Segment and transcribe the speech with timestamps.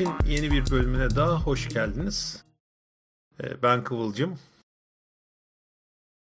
[0.00, 2.44] Glitch'in yeni bir bölümüne daha hoş geldiniz.
[3.42, 4.38] Ee, Ben Kıvılcım.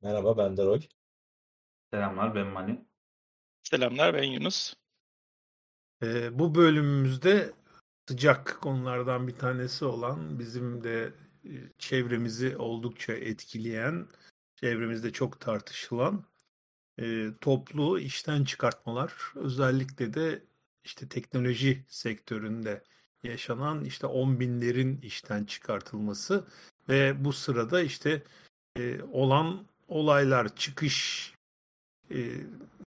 [0.02, 0.80] Merhaba ben de Roy.
[1.92, 2.84] Selamlar ben Mani.
[3.62, 4.74] Selamlar ben Yunus.
[6.02, 7.52] Ee, Bu bölümümüzde
[8.08, 11.12] sıcak konulardan bir tanesi olan bizim de
[11.44, 14.08] e, çevremizi oldukça etkileyen,
[14.56, 16.24] çevremizde çok tartışılan
[16.98, 20.42] e, toplu işten çıkartmalar, özellikle de
[20.84, 22.84] işte teknoloji sektöründe
[23.24, 26.44] yaşanan işte on binlerin işten çıkartılması
[26.88, 28.22] ve bu sırada işte
[28.78, 31.32] e, olan olaylar, çıkış
[32.10, 32.18] e,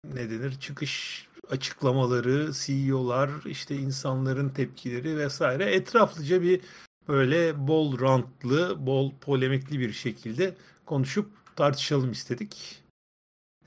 [0.05, 0.61] ne denir?
[0.61, 6.61] Çıkış açıklamaları, CEO'lar, işte insanların tepkileri vesaire etraflıca bir
[7.09, 10.57] böyle bol rantlı, bol polemikli bir şekilde
[10.87, 12.83] konuşup tartışalım istedik.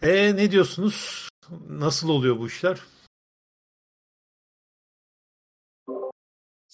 [0.01, 1.29] E ne diyorsunuz?
[1.69, 2.79] Nasıl oluyor bu işler?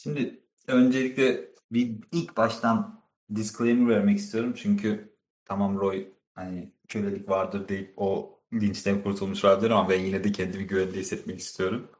[0.03, 3.03] Şimdi öncelikle bir ilk baştan
[3.35, 4.53] disclaimer vermek istiyorum.
[4.57, 5.15] Çünkü
[5.45, 10.67] tamam Roy hani kölelik vardır deyip o linçten kurtulmuş olabilir ama ben yine de kendimi
[10.67, 11.91] güvende hissetmek istiyorum.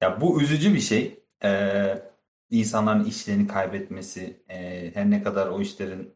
[0.00, 1.24] Ya bu üzücü bir şey.
[1.44, 2.02] Ee,
[2.50, 6.14] insanların işlerini kaybetmesi, e, her ne kadar o işlerin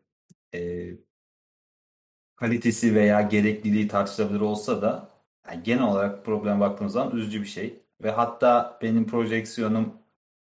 [0.55, 0.91] e,
[2.37, 5.11] kalitesi veya gerekliliği tartışılabilir olsa da
[5.49, 7.83] yani genel olarak problem baktığımız zaman üzücü bir şey.
[8.03, 10.04] Ve hatta benim projeksiyonum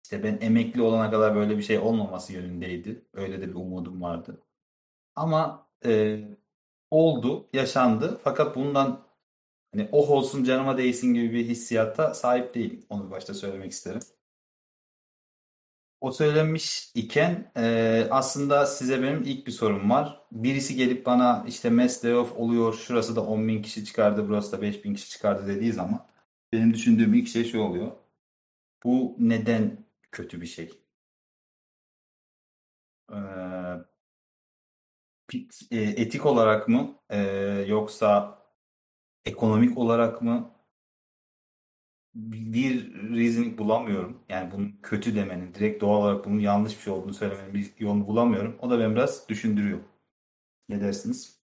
[0.03, 3.05] işte ben emekli olana kadar böyle bir şey olmaması yönündeydi.
[3.13, 4.41] Öyle de bir umudum vardı.
[5.15, 6.19] Ama e,
[6.91, 8.19] oldu, yaşandı.
[8.23, 9.07] Fakat bundan
[9.73, 12.85] hani oh olsun canıma değsin gibi bir hissiyata sahip değilim.
[12.89, 14.01] Onu başta söylemek isterim.
[16.01, 20.21] O söylenmiş iken e, aslında size benim ilk bir sorum var.
[20.31, 24.61] Birisi gelip bana işte mass layoff oluyor, şurası da 10 bin kişi çıkardı, burası da
[24.61, 26.05] 5 bin kişi çıkardı dediği zaman
[26.53, 27.91] benim düşündüğüm ilk şey şu oluyor.
[28.83, 30.71] Bu neden kötü bir şey?
[33.09, 33.85] Ee,
[35.71, 37.17] etik olarak mı e,
[37.67, 38.37] yoksa
[39.25, 40.51] ekonomik olarak mı
[42.15, 44.23] bir reasoning bulamıyorum.
[44.29, 48.07] Yani bunun kötü demenin, direkt doğal olarak bunun yanlış bir şey olduğunu söylemenin bir yolunu
[48.07, 48.57] bulamıyorum.
[48.61, 49.79] O da beni biraz düşündürüyor.
[50.69, 51.41] Ne dersiniz?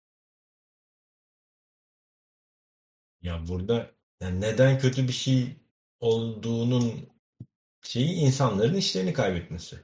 [3.21, 5.55] Ya burada yani neden kötü bir şey
[5.99, 7.09] olduğunun
[7.85, 9.79] şeyi insanların işlerini kaybetmesi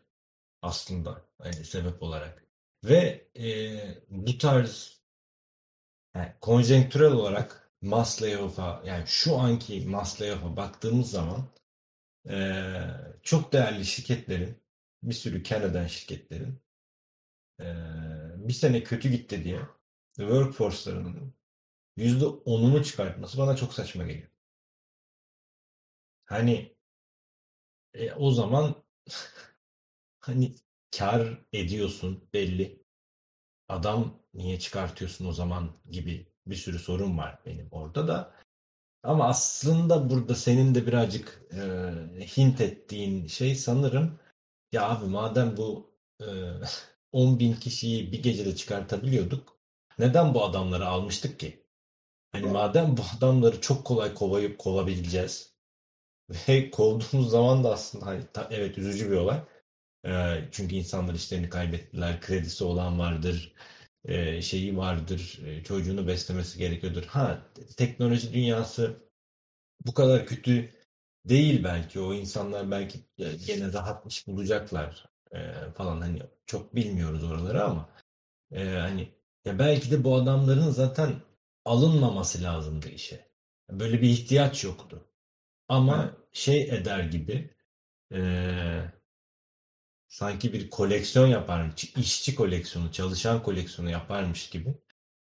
[0.62, 2.46] aslında hani sebep olarak.
[2.84, 3.46] Ve e,
[4.10, 5.02] bu tarz
[6.16, 11.48] yani konjonktürel olarak mass layoff'a yani şu anki mass layoff'a baktığımız zaman
[12.30, 12.62] e,
[13.24, 14.58] çok değerli şirketlerin
[15.04, 16.60] bir sürü Kanada'dan şirketlerin
[17.62, 17.66] e,
[18.36, 19.60] bir sene kötü gitti diye
[20.16, 21.34] workforce'larının
[21.98, 24.30] %10'unu çıkartması bana çok saçma geliyor.
[26.26, 26.76] Hani
[27.94, 28.76] e, o zaman
[30.20, 30.56] hani
[30.98, 32.82] kar ediyorsun belli.
[33.70, 38.34] Adam niye çıkartıyorsun o zaman gibi bir sürü sorun var benim orada da.
[39.04, 41.62] Ama aslında burada senin de birazcık e,
[42.38, 44.20] hint ettiğin şey sanırım
[44.72, 45.92] ya abi madem bu
[46.22, 46.26] e,
[47.12, 49.58] 10 bin kişiyi bir gecede çıkartabiliyorduk
[50.00, 51.66] neden bu adamları almıştık ki?
[52.32, 55.51] Hani madem bu adamları çok kolay kovayıp kovabileceğiz
[56.50, 59.42] ve kovduğumuz zaman da aslında hani ta- evet üzücü bir olay.
[60.08, 62.22] Ee, çünkü insanlar işlerini kaybettiler.
[62.22, 63.54] Kredisi olan vardır.
[64.06, 65.42] e, şeyi vardır.
[65.46, 67.04] e, çocuğunu beslemesi gerekiyordur.
[67.06, 67.48] Ha
[67.78, 68.96] teknoloji dünyası
[69.86, 70.72] bu kadar kötü
[71.30, 72.00] değil belki.
[72.00, 76.02] O insanlar belki e, gene rahat iş bulacaklar e, falan.
[76.02, 77.90] Hani çok bilmiyoruz oraları ama
[78.52, 79.10] e, hani
[79.46, 81.14] ya belki de bu adamların zaten
[81.66, 83.32] alınmaması lazımdı işe.
[83.72, 85.06] Böyle bir ihtiyaç yoktu.
[85.70, 87.56] Ama şey eder gibi
[88.12, 88.94] eee,
[90.08, 94.76] sanki bir koleksiyon yaparmış, işçi koleksiyonu, çalışan koleksiyonu yaparmış gibi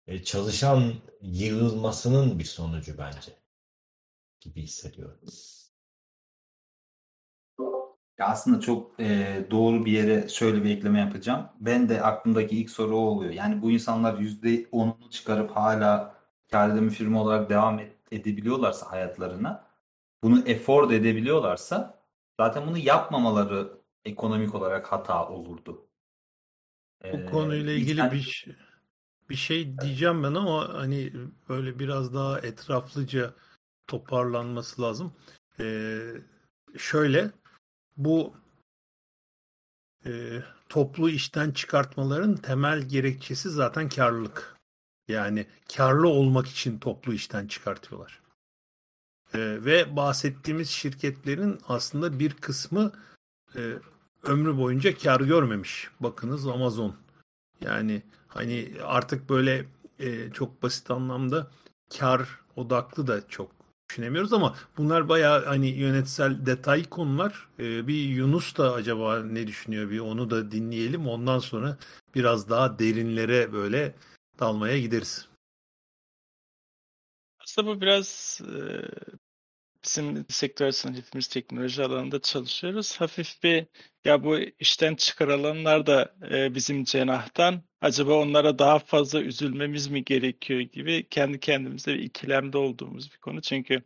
[0.07, 3.33] e, çalışan yığılmasının bir sonucu bence
[4.41, 5.21] gibi hissediyorum.
[8.21, 11.49] Aslında çok e, doğru bir yere şöyle bir ekleme yapacağım.
[11.61, 13.33] Ben de aklımdaki ilk soru o oluyor.
[13.33, 16.15] Yani bu insanlar %10'unu çıkarıp hala
[16.51, 19.65] kâr ödeme firma olarak devam et- edebiliyorlarsa hayatlarına,
[20.23, 22.05] bunu afford edebiliyorlarsa
[22.41, 23.73] zaten bunu yapmamaları
[24.05, 25.87] ekonomik olarak hata olurdu.
[27.13, 28.57] Bu Ee, konuyla ilgili insan- bir ş-
[29.31, 31.13] bir şey diyeceğim ben ama hani
[31.49, 33.35] böyle biraz daha etraflıca
[33.87, 35.13] toparlanması lazım.
[35.61, 36.13] Ee,
[36.79, 37.31] şöyle
[37.97, 38.35] bu
[40.07, 44.57] e, toplu işten çıkartmaların temel gerekçesi zaten karlılık.
[45.09, 45.47] Yani
[45.77, 48.21] karlı olmak için toplu işten çıkartıyorlar.
[49.35, 52.93] E, ve bahsettiğimiz şirketlerin aslında bir kısmı
[53.57, 53.61] e,
[54.23, 55.89] ömrü boyunca kar görmemiş.
[56.01, 56.95] Bakınız Amazon.
[57.61, 59.65] Yani hani artık böyle
[59.99, 61.51] e, çok basit anlamda
[61.99, 63.51] kar odaklı da çok
[63.91, 67.49] düşünemiyoruz ama bunlar bayağı hani yönetsel detay konular.
[67.59, 71.09] E, bir Yunus da acaba ne düşünüyor bir onu da dinleyelim.
[71.09, 71.77] Ondan sonra
[72.15, 73.95] biraz daha derinlere böyle
[74.41, 75.30] dalmaya gideriz.
[77.51, 78.59] Aslında bu biraz e,
[79.85, 83.01] bizim sektör arasında hepimiz teknoloji alanında çalışıyoruz.
[83.01, 83.67] Hafif bir
[84.05, 90.61] ya bu işten çıkarılanlar da e, bizim cenahtan acaba onlara daha fazla üzülmemiz mi gerekiyor
[90.61, 93.41] gibi kendi kendimize bir ikilemde olduğumuz bir konu.
[93.43, 93.83] Çünkü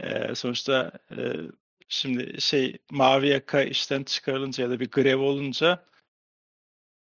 [0.00, 1.16] e, sonuçta e,
[1.88, 5.86] şimdi şey mavi yaka işten çıkarılınca ya da bir grev olunca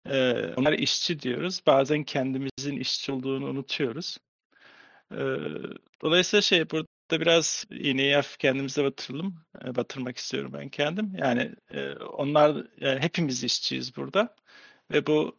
[0.06, 1.60] e, onlar işçi diyoruz.
[1.66, 4.18] Bazen kendimizin işçi olduğunu unutuyoruz.
[6.02, 9.44] Dolayısıyla şey burada da biraz iğneyi hafif kendimize batıralım.
[9.64, 11.12] Batırmak istiyorum ben kendim.
[11.18, 11.54] Yani
[12.00, 14.36] onlar yani hepimiz işçiyiz burada
[14.92, 15.38] ve bu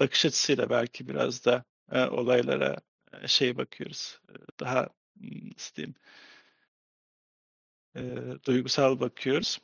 [0.00, 1.64] bakış açısıyla belki biraz da
[2.10, 2.76] olaylara
[3.26, 4.20] şey bakıyoruz.
[4.60, 4.88] Daha
[5.22, 5.94] nasıl diyeyim
[8.46, 9.58] duygusal bakıyoruz.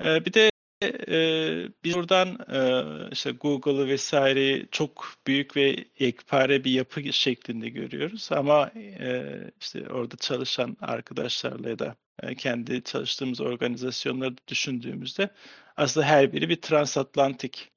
[0.00, 0.49] Bir de
[0.82, 8.28] e, biz buradan e, işte Google'ı vesaireyi çok büyük ve yekpare bir yapı şeklinde görüyoruz.
[8.32, 9.24] Ama e,
[9.60, 15.30] işte orada çalışan arkadaşlarla ya da e, kendi çalıştığımız organizasyonları düşündüğümüzde
[15.76, 17.72] aslında her biri bir transatlantik.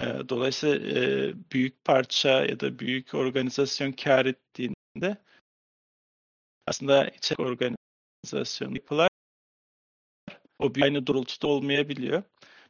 [0.00, 5.16] E, dolayısıyla e, büyük parça ya da büyük organizasyon kar ettiğinde
[6.66, 9.08] aslında içerik organizasyon yapılar
[10.58, 12.22] o aynı doğrultuda olmayabiliyor.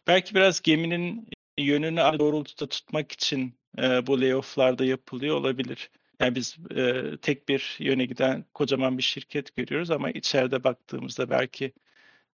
[0.07, 1.29] Belki biraz geminin
[1.59, 5.91] yönünü aynı doğrultuda tutmak için e, bu layoff'larda yapılıyor olabilir.
[6.21, 11.73] Yani biz e, tek bir yöne giden kocaman bir şirket görüyoruz ama içeride baktığımızda belki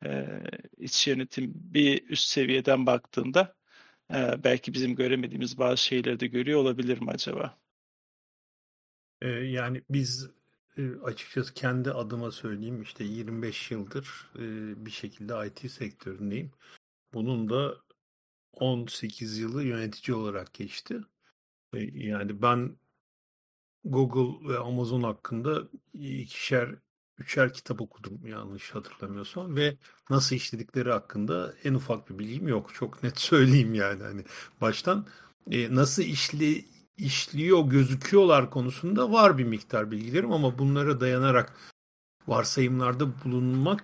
[0.06, 0.28] e,
[0.78, 3.56] iç yönetim bir üst seviyeden baktığında
[4.14, 7.58] e, belki bizim göremediğimiz bazı şeyleri de görüyor olabilir mi acaba?
[9.22, 10.30] Ee, yani biz
[10.78, 14.42] e, açıkçası kendi adıma söyleyeyim işte 25 yıldır e,
[14.86, 16.52] bir şekilde IT sektöründeyim.
[17.14, 17.76] Bunun da
[18.54, 21.02] 18 yılı yönetici olarak geçti.
[21.74, 22.78] E, yani ben
[23.84, 25.64] Google ve Amazon hakkında
[25.94, 26.76] ikişer,
[27.18, 29.78] üçer kitap okudum yanlış hatırlamıyorsam ve
[30.10, 32.74] nasıl işledikleri hakkında en ufak bir bilgim yok.
[32.74, 34.24] Çok net söyleyeyim yani hani
[34.62, 35.08] baştan
[35.48, 36.66] nasıl işli
[36.98, 41.54] işliyor gözüküyorlar konusunda var bir miktar bilgilerim ama bunlara dayanarak
[42.28, 43.84] varsayımlarda bulunmak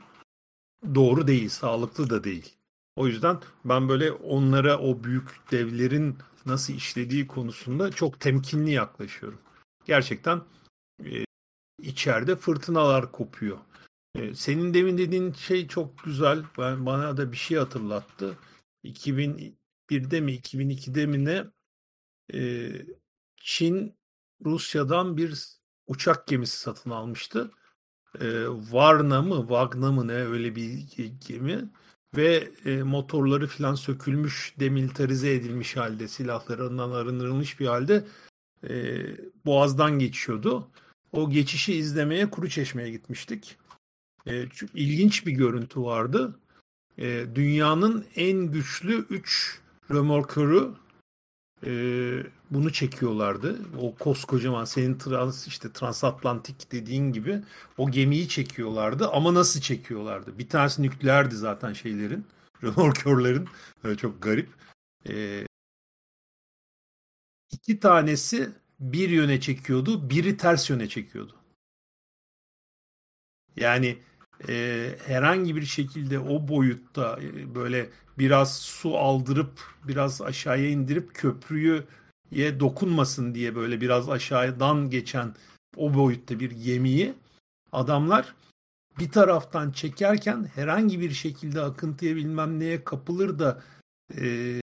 [0.96, 2.55] doğru değil, sağlıklı da değil.
[2.96, 9.42] O yüzden ben böyle onlara o büyük devlerin nasıl işlediği konusunda çok temkinli yaklaşıyorum.
[9.86, 10.42] Gerçekten
[11.06, 11.26] e,
[11.82, 13.58] içeride fırtınalar kopuyor.
[14.16, 16.44] E, senin demin dediğin şey çok güzel.
[16.58, 18.38] Ben bana da bir şey hatırlattı.
[18.84, 21.46] 2001'de mi 2002'de mi ne
[22.34, 22.72] e,
[23.38, 23.96] Çin
[24.46, 25.48] Rusya'dan bir
[25.88, 27.52] uçak gemisi satın almıştı.
[28.20, 30.88] E, Varna mı, Vagna mı ne öyle bir
[31.28, 31.70] gemi
[32.18, 38.04] ve e, motorları filan sökülmüş, demilitarize edilmiş halde, silahlarından arındırılmış bir halde
[38.70, 39.02] e,
[39.46, 40.68] Boğaz'dan geçiyordu.
[41.12, 43.58] O geçişi izlemeye Kuru Çeşme'ye gitmiştik.
[44.26, 46.40] E, çok ilginç bir görüntü vardı.
[46.98, 49.60] E, dünyanın en güçlü 3
[49.92, 50.72] römorkörü
[51.66, 51.72] e,
[52.52, 53.60] bunu çekiyorlardı.
[53.80, 57.42] O koskocaman senin trans işte transatlantik dediğin gibi
[57.78, 60.38] o gemiyi çekiyorlardı ama nasıl çekiyorlardı?
[60.38, 62.26] Bir tanesi nükleerdi zaten şeylerin,
[62.64, 63.48] römorkörlerin.
[63.84, 64.50] Böyle çok garip.
[65.10, 65.46] E,
[67.52, 68.50] iki tanesi
[68.80, 71.36] bir yöne çekiyordu, biri ters yöne çekiyordu.
[73.56, 73.98] Yani
[74.50, 81.16] e, herhangi bir şekilde o boyutta e, böyle biraz su aldırıp biraz aşağıya indirip
[82.30, 85.36] köprüye dokunmasın diye böyle biraz aşağıdan geçen
[85.78, 87.14] o boyutta bir gemiyi
[87.72, 88.36] adamlar
[89.00, 93.62] bir taraftan çekerken herhangi bir şekilde akıntıya bilmem neye kapılır da
[94.18, 94.62] e,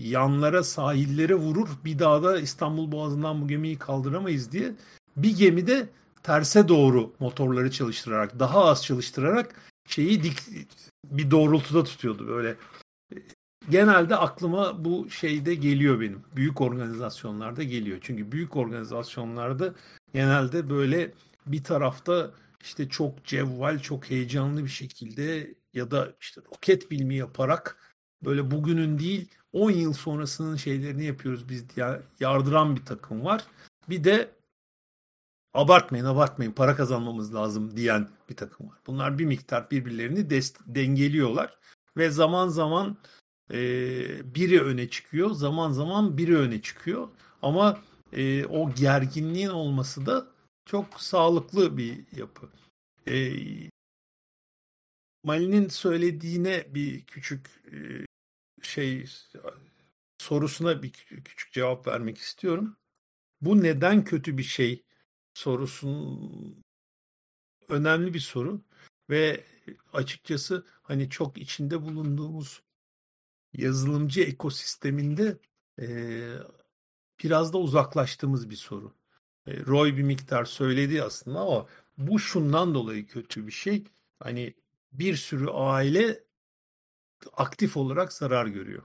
[0.00, 4.72] yanlara sahillere vurur bir daha da İstanbul Boğazı'ndan bu gemiyi kaldıramayız diye
[5.16, 5.88] bir gemide
[6.22, 9.54] terse doğru motorları çalıştırarak daha az çalıştırarak
[9.88, 10.38] şeyi dik
[11.04, 12.56] bir doğrultuda tutuyordu böyle
[13.70, 16.22] genelde aklıma bu şeyde geliyor benim.
[16.36, 17.98] Büyük organizasyonlarda geliyor.
[18.00, 19.74] Çünkü büyük organizasyonlarda
[20.14, 21.12] genelde böyle
[21.46, 22.30] bir tarafta
[22.62, 27.94] işte çok cevval, çok heyecanlı bir şekilde ya da işte roket bilmi yaparak
[28.24, 33.44] böyle bugünün değil 10 yıl sonrasının şeylerini yapıyoruz biz diye yardıran bir takım var.
[33.88, 34.30] Bir de
[35.54, 38.78] abartmayın abartmayın para kazanmamız lazım diyen bir takım var.
[38.86, 40.30] Bunlar bir miktar birbirlerini
[40.66, 41.58] dengeliyorlar
[41.96, 42.96] ve zaman zaman
[43.52, 47.08] e, biri öne çıkıyor, zaman zaman biri öne çıkıyor.
[47.42, 50.26] Ama e, o gerginliğin olması da
[50.66, 52.50] çok sağlıklı bir yapı.
[53.08, 53.32] E,
[55.24, 58.06] Mali'nin söylediğine bir küçük e,
[58.62, 59.06] şey
[60.18, 60.92] sorusuna bir
[61.24, 62.76] küçük cevap vermek istiyorum.
[63.40, 64.84] Bu neden kötü bir şey
[65.34, 66.62] sorusunun
[67.68, 68.62] önemli bir soru
[69.10, 69.44] ve
[69.92, 72.62] açıkçası hani çok içinde bulunduğumuz
[73.62, 75.38] yazılımcı ekosisteminde
[75.80, 75.86] e,
[77.22, 78.94] biraz da uzaklaştığımız bir soru.
[79.46, 81.66] E, Roy bir miktar söyledi aslında ama
[81.98, 83.84] bu şundan dolayı kötü bir şey.
[84.20, 84.54] Hani
[84.92, 86.24] bir sürü aile
[87.32, 88.82] aktif olarak zarar görüyor.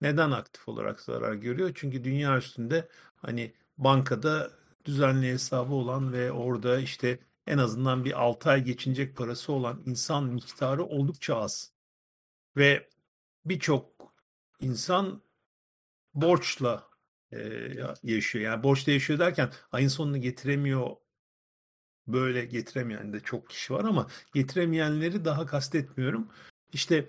[0.00, 1.72] Neden aktif olarak zarar görüyor?
[1.74, 4.50] Çünkü dünya üstünde hani bankada
[4.84, 10.24] düzenli hesabı olan ve orada işte en azından bir 6 ay geçinecek parası olan insan
[10.24, 11.72] miktarı oldukça az.
[12.56, 12.88] Ve
[13.44, 13.99] birçok
[14.60, 15.22] insan
[16.14, 16.90] borçla
[17.32, 17.38] e,
[18.02, 18.44] yaşıyor.
[18.44, 20.96] Yani borçla yaşıyor derken ayın sonunu getiremiyor
[22.06, 26.28] böyle getiremeyen de çok kişi var ama getiremeyenleri daha kastetmiyorum.
[26.72, 27.08] İşte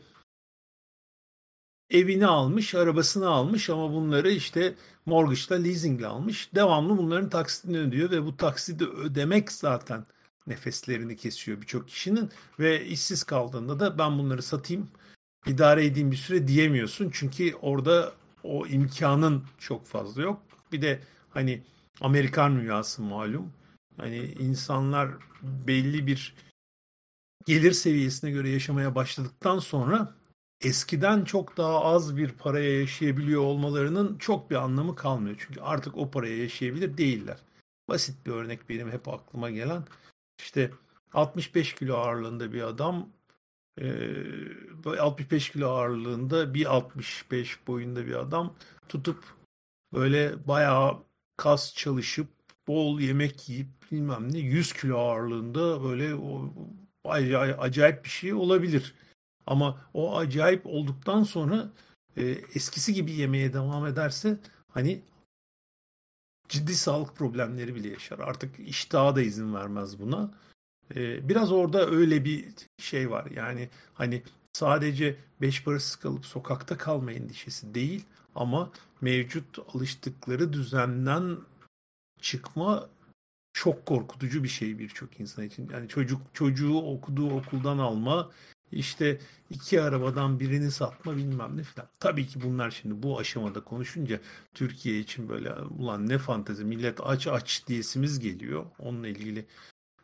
[1.89, 6.55] evini almış, arabasını almış ama bunları işte mortgage'la, leasingle almış.
[6.55, 10.05] Devamlı bunların taksitini ödüyor ve bu taksidi ödemek zaten
[10.47, 12.29] nefeslerini kesiyor birçok kişinin
[12.59, 14.89] ve işsiz kaldığında da ben bunları satayım,
[15.47, 17.09] idare edeyim bir süre diyemiyorsun.
[17.13, 20.41] Çünkü orada o imkanın çok fazla yok.
[20.71, 21.61] Bir de hani
[22.01, 23.53] Amerikan rüyası malum.
[23.97, 25.09] Hani insanlar
[25.41, 26.35] belli bir
[27.45, 30.15] gelir seviyesine göre yaşamaya başladıktan sonra
[30.61, 35.35] eskiden çok daha az bir paraya yaşayabiliyor olmalarının çok bir anlamı kalmıyor.
[35.39, 37.37] Çünkü artık o paraya yaşayabilir değiller.
[37.89, 39.83] Basit bir örnek benim hep aklıma gelen.
[40.39, 40.71] İşte
[41.13, 43.09] 65 kilo ağırlığında bir adam
[44.99, 48.55] 65 kilo ağırlığında bir 65 boyunda bir adam
[48.89, 49.23] tutup
[49.93, 51.03] böyle bayağı
[51.37, 52.27] kas çalışıp
[52.67, 56.53] bol yemek yiyip bilmem ne 100 kilo ağırlığında böyle o,
[57.57, 58.95] acayip bir şey olabilir.
[59.47, 61.71] Ama o acayip olduktan sonra
[62.17, 62.23] e,
[62.55, 65.01] eskisi gibi yemeye devam ederse hani
[66.49, 68.19] ciddi sağlık problemleri bile yaşar.
[68.19, 70.33] Artık iştahı da izin vermez buna.
[70.95, 73.27] E, biraz orada öyle bir şey var.
[73.35, 78.05] Yani hani sadece beş parasız kalıp sokakta kalma endişesi değil
[78.35, 78.71] ama
[79.01, 81.37] mevcut alıştıkları düzenden
[82.21, 82.89] çıkma
[83.53, 85.69] çok korkutucu bir şey birçok insan için.
[85.73, 88.31] Yani çocuk çocuğu okuduğu okuldan alma,
[88.71, 89.19] işte
[89.49, 91.87] iki arabadan birini satma bilmem ne filan.
[91.99, 94.19] Tabii ki bunlar şimdi bu aşamada konuşunca
[94.53, 98.65] Türkiye için böyle ulan ne fantezi millet aç aç diyesimiz geliyor.
[98.79, 99.45] Onunla ilgili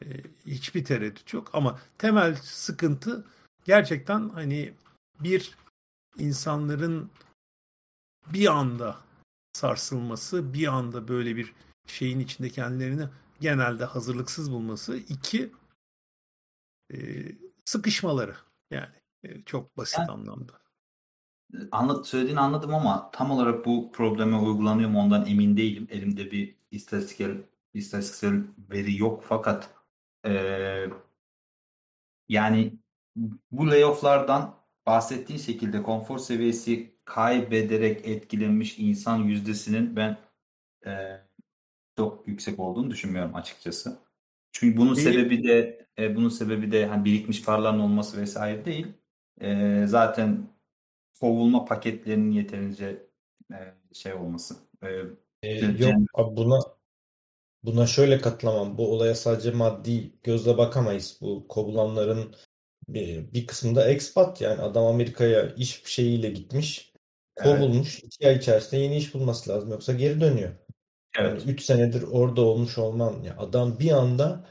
[0.02, 0.08] e,
[0.46, 3.26] hiçbir tereddüt yok ama temel sıkıntı
[3.66, 4.74] gerçekten hani
[5.20, 5.56] bir
[6.18, 7.10] insanların
[8.34, 8.98] bir anda
[9.54, 11.54] sarsılması, bir anda böyle bir
[11.88, 13.08] şeyin içinde kendilerini
[13.40, 14.98] genelde hazırlıksız bulması.
[14.98, 15.52] iki
[16.94, 16.98] e,
[17.66, 18.36] sıkışmaları.
[18.72, 20.54] Yani e, çok basit yani, anlamda.
[21.72, 25.88] Anlat, söylediğini anladım ama tam olarak bu probleme uygulanıyor mu ondan emin değilim.
[25.92, 27.38] Elimde bir istatistiksel
[27.74, 29.77] istatistiksel veri yok fakat
[30.26, 30.32] e,
[32.30, 32.74] yani
[33.52, 34.56] bu layofflardan
[34.86, 40.18] bahsettiğin şekilde konfor seviyesi kaybederek etkilenmiş insan yüzdesinin ben
[40.86, 41.22] e,
[41.98, 44.00] çok yüksek olduğunu düşünmüyorum açıkçası.
[44.52, 45.08] Çünkü bunun değil.
[45.08, 48.88] sebebi de e, bunun sebebi de hani birikmiş paraların olması vesaire değil.
[49.42, 50.48] E, zaten
[51.20, 53.08] kovulma paketlerinin yeterince
[53.54, 53.58] e,
[53.94, 54.56] şey olması.
[54.84, 54.88] E,
[55.44, 55.96] e, yok
[56.38, 56.60] buna
[57.64, 58.78] buna şöyle katılamam.
[58.78, 61.18] Bu olaya sadece maddi gözle bakamayız.
[61.22, 62.36] Bu kovulanların
[62.88, 66.94] bir, bir kısmında expat yani adam Amerika'ya iş şeyiyle gitmiş.
[67.44, 68.00] Kovulmuş.
[68.00, 68.14] Evet.
[68.14, 69.72] iki ay içerisinde yeni iş bulması lazım.
[69.72, 70.52] Yoksa geri dönüyor.
[71.20, 71.42] Evet.
[71.42, 73.24] Yani 3 senedir orada olmuş olman.
[73.24, 74.46] Ya adam bir anda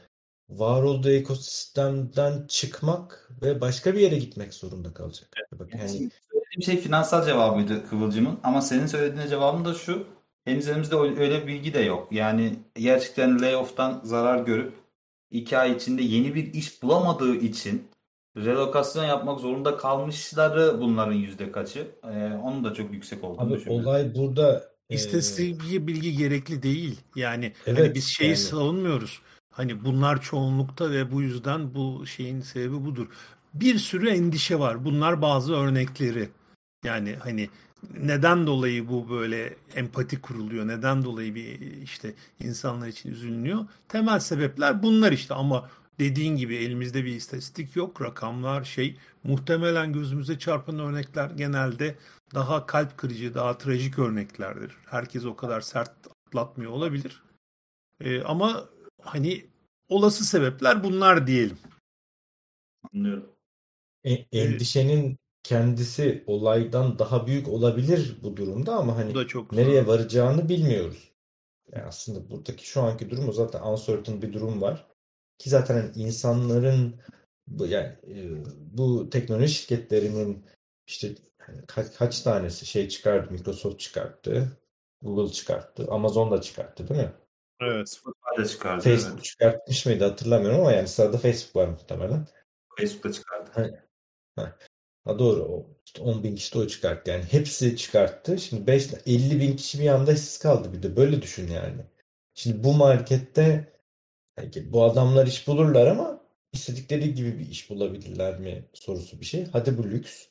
[0.49, 5.29] var olduğu ekosistemden çıkmak ve başka bir yere gitmek zorunda kalacak.
[5.37, 5.59] Evet.
[5.59, 5.89] Bak, yani...
[5.89, 10.16] Söylediğim şey finansal cevabıydı Kıvılcım'ın ama senin söylediğin cevabın da şu.
[10.47, 12.07] Henüz elimizde öyle bir bilgi de yok.
[12.11, 14.73] Yani gerçekten layoff'tan zarar görüp
[15.31, 17.87] iki ay içinde yeni bir iş bulamadığı için
[18.37, 21.87] relokasyon yapmak zorunda kalmışları bunların yüzde kaçı.
[22.03, 22.07] Ee,
[22.43, 23.87] onun da çok yüksek olduğunu Abi, düşünüyorum.
[23.87, 26.99] Olay burada İstatistik bir bilgi gerekli değil.
[27.15, 28.37] Yani hani evet, hani biz şeyi yani.
[28.37, 29.21] savunmuyoruz.
[29.53, 33.07] Hani bunlar çoğunlukta ve bu yüzden bu şeyin sebebi budur.
[33.53, 34.85] Bir sürü endişe var.
[34.85, 36.29] Bunlar bazı örnekleri.
[36.85, 37.49] Yani hani
[37.99, 40.67] neden dolayı bu böyle empati kuruluyor?
[40.67, 43.65] Neden dolayı bir işte insanlar için üzülünüyor?
[43.87, 48.01] Temel sebepler bunlar işte ama dediğin gibi elimizde bir istatistik yok.
[48.01, 51.95] Rakamlar şey muhtemelen gözümüze çarpan örnekler genelde
[52.33, 54.71] daha kalp kırıcı, daha trajik örneklerdir.
[54.85, 55.91] Herkes o kadar sert
[56.27, 57.23] atlatmıyor olabilir.
[58.01, 58.69] Ee, ama
[59.01, 59.45] hani
[59.89, 61.57] olası sebepler bunlar diyelim.
[62.93, 63.29] Anlıyorum.
[64.03, 65.17] E, endişenin
[65.47, 69.87] kendisi olaydan daha büyük olabilir bu durumda ama Bu hani da çok nereye zor.
[69.87, 71.11] varacağını bilmiyoruz.
[71.71, 74.87] Yani aslında buradaki şu anki durum o zaten uncertain bir durum var.
[75.37, 76.95] Ki zaten hani insanların
[77.47, 78.43] bu yani e,
[78.77, 80.45] bu teknoloji şirketlerinin
[80.87, 84.57] işte hani kaç, kaç tanesi şey çıkardı, Microsoft çıkarttı,
[85.01, 87.13] Google çıkarttı, Amazon da çıkarttı değil mi?
[87.61, 87.89] Evet.
[87.89, 88.83] Spotify da çıkardı.
[88.83, 89.23] Facebook Evet.
[89.23, 92.27] çıkartmış mıydı hatırlamıyorum ama yani sırada Facebook var muhtemelen.
[92.77, 93.83] Facebook'ta çıkardı.
[95.07, 98.39] Ha doğru o işte 10 bin kişi de o çıkarttı yani hepsi çıkarttı.
[98.39, 101.81] Şimdi 5 50 bin kişi bir anda işsiz kaldı bir de böyle düşün yani.
[102.33, 103.73] Şimdi bu markette
[104.37, 106.21] yani bu adamlar iş bulurlar ama
[106.53, 109.45] istedikleri gibi bir iş bulabilirler mi sorusu bir şey.
[109.45, 110.27] Hadi bu lüks.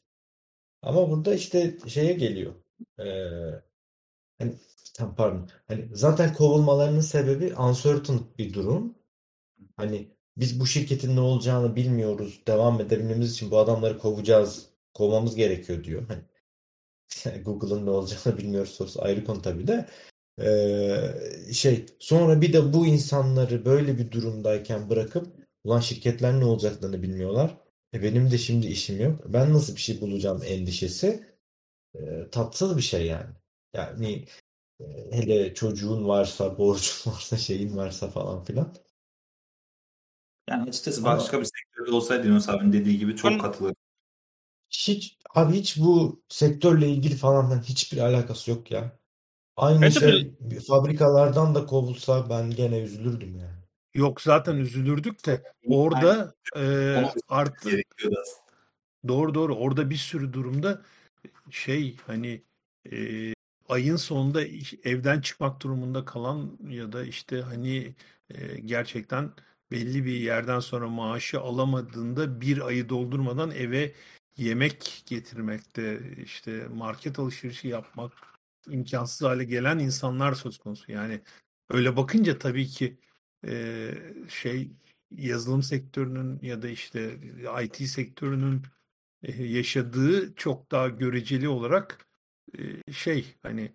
[0.83, 2.55] Ama burada işte şeye geliyor.
[3.01, 3.05] Ee,
[4.39, 4.55] hani
[4.95, 5.49] tam pardon.
[5.69, 8.99] Hani zaten kovulmalarının sebebi uncertain bir durum.
[9.77, 12.41] Hani biz bu şirketin ne olacağını bilmiyoruz.
[12.47, 14.67] Devam edebilmemiz için bu adamları kovacağız.
[14.95, 16.03] Kovmamız gerekiyor diyor.
[16.09, 16.23] Hani
[17.45, 19.89] Google'ın ne olacağını bilmiyoruz sorusu ayrı konu tabii de.
[20.41, 25.27] Ee, şey sonra bir de bu insanları böyle bir durumdayken bırakıp
[25.65, 27.59] ulan şirketler ne olacaklarını bilmiyorlar.
[27.95, 29.21] E benim de şimdi işim yok.
[29.27, 31.27] Ben nasıl bir şey bulacağım endişesi
[31.95, 33.31] e, tatsız bir şey yani.
[33.75, 34.27] Yani
[34.81, 38.75] e, hele çocuğun varsa, borcun varsa, şeyin varsa falan filan.
[40.51, 43.77] Yani açıkçası Ama- başka bir sektörde olsaydı Yunus abinin dediği gibi çok Ben- katılırım.
[44.71, 48.99] Hiç abi hiç bu sektörle ilgili falan filan hiçbir alakası yok ya.
[49.57, 50.35] Aynı Bence şey
[50.69, 53.57] fabrikalardan da kovulsa ben gene üzülürdüm yani.
[53.95, 56.63] Yok zaten üzülürdük de orada e,
[57.29, 58.47] artık Gerekiyordu aslında.
[59.09, 59.57] Doğru doğru.
[59.57, 60.83] Orada bir sürü durumda
[61.51, 62.43] şey hani
[62.93, 63.33] e,
[63.69, 67.95] ayın sonunda iş- evden çıkmak durumunda kalan ya da işte hani
[68.31, 69.31] e, gerçekten
[69.71, 73.93] belli bir yerden sonra maaşı alamadığında bir ayı doldurmadan eve
[74.37, 78.13] yemek getirmekte işte market alışverişi yapmak
[78.71, 80.93] imkansız hale gelen insanlar söz konusu.
[80.93, 81.21] Yani
[81.71, 82.99] öyle bakınca tabii ki
[83.47, 83.95] e,
[84.29, 84.71] şey
[85.11, 87.19] yazılım sektörünün ya da işte
[87.65, 88.63] IT sektörünün
[89.23, 92.07] e, yaşadığı çok daha göreceli olarak
[92.59, 93.73] e, şey hani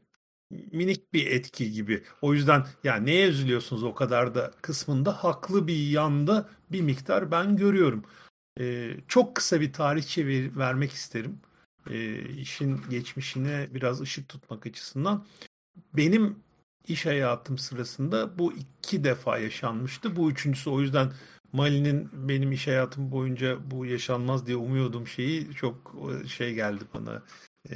[0.71, 2.03] minik bir etki gibi.
[2.21, 7.57] O yüzden ya neye üzülüyorsunuz o kadar da kısmında haklı bir yanda bir miktar ben
[7.57, 8.03] görüyorum.
[8.59, 11.39] E, çok kısa bir tarihçe ver- vermek isterim.
[11.89, 15.25] E, işin geçmişine biraz ışık tutmak açısından.
[15.93, 16.39] Benim
[16.87, 20.15] iş hayatım sırasında bu iki defa yaşanmıştı.
[20.15, 21.13] Bu üçüncüsü o yüzden
[21.53, 27.23] Mali'nin benim iş hayatım boyunca bu yaşanmaz diye umuyordum şeyi çok e, şey geldi bana
[27.69, 27.75] e,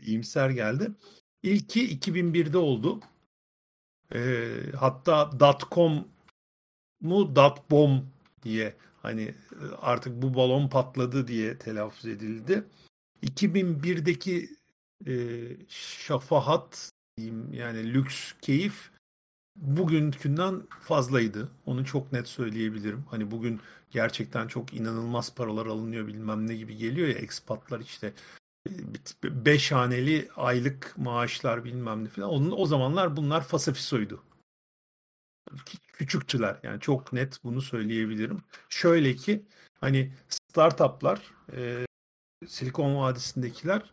[0.00, 0.90] iyimser geldi.
[1.44, 3.00] İlki 2001'de oldu.
[4.14, 5.30] E, hatta
[5.70, 6.08] .com
[7.00, 7.36] mu
[7.70, 8.02] .bomb
[8.42, 9.34] diye hani e,
[9.80, 12.64] artık bu balon patladı diye telaffuz edildi.
[13.22, 14.50] 2001'deki
[15.06, 15.14] e,
[15.68, 18.90] şafahat diyeyim yani lüks keyif
[19.56, 21.48] bugünkünden fazlaydı.
[21.66, 23.04] Onu çok net söyleyebilirim.
[23.10, 28.12] Hani bugün gerçekten çok inanılmaz paralar alınıyor bilmem ne gibi geliyor ya ekspatlar işte
[29.24, 32.30] beş haneli aylık maaşlar bilmem ne falan.
[32.30, 34.22] Onun, o zamanlar bunlar fasafisoydu.
[35.92, 38.42] Küçüktüler yani çok net bunu söyleyebilirim.
[38.68, 39.42] Şöyle ki
[39.80, 41.20] hani startuplar
[41.52, 41.86] e,
[42.46, 43.92] Silikon Vadisi'ndekiler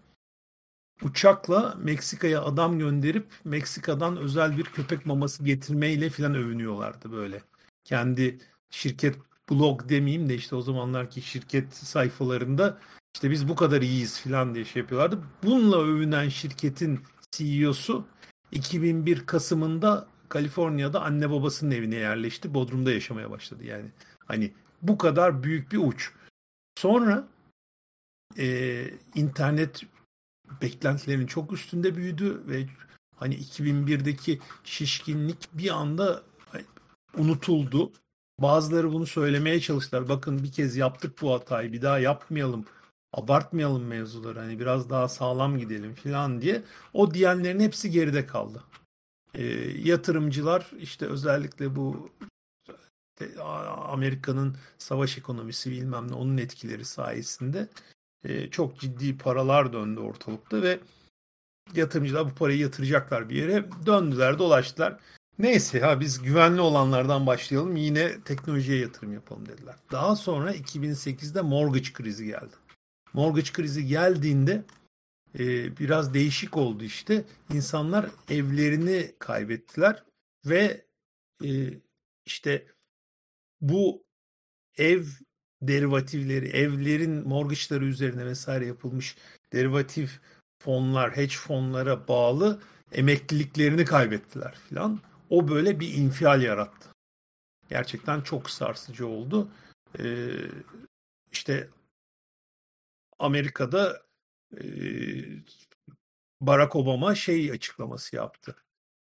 [1.04, 7.42] uçakla Meksika'ya adam gönderip Meksika'dan özel bir köpek maması getirmeyle falan övünüyorlardı böyle.
[7.84, 9.16] Kendi şirket
[9.50, 12.80] blog demeyeyim de işte o zamanlarki şirket sayfalarında
[13.14, 15.20] işte biz bu kadar iyiyiz falan diye şey yapıyorlardı.
[15.44, 17.00] Bununla övünen şirketin
[17.32, 18.06] CEO'su
[18.52, 22.54] 2001 Kasım'ında Kaliforniya'da anne babasının evine yerleşti.
[22.54, 23.92] Bodrum'da yaşamaya başladı yani.
[24.26, 26.12] Hani bu kadar büyük bir uç.
[26.78, 27.28] Sonra
[28.38, 29.82] e, internet
[30.62, 32.66] beklentilerin çok üstünde büyüdü ve
[33.16, 36.24] hani 2001'deki şişkinlik bir anda
[37.18, 37.92] unutuldu.
[38.40, 40.10] Bazıları bunu söylemeye çalıştılar.
[40.10, 42.66] Bakın bir kez yaptık bu hatayı bir daha yapmayalım.
[43.14, 46.64] Abartmayalım mevzuları hani biraz daha sağlam gidelim falan diye.
[46.94, 48.64] O diyenlerin hepsi geride kaldı.
[49.34, 49.44] E,
[49.90, 52.10] yatırımcılar işte özellikle bu
[53.88, 57.68] Amerika'nın savaş ekonomisi bilmem ne onun etkileri sayesinde
[58.24, 60.80] e, çok ciddi paralar döndü ortalıkta ve
[61.76, 63.66] yatırımcılar bu parayı yatıracaklar bir yere.
[63.86, 64.98] Döndüler, dolaştılar.
[65.40, 69.76] Neyse ha biz güvenli olanlardan başlayalım yine teknolojiye yatırım yapalım dediler.
[69.92, 72.56] Daha sonra 2008'de mortgage krizi geldi.
[73.14, 74.64] Mortgage krizi geldiğinde
[75.40, 77.26] e, biraz değişik oldu işte.
[77.54, 80.04] İnsanlar evlerini kaybettiler
[80.46, 80.86] ve
[81.44, 81.50] e,
[82.26, 82.66] işte
[83.62, 84.04] bu
[84.78, 85.04] ev
[85.62, 89.18] derivatifleri, evlerin mortgage'ları üzerine vesaire yapılmış
[89.54, 90.20] derivatif
[90.60, 95.00] fonlar, hedge fonlara bağlı emekliliklerini kaybettiler filan.
[95.30, 96.90] O böyle bir infial yarattı.
[97.70, 99.52] Gerçekten çok sarsıcı oldu.
[100.00, 100.30] Ee,
[101.32, 101.70] işte
[103.22, 104.02] Amerika'da
[106.42, 108.56] Barack Obama şey açıklaması yaptı.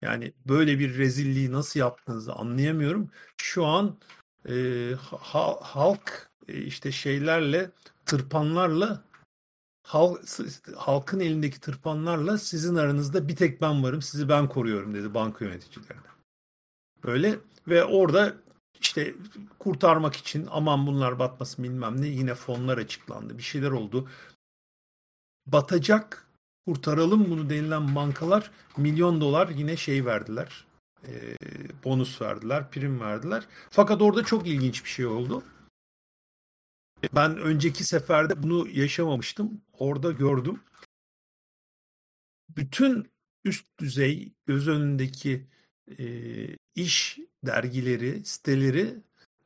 [0.02, 3.12] Yani böyle bir rezilliği nasıl yaptığınızı anlayamıyorum.
[3.38, 3.98] Şu an
[4.50, 4.54] e,
[5.20, 7.72] ha, halk e, işte şeylerle
[8.06, 9.04] tırpanlarla
[9.84, 10.20] halk,
[10.76, 16.14] halkın elindeki tırpanlarla sizin aranızda bir tek ben varım sizi ben koruyorum dedi banka yöneticilerine.
[17.04, 18.43] Böyle ve orada
[18.84, 19.16] işte
[19.60, 23.38] kurtarmak için aman bunlar batmasın bilmem ne yine fonlar açıklandı.
[23.38, 24.10] Bir şeyler oldu.
[25.46, 26.28] Batacak
[26.68, 30.66] kurtaralım bunu denilen bankalar milyon dolar yine şey verdiler.
[31.08, 31.36] E,
[31.84, 33.48] bonus verdiler, prim verdiler.
[33.70, 35.44] Fakat orada çok ilginç bir şey oldu.
[37.16, 39.62] Ben önceki seferde bunu yaşamamıştım.
[39.74, 40.60] Orada gördüm.
[42.50, 43.12] Bütün
[43.46, 45.48] üst düzey göz önündeki
[46.00, 46.06] e,
[46.76, 48.96] iş dergileri, siteleri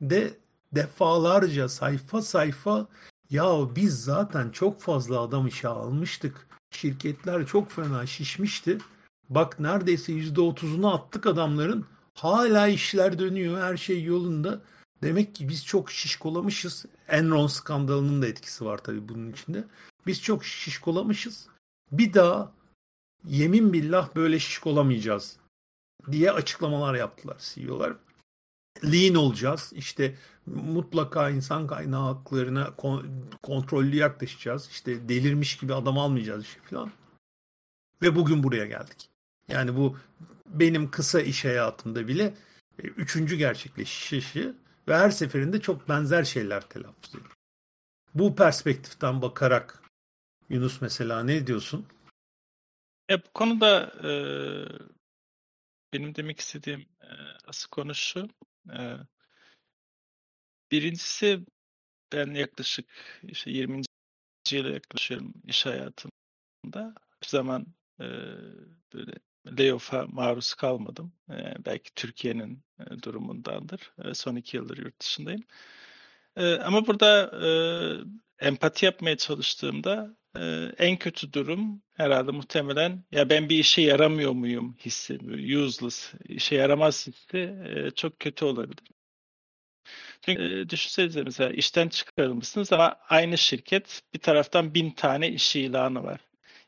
[0.00, 0.34] de
[0.74, 2.88] defalarca sayfa sayfa
[3.30, 6.46] ya biz zaten çok fazla adam işe almıştık.
[6.70, 8.78] Şirketler çok fena şişmişti.
[9.28, 11.86] Bak neredeyse %30'unu attık adamların.
[12.14, 14.60] Hala işler dönüyor, her şey yolunda.
[15.02, 16.86] Demek ki biz çok şişkolamışız.
[17.08, 19.64] Enron skandalının da etkisi var tabii bunun içinde.
[20.06, 21.48] Biz çok şişkolamışız.
[21.92, 22.52] Bir daha
[23.24, 25.36] yemin billah böyle şişkolamayacağız
[26.10, 27.96] diye açıklamalar yaptılar CEO'lar.
[28.84, 29.72] Lean olacağız.
[29.74, 30.14] İşte
[30.46, 32.74] mutlaka insan kaynağı haklarına
[33.42, 34.68] kontrollü yaklaşacağız.
[34.70, 36.92] İşte delirmiş gibi adam almayacağız işte falan.
[38.02, 39.08] Ve bugün buraya geldik.
[39.48, 39.96] Yani bu
[40.46, 42.34] benim kısa iş hayatımda bile
[42.78, 44.54] e, üçüncü gerçekleşişi
[44.88, 47.32] ve her seferinde çok benzer şeyler telaffuz ediyor.
[48.14, 49.82] Bu perspektiften bakarak
[50.48, 51.86] Yunus mesela ne diyorsun?
[53.10, 54.10] E, bu konuda e,
[55.92, 57.08] benim demek istediğim e,
[57.46, 58.28] asıl konu şu.
[58.72, 58.78] E,
[60.70, 61.46] birincisi
[62.12, 62.86] ben yaklaşık
[63.22, 63.82] işte 20.
[64.52, 66.94] yıla yaklaşıyorum iş hayatımda.
[67.22, 67.66] Bir zaman
[68.00, 68.04] e,
[68.94, 69.12] böyle
[69.46, 71.12] layoff'a maruz kalmadım.
[71.30, 73.92] E, belki Türkiye'nin e, durumundandır.
[74.04, 75.42] E, son iki yıldır yurt dışındayım.
[76.36, 77.50] E, ama burada e,
[78.46, 80.40] empati yapmaya çalıştığımda e,
[80.78, 85.18] en kötü durum herhalde muhtemelen ya ben bir işe yaramıyor muyum hissi,
[85.58, 88.84] useless, işe yaramaz hissi e, çok kötü olabilir.
[90.22, 96.04] Çünkü e, düşünsenize mesela işten çıkarılmışsınız ama aynı şirket bir taraftan bin tane iş ilanı
[96.04, 96.20] var.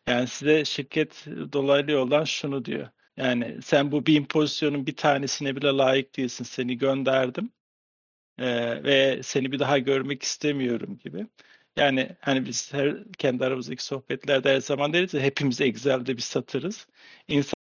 [0.06, 2.88] Yani size şirket dolaylı yoldan şunu diyor.
[3.16, 6.44] Yani sen bu bin pozisyonun bir tanesine bile layık değilsin.
[6.44, 7.52] Seni gönderdim
[8.38, 11.26] ee, ve seni bir daha görmek istemiyorum gibi.
[11.76, 16.86] Yani hani biz her kendi aramızdaki sohbetlerde her zaman deriz ya hepimiz Excel'de bir satırız.
[17.28, 17.54] İnsana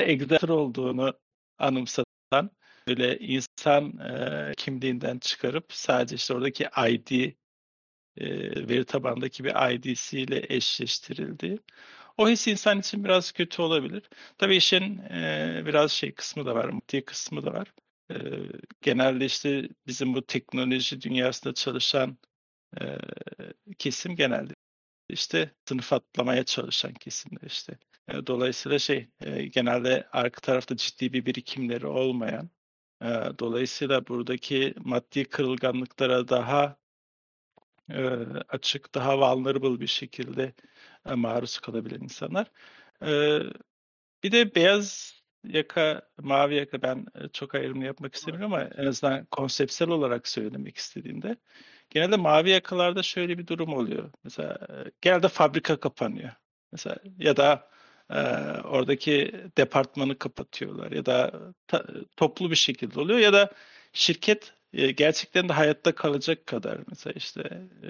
[0.00, 1.18] Excel olduğunu
[1.58, 2.50] anımsatan
[2.88, 7.32] böyle insan e, kimliğinden çıkarıp sadece işte oradaki ID
[8.16, 8.26] e,
[8.68, 11.58] veri tabandaki bir ID'siyle eşleştirildi.
[12.16, 14.10] O his insan için biraz kötü olabilir.
[14.38, 17.74] Tabii işin e, biraz şey kısmı da var, maddi kısmı da var.
[18.10, 18.16] E,
[18.82, 22.18] genelde işte bizim bu teknoloji dünyasında çalışan
[22.80, 22.98] e,
[23.78, 24.54] kesim genelde
[25.08, 27.78] işte sınıf atlamaya çalışan kesimler işte.
[28.08, 32.50] E, dolayısıyla şey e, genelde arka tarafta ciddi bir birikimleri olmayan
[33.02, 33.06] e,
[33.38, 36.76] dolayısıyla buradaki maddi kırılganlıklara daha
[37.90, 38.00] e,
[38.48, 40.52] açık, daha vulnerable bir şekilde
[41.06, 42.50] e, maruz kalabilen insanlar.
[43.02, 43.40] E,
[44.22, 49.88] bir de beyaz yaka, mavi yaka ben çok ayrımını yapmak istemiyorum ama en azından konseptsel
[49.88, 51.36] olarak söylemek istediğimde
[51.90, 54.10] genelde mavi yakalarda şöyle bir durum oluyor.
[54.24, 56.30] Mesela e, genelde fabrika kapanıyor.
[56.72, 57.70] Mesela ya da
[58.10, 58.20] e,
[58.64, 61.32] oradaki departmanı kapatıyorlar ya da
[61.66, 63.52] ta, toplu bir şekilde oluyor ya da
[63.92, 67.88] şirket e, gerçekten de hayatta kalacak kadar mesela işte e,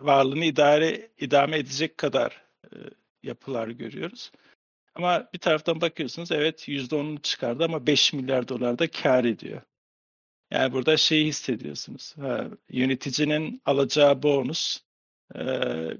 [0.00, 2.76] varlığını idare idame edecek kadar e,
[3.22, 4.32] yapılar görüyoruz.
[4.94, 9.62] Ama bir taraftan bakıyorsunuz evet %10'unu çıkardı ama 5 milyar dolar da kar ediyor.
[10.50, 12.14] Yani burada şeyi hissediyorsunuz.
[12.16, 14.80] Ha, yöneticinin alacağı bonus
[15.34, 15.40] e,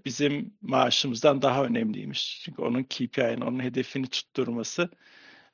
[0.05, 2.43] bizim maaşımızdan daha önemliymiş.
[2.45, 4.91] Çünkü onun KPI'nin, onun hedefini tutturması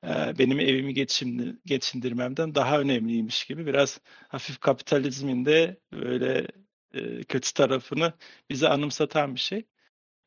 [0.05, 6.49] e, benim evimi geçindir, geçindirmemden daha önemliymiş gibi biraz hafif kapitalizmin de böyle
[6.95, 8.13] e, kötü tarafını
[8.51, 9.67] bize anımsatan bir şey.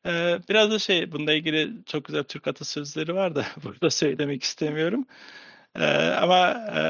[0.06, 5.06] E, biraz da şey bununla ilgili çok güzel Türk atasözleri var da burada söylemek istemiyorum.
[5.76, 6.80] E, ama e,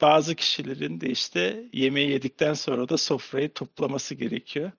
[0.00, 4.72] bazı kişilerin de işte yemeği yedikten sonra da sofrayı toplaması gerekiyor.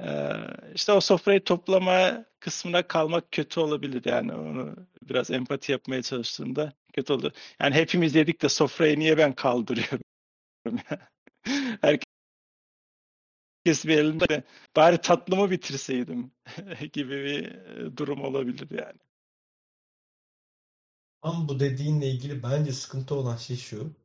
[0.00, 0.32] Ee,
[0.74, 7.12] işte o sofrayı toplama kısmına kalmak kötü olabilir yani onu biraz empati yapmaya çalıştığımda kötü
[7.12, 7.32] oldu.
[7.60, 10.00] Yani hepimiz yedik de sofrayı niye ben kaldırıyorum?
[11.82, 12.04] Herkes
[13.86, 14.44] bir elinde
[14.76, 16.32] bari tatlımı bitirseydim
[16.92, 17.52] gibi bir
[17.96, 18.98] durum olabilir yani.
[21.22, 23.96] Ama bu dediğinle ilgili bence sıkıntı olan şey şu.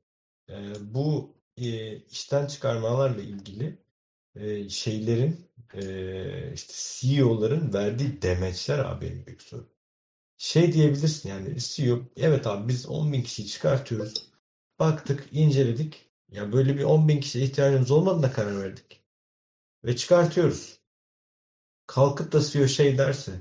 [0.50, 3.80] E, bu e, işten çıkarmalarla ilgili
[4.36, 9.70] e, şeylerin e, işte CEO'ların verdiği demeçler abi en büyük sorun.
[10.38, 14.32] Şey diyebilirsin yani CEO evet abi biz 10 bin kişiyi çıkartıyoruz.
[14.80, 16.12] Baktık, inceledik.
[16.30, 19.04] Ya böyle bir 10 bin kişiye ihtiyacımız olmadığına karar verdik.
[19.86, 20.80] Ve çıkartıyoruz.
[21.88, 23.32] Kalkıp da CEO şey derse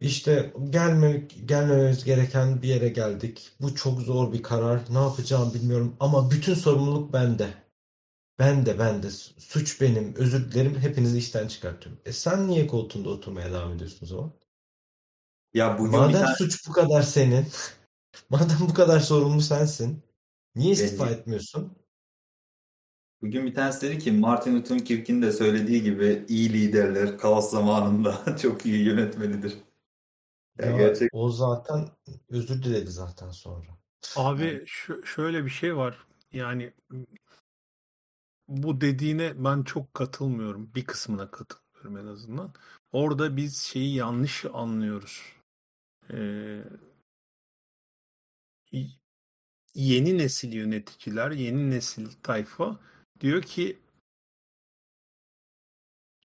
[0.00, 3.50] işte gelme, gelmememiz gereken bir yere geldik.
[3.60, 4.80] Bu çok zor bir karar.
[4.90, 7.48] Ne yapacağım bilmiyorum ama bütün sorumluluk bende.
[8.38, 12.00] Ben de ben de suç benim özür dilerim hepinizi işten çıkartıyorum.
[12.04, 14.32] E sen niye koltuğunda oturmaya devam ediyorsun o zaman?
[15.54, 17.46] Ya bugün Madem bir tane suç bu kadar senin,
[18.30, 20.02] madem bu kadar sorumlu sensin,
[20.54, 21.76] niye istifa Bence- etmiyorsun?
[23.22, 28.36] bugün bir tanesi dedi ki Martin Luther King'in de söylediği gibi iyi liderler kaos zamanında
[28.42, 29.54] çok iyi yönetmelidir.
[30.60, 31.88] Ya Ya gerçek o zaten
[32.28, 33.66] özür diledi zaten sonra.
[34.16, 36.06] Abi şu- şöyle bir şey var.
[36.32, 36.72] Yani
[38.48, 40.74] bu dediğine ben çok katılmıyorum.
[40.74, 42.52] Bir kısmına katılmıyorum en azından.
[42.92, 45.22] Orada biz şeyi yanlış anlıyoruz.
[46.12, 46.62] Ee,
[48.72, 48.86] y-
[49.74, 52.80] yeni nesil yöneticiler, yeni nesil tayfa
[53.20, 53.78] diyor ki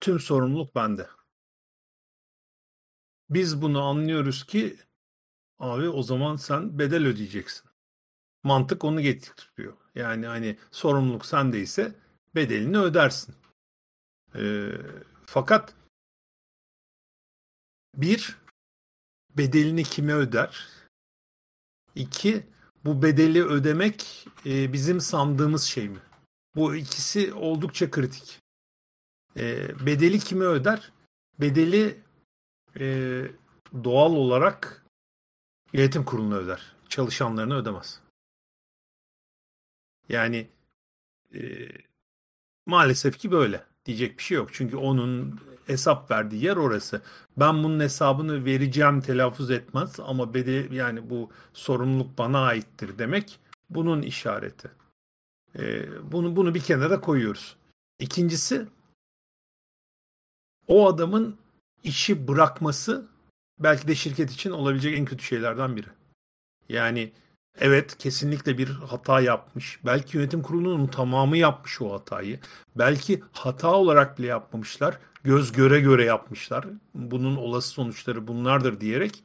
[0.00, 1.06] tüm sorumluluk bende.
[3.30, 4.76] Biz bunu anlıyoruz ki
[5.58, 7.70] abi o zaman sen bedel ödeyeceksin.
[8.42, 9.76] Mantık onu getiriyor.
[9.94, 11.94] Yani hani sorumluluk sendeyse
[12.34, 13.34] bedelini ödersin.
[14.34, 14.72] Ee,
[15.26, 15.74] fakat
[17.94, 18.36] bir
[19.36, 20.68] bedelini kime öder?
[21.94, 22.46] İki
[22.84, 25.98] bu bedeli ödemek e, bizim sandığımız şey mi?
[26.56, 28.40] Bu ikisi oldukça kritik.
[29.36, 30.92] Ee, bedeli kime öder?
[31.40, 32.00] Bedeli
[32.80, 32.86] e,
[33.84, 34.84] doğal olarak
[35.72, 36.72] yönetim kuruluna öder.
[36.88, 38.00] Çalışanlarına ödemez.
[40.08, 40.48] Yani
[41.34, 41.40] e,
[42.66, 43.64] maalesef ki böyle.
[43.86, 44.48] Diyecek bir şey yok.
[44.52, 47.02] Çünkü onun hesap verdiği yer orası.
[47.36, 54.02] Ben bunun hesabını vereceğim telaffuz etmez ama bedel yani bu sorumluluk bana aittir demek bunun
[54.02, 54.70] işareti.
[55.58, 57.56] E, bunu bunu bir kenara koyuyoruz.
[57.98, 58.66] İkincisi
[60.68, 61.36] o adamın
[61.86, 63.06] işi bırakması
[63.58, 65.86] belki de şirket için olabilecek en kötü şeylerden biri.
[66.68, 67.12] Yani
[67.60, 69.80] evet kesinlikle bir hata yapmış.
[69.84, 72.40] Belki yönetim kurulunun tamamı yapmış o hatayı.
[72.76, 74.98] Belki hata olarak bile yapmamışlar.
[75.24, 76.66] Göz göre göre yapmışlar.
[76.94, 79.24] Bunun olası sonuçları bunlardır diyerek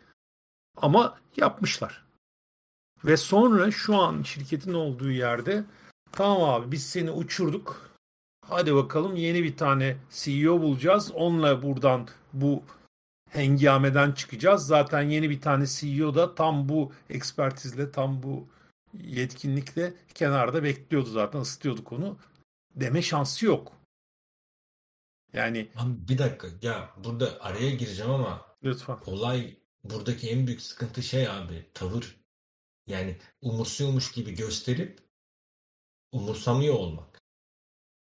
[0.78, 2.06] ama yapmışlar.
[3.06, 5.64] Ve sonra şu an şirketin olduğu yerde
[6.12, 7.92] tamam abi biz seni uçurduk.
[8.48, 11.12] Hadi bakalım yeni bir tane CEO bulacağız.
[11.12, 12.64] Onunla buradan bu
[13.30, 14.68] hengameden çıkacağız.
[14.68, 18.48] Zaten yeni bir tane CEO da tam bu ekspertizle, tam bu
[18.94, 21.40] yetkinlikle kenarda bekliyordu zaten.
[21.40, 22.18] ısıtıyorduk onu.
[22.76, 23.74] Deme şansı yok.
[25.34, 28.98] Yani bir dakika ya burada araya gireceğim ama lütfen.
[29.06, 32.22] olay buradaki en büyük sıkıntı şey abi tavır.
[32.88, 35.00] Yani umursuyormuş gibi gösterip
[36.12, 37.11] umursamıyor olmak.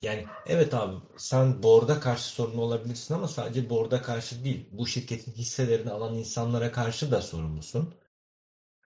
[0.01, 4.69] Yani evet abi sen board'a karşı sorumlu olabilirsin ama sadece board'a karşı değil.
[4.71, 7.95] Bu şirketin hisselerini alan insanlara karşı da sorumlusun.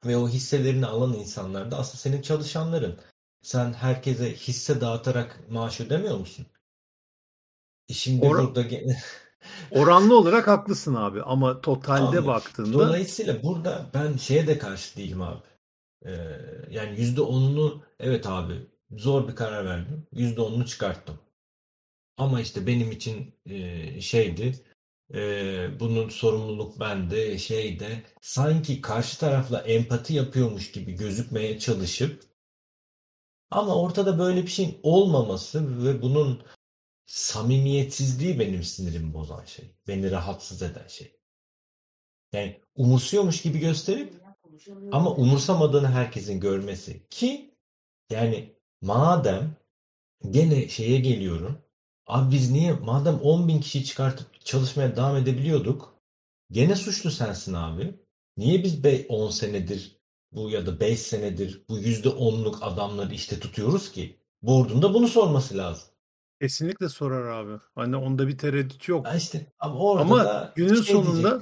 [0.05, 2.99] Ve o hisselerini alan insanlar da aslında senin çalışanların.
[3.41, 6.45] Sen herkese hisse dağıtarak maaş ödemiyor musun?
[7.89, 8.67] E şimdi Or- burada
[9.71, 15.21] Oranlı olarak haklısın abi ama totalde Abi, baktığında Dolayısıyla burada ben şeye de karşı değilim
[15.21, 15.41] abi.
[16.05, 16.11] Ee,
[16.69, 20.07] yani yüzde onunu evet abi zor bir karar verdim.
[20.11, 21.19] Yüzde onunu çıkarttım.
[22.17, 24.53] Ama işte benim için e, şeydi
[25.13, 32.23] e, bunun sorumluluk bende şeyde sanki karşı tarafla empati yapıyormuş gibi gözükmeye çalışıp
[33.51, 36.43] ama ortada böyle bir şeyin olmaması ve bunun
[37.05, 39.75] samimiyetsizliği benim sinirimi bozan şey.
[39.87, 41.19] Beni rahatsız eden şey.
[42.33, 44.13] Yani umursuyormuş gibi gösterip
[44.91, 47.07] ama umursamadığını herkesin görmesi.
[47.09, 47.55] Ki
[48.09, 49.55] yani madem
[50.29, 51.57] gene şeye geliyorum.
[52.07, 55.99] Abi biz niye madem 10 bin kişi çıkartıp çalışmaya devam edebiliyorduk
[56.51, 57.93] gene suçlu sensin abi.
[58.37, 59.99] Niye biz 10 senedir
[60.31, 64.19] bu ya da 5 senedir bu %10'luk adamları işte tutuyoruz ki?
[64.41, 65.89] Board'un da bunu sorması lazım.
[66.41, 67.61] Kesinlikle sorar abi.
[67.75, 69.05] Hani onda bir tereddüt yok.
[69.07, 71.41] Ya işte ama orada Ama da günün şey sonunda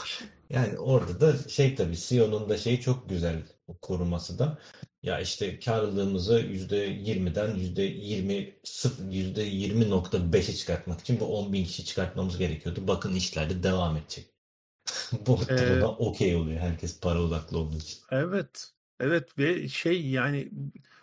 [0.50, 3.42] yani orada da şey tabii CEO'nun da şeyi çok güzel
[3.82, 4.58] koruması da
[5.02, 12.86] ya işte karlılığımızı %20'den %20 0 %20.5'e çıkartmak için bu 10 bin kişi çıkartmamız gerekiyordu.
[12.88, 14.32] Bakın işler de devam edecek.
[15.26, 16.60] Bu Ee, buna okey oluyor.
[16.60, 17.98] Herkes para odaklı olduğu için.
[18.10, 18.72] evet.
[19.00, 20.50] Evet ve şey yani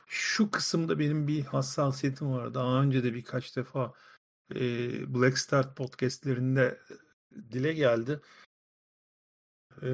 [0.08, 2.54] şu kısımda benim bir hassasiyetim var.
[2.54, 3.94] Daha önce de birkaç defa
[4.56, 4.60] e,
[5.14, 6.80] Black Start podcastlerinde
[7.52, 8.20] dile geldi.
[9.82, 9.90] E,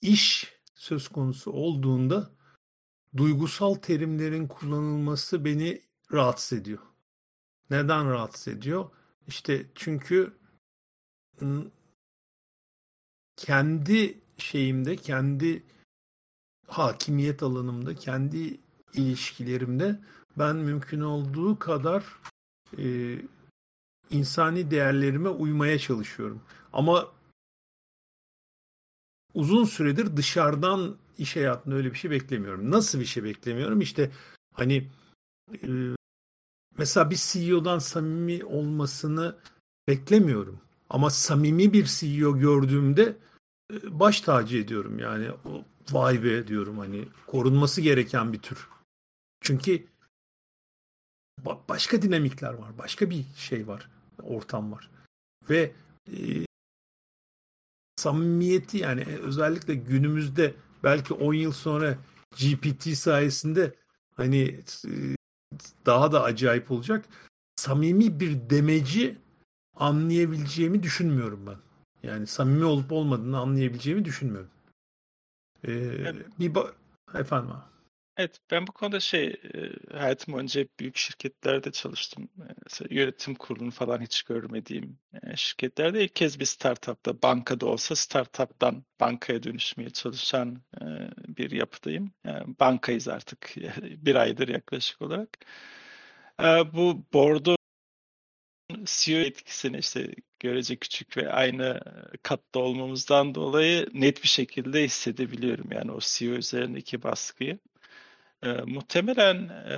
[0.00, 2.30] iş söz konusu olduğunda
[3.16, 6.82] duygusal terimlerin kullanılması beni rahatsız ediyor.
[7.70, 8.90] Neden rahatsız ediyor?
[9.26, 10.32] İşte çünkü
[11.42, 11.70] ım,
[13.36, 15.62] kendi şeyimde, kendi
[16.66, 18.60] hakimiyet alanımda, kendi
[18.94, 20.00] ilişkilerimde
[20.38, 22.04] ben mümkün olduğu kadar
[22.78, 23.18] e,
[24.10, 26.42] insani değerlerime uymaya çalışıyorum.
[26.72, 27.17] Ama
[29.34, 32.70] uzun süredir dışarıdan iş hayatında öyle bir şey beklemiyorum.
[32.70, 33.80] Nasıl bir şey beklemiyorum?
[33.80, 34.10] İşte
[34.54, 34.88] hani
[35.62, 35.68] e,
[36.78, 39.36] mesela bir CEO'dan samimi olmasını
[39.88, 40.60] beklemiyorum.
[40.90, 43.16] Ama samimi bir CEO gördüğümde
[43.72, 45.30] e, baş tacı ediyorum yani.
[45.32, 48.68] O, Vay be diyorum hani korunması gereken bir tür.
[49.40, 49.86] Çünkü
[51.44, 52.78] ba- başka dinamikler var.
[52.78, 53.88] Başka bir şey var.
[54.22, 54.90] Ortam var.
[55.50, 55.72] Ve
[56.12, 56.47] e,
[57.98, 61.98] samimiyeti yani özellikle günümüzde belki 10 yıl sonra
[62.38, 63.74] GPT sayesinde
[64.16, 64.92] hani e,
[65.86, 67.04] daha da acayip olacak.
[67.56, 69.16] Samimi bir demeci
[69.76, 71.56] anlayabileceğimi düşünmüyorum ben.
[72.08, 74.50] Yani samimi olup olmadığını anlayabileceğimi düşünmüyorum.
[75.64, 76.26] Ee, Evet.
[76.40, 76.72] bir ba-
[77.14, 77.77] efendim abi.
[78.18, 79.26] Evet, ben bu konuda şey,
[79.92, 82.28] e, hayatım boyunca hep büyük şirketlerde çalıştım.
[82.38, 87.96] E, Mesela yönetim kurulunu falan hiç görmediğim e, şirketlerde ilk kez bir startupta, bankada olsa
[87.96, 90.84] startuptan bankaya dönüşmeye çalışan e,
[91.36, 92.12] bir yapıdayım.
[92.24, 95.38] Yani bankayız artık bir aydır yaklaşık olarak.
[96.40, 97.56] E, Bu board'un
[98.86, 101.80] CEO etkisini işte görece küçük ve aynı
[102.22, 107.58] katta olmamızdan dolayı net bir şekilde hissedebiliyorum yani o CEO üzerindeki baskıyı.
[108.42, 109.76] E, muhtemelen e,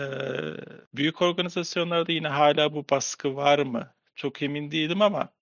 [0.94, 3.94] büyük organizasyonlarda yine hala bu baskı var mı?
[4.14, 5.34] Çok emin değilim ama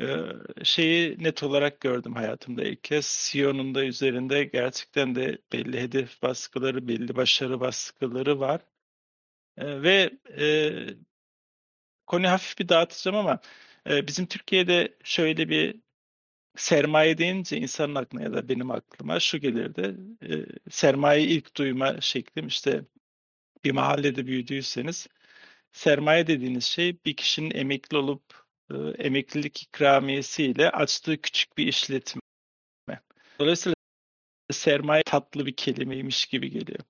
[0.00, 0.04] e,
[0.64, 3.30] şeyi net olarak gördüm hayatımda ilk kez.
[3.32, 8.60] CEO'nun da üzerinde gerçekten de belli hedef baskıları, belli başarı baskıları var.
[9.58, 10.46] E, ve e,
[12.06, 13.40] konuyu hafif bir dağıtacağım ama
[13.90, 15.83] e, bizim Türkiye'de şöyle bir
[16.56, 19.96] sermaye deyince insanın aklına ya da benim aklıma şu gelirdi.
[20.22, 20.34] E,
[20.70, 22.84] sermayeyi ilk duyma şeklim işte
[23.64, 25.08] bir mahallede büyüdüyseniz
[25.74, 28.22] sermaye dediğiniz şey bir kişinin emekli olup
[28.70, 32.20] e, emeklilik ikramiyesiyle açtığı küçük bir işletme.
[33.40, 33.74] Dolayısıyla
[34.50, 36.80] sermaye tatlı bir kelimeymiş gibi geliyor.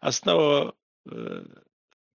[0.00, 0.72] Aslında o
[1.12, 1.14] e,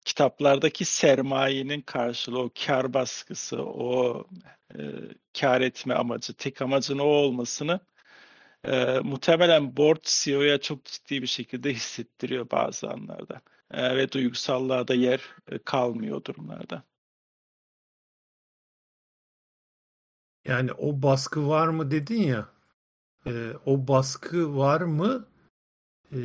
[0.06, 4.24] kitaplardaki sermayenin karşılığı, o kar baskısı, o
[4.80, 4.80] e,
[5.39, 7.80] kar etme amacı, tek amacın o olmasını
[8.66, 13.42] e, muhtemelen board CEO'ya çok ciddi bir şekilde hissettiriyor bazı anlarda.
[13.72, 16.84] E, ve duygusallığa da yer e, kalmıyor durumlarda.
[20.46, 22.50] Yani o baskı var mı dedin ya.
[23.26, 25.28] e, o baskı var mı?
[26.12, 26.20] E,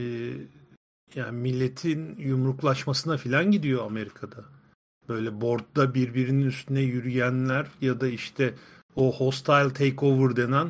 [1.14, 4.44] yani milletin yumruklaşmasına filan gidiyor Amerika'da.
[5.09, 8.54] Böyle boardda birbirinin üstüne yürüyenler ya da işte
[8.96, 10.68] o hostile takeover denen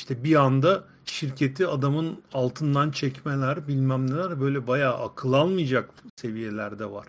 [0.00, 7.06] işte bir anda şirketi adamın altından çekmeler bilmem neler böyle bayağı akıl almayacak seviyelerde var.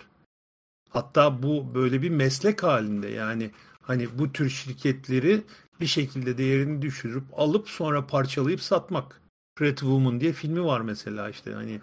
[0.90, 3.52] Hatta bu böyle bir meslek halinde yani
[3.82, 5.44] hani bu tür şirketleri
[5.80, 9.22] bir şekilde değerini düşürüp alıp sonra parçalayıp satmak.
[9.56, 11.82] Pretty Woman diye filmi var mesela işte hani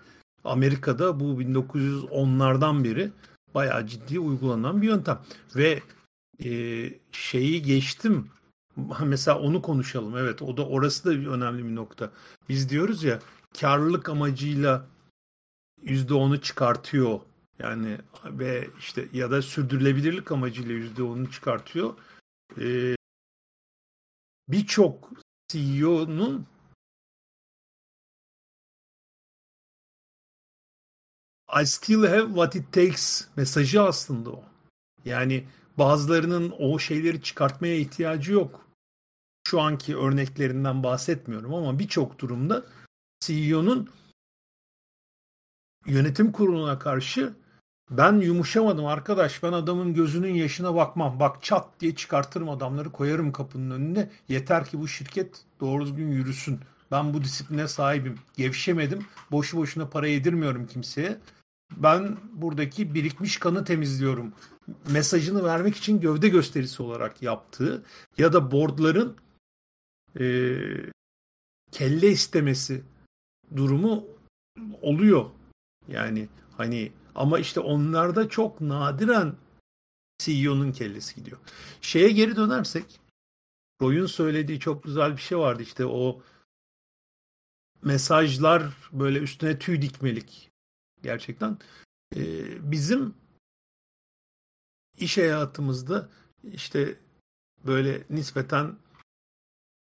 [0.48, 3.10] Amerika'da bu 1910'lardan beri
[3.54, 5.18] bayağı ciddi uygulanan bir yöntem.
[5.56, 5.82] Ve
[6.44, 6.50] e,
[7.12, 8.30] şeyi geçtim.
[9.04, 10.16] Mesela onu konuşalım.
[10.16, 12.10] Evet o da orası da bir önemli bir nokta.
[12.48, 13.18] Biz diyoruz ya
[13.60, 14.86] karlılık amacıyla
[15.84, 17.20] %10'u çıkartıyor.
[17.58, 21.94] Yani ve işte ya da sürdürülebilirlik amacıyla yüzde onu çıkartıyor.
[22.60, 22.96] Ee,
[24.48, 25.10] Birçok
[25.48, 26.46] CEO'nun
[31.48, 34.44] I still have what it takes mesajı aslında o.
[35.04, 35.44] Yani
[35.78, 38.68] bazılarının o şeyleri çıkartmaya ihtiyacı yok.
[39.46, 42.64] Şu anki örneklerinden bahsetmiyorum ama birçok durumda
[43.20, 43.88] CEO'nun
[45.86, 47.34] yönetim kuruluna karşı
[47.90, 51.20] ben yumuşamadım arkadaş ben adamın gözünün yaşına bakmam.
[51.20, 54.10] Bak çat diye çıkartırım adamları koyarım kapının önüne.
[54.28, 56.60] Yeter ki bu şirket doğru düzgün yürüsün.
[56.90, 58.18] Ben bu disipline sahibim.
[58.36, 59.06] Gevşemedim.
[59.30, 61.18] Boşu boşuna para yedirmiyorum kimseye.
[61.76, 64.32] Ben buradaki birikmiş kanı temizliyorum.
[64.90, 67.84] Mesajını vermek için gövde gösterisi olarak yaptığı
[68.18, 69.16] ya da boardların
[70.20, 70.56] e,
[71.70, 72.82] kelle istemesi
[73.56, 74.04] durumu
[74.82, 75.30] oluyor.
[75.88, 79.34] Yani hani ama işte onlarda çok nadiren
[80.18, 81.38] CEO'nun kellesi gidiyor.
[81.80, 83.00] Şeye geri dönersek
[83.82, 86.22] Roy'un söylediği çok güzel bir şey vardı işte o
[87.82, 88.62] mesajlar
[88.92, 90.50] böyle üstüne tüy dikmelik
[91.02, 91.58] gerçekten.
[92.16, 93.14] Ee, bizim
[94.98, 96.08] iş hayatımızda
[96.44, 96.98] işte
[97.66, 98.76] böyle nispeten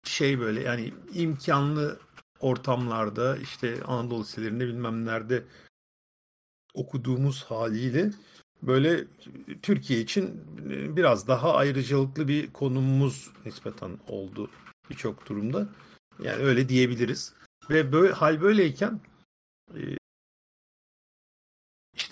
[0.05, 1.99] şey böyle yani imkanlı
[2.41, 5.45] ortamlarda işte Anadolu liselerinde bilmem nerede
[6.75, 8.11] okuduğumuz haliyle
[8.63, 9.05] böyle
[9.63, 10.43] Türkiye için
[10.97, 14.51] biraz daha ayrıcalıklı bir konumumuz nispeten oldu
[14.91, 15.69] birçok durumda.
[16.23, 17.35] Yani öyle diyebiliriz.
[17.71, 19.01] Ve böyle hal böyleyken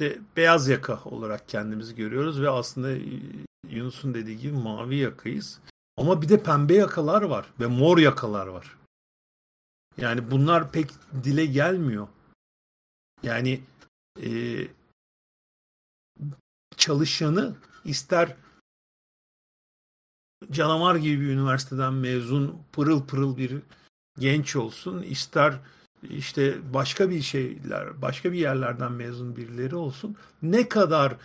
[0.03, 2.90] işte beyaz yaka olarak kendimizi görüyoruz ve aslında
[3.68, 5.61] Yunus'un dediği gibi mavi yakayız.
[5.96, 8.76] Ama bir de pembe yakalar var ve mor yakalar var.
[9.96, 10.90] Yani bunlar pek
[11.24, 12.09] dile gelmiyor.
[13.22, 13.61] Yani
[14.22, 14.28] e,
[16.76, 18.36] çalışanı ister
[20.50, 23.62] canavar gibi bir üniversiteden mezun pırıl pırıl bir
[24.18, 25.59] genç olsun ister
[26.03, 31.16] işte başka bir şeyler başka bir yerlerden mezun birileri olsun ne kadar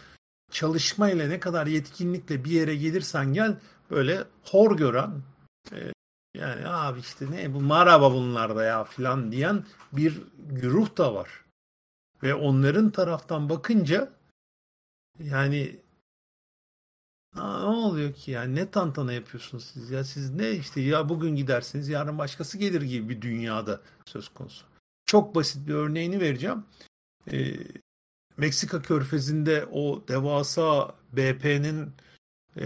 [0.52, 3.58] çalışmayla ne kadar yetkinlikle bir yere gelirsen gel
[3.92, 5.12] böyle hor gören
[5.72, 5.92] e,
[6.38, 11.30] yani abi işte ne bu maraba bunlarda ya filan diyen bir güruh da var.
[12.24, 14.14] Ve onların taraftan bakınca
[15.20, 15.80] yani
[17.38, 21.90] ne oluyor ki yani ne tantana yapıyorsunuz siz ya siz ne işte ya bugün gidersiniz
[21.90, 24.66] yarın başkası gelir gibi bir dünyada söz konusu.
[25.06, 26.64] Çok basit bir örneğini vereceğim.
[27.32, 27.58] Ee,
[28.38, 31.94] Meksika körfezinde o devasa BP'nin
[32.58, 32.66] e,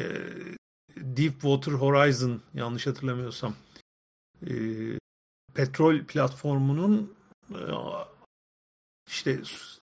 [0.97, 3.55] Deepwater Horizon yanlış hatırlamıyorsam
[4.47, 4.53] e,
[5.53, 7.13] petrol platformunun
[7.49, 7.61] e,
[9.07, 9.41] işte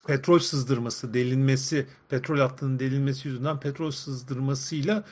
[0.06, 5.04] petrol sızdırması, delinmesi, petrol hattının delinmesi yüzünden petrol sızdırmasıyla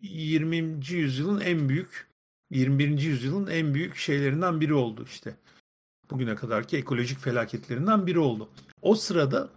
[0.00, 0.56] 20.
[0.88, 2.08] yüzyılın en büyük
[2.50, 2.98] 21.
[2.98, 5.36] yüzyılın en büyük şeylerinden biri oldu işte.
[6.10, 8.50] Bugüne kadarki ekolojik felaketlerinden biri oldu.
[8.82, 9.50] O sırada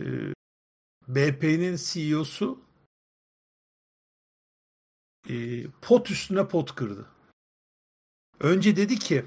[0.00, 0.04] e,
[1.08, 2.60] BP'nin CEO'su
[5.28, 7.06] e, pot üstüne pot kırdı.
[8.40, 9.24] Önce dedi ki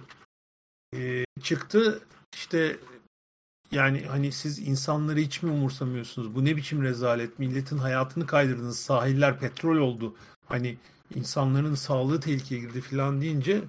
[0.94, 2.80] e, çıktı işte
[3.72, 6.36] yani hani siz insanları hiç mi umursamıyorsunuz?
[6.36, 7.40] Bu ne biçim rezalet?
[7.40, 8.80] Milletin hayatını kaydırdınız.
[8.80, 10.16] Sahiller petrol oldu.
[10.46, 10.78] Hani
[11.16, 13.64] insanların sağlığı tehlikeye girdi falan deyince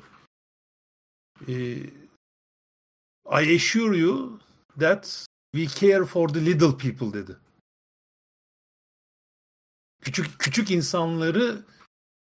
[1.49, 1.77] e,
[3.27, 4.41] I assure you
[4.81, 7.37] that we care for the little people dedi.
[10.01, 11.65] Küçük küçük insanları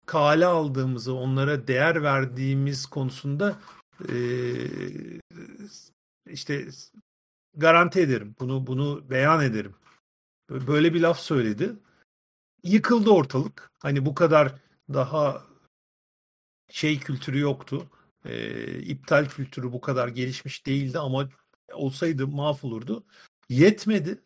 [0.05, 3.59] kale aldığımızı, onlara değer verdiğimiz konusunda
[4.09, 4.15] e,
[6.29, 6.67] işte
[7.55, 8.35] garanti ederim.
[8.39, 9.75] Bunu bunu beyan ederim.
[10.49, 11.75] Böyle bir laf söyledi.
[12.63, 13.71] Yıkıldı ortalık.
[13.79, 14.55] Hani bu kadar
[14.93, 15.43] daha
[16.71, 17.89] şey kültürü yoktu.
[18.25, 21.29] E, iptal kültürü bu kadar gelişmiş değildi ama
[21.73, 23.03] olsaydı mahvolurdu.
[23.49, 24.21] Yetmedi.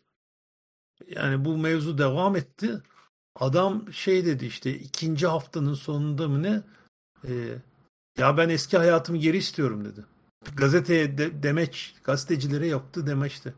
[1.08, 2.82] Yani bu mevzu devam etti.
[3.34, 6.62] Adam şey dedi işte ikinci haftanın sonunda mı ne?
[7.28, 7.58] E,
[8.18, 10.04] ya ben eski hayatımı geri istiyorum dedi.
[10.56, 13.54] Gazeteye de, demeç, gazetecilere yaptı demeçti.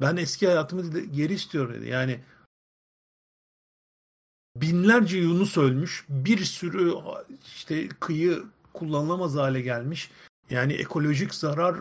[0.00, 1.88] Ben eski hayatımı geri istiyorum dedi.
[1.88, 2.20] Yani
[4.56, 6.94] binlerce Yunus ölmüş, bir sürü
[7.46, 10.10] işte kıyı kullanılamaz hale gelmiş.
[10.50, 11.76] Yani ekolojik zarar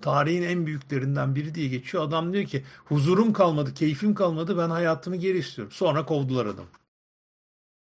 [0.00, 2.04] tarihin en büyüklerinden biri diye geçiyor.
[2.04, 5.72] Adam diyor ki huzurum kalmadı, keyfim kalmadı ben hayatımı geri istiyorum.
[5.72, 6.66] Sonra kovdular adam.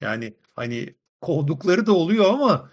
[0.00, 2.70] Yani hani kovdukları da oluyor ama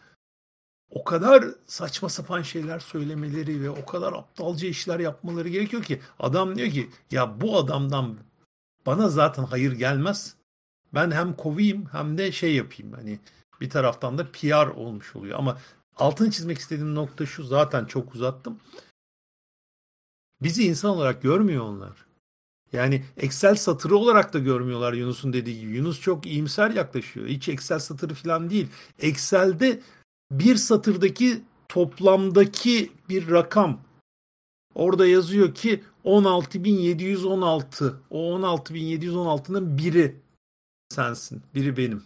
[0.93, 6.55] o kadar saçma sapan şeyler söylemeleri ve o kadar aptalca işler yapmaları gerekiyor ki adam
[6.55, 8.17] diyor ki ya bu adamdan
[8.85, 10.35] bana zaten hayır gelmez.
[10.93, 13.19] Ben hem kovayım hem de şey yapayım hani
[13.61, 15.57] bir taraftan da PR olmuş oluyor ama
[15.95, 18.59] altını çizmek istediğim nokta şu zaten çok uzattım.
[20.41, 22.05] Bizi insan olarak görmüyor onlar.
[22.73, 25.71] Yani Excel satırı olarak da görmüyorlar Yunus'un dediği gibi.
[25.71, 27.27] Yunus çok iyimser yaklaşıyor.
[27.27, 28.67] Hiç Excel satırı falan değil.
[28.99, 29.81] Excel'de
[30.31, 33.81] bir satırdaki toplamdaki bir rakam.
[34.75, 37.93] Orada yazıyor ki 16.716.
[38.09, 40.15] O 16.716'nın biri
[40.89, 41.43] sensin.
[41.55, 42.03] Biri benim.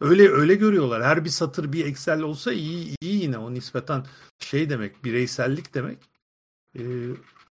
[0.00, 1.02] Öyle öyle görüyorlar.
[1.02, 4.06] Her bir satır bir Excel olsa iyi iyi yine o nispeten
[4.38, 5.98] şey demek, bireysellik demek.
[6.78, 6.82] Ee,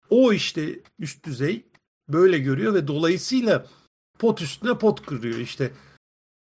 [0.10, 1.66] o işte üst düzey
[2.10, 3.66] böyle görüyor ve dolayısıyla
[4.20, 5.72] pot üstüne pot kırıyor işte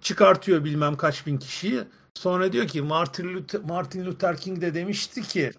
[0.02, 1.84] çıkartıyor bilmem kaç bin kişiyi
[2.14, 5.52] sonra diyor ki Martin Luther, Martin Luther King de demişti ki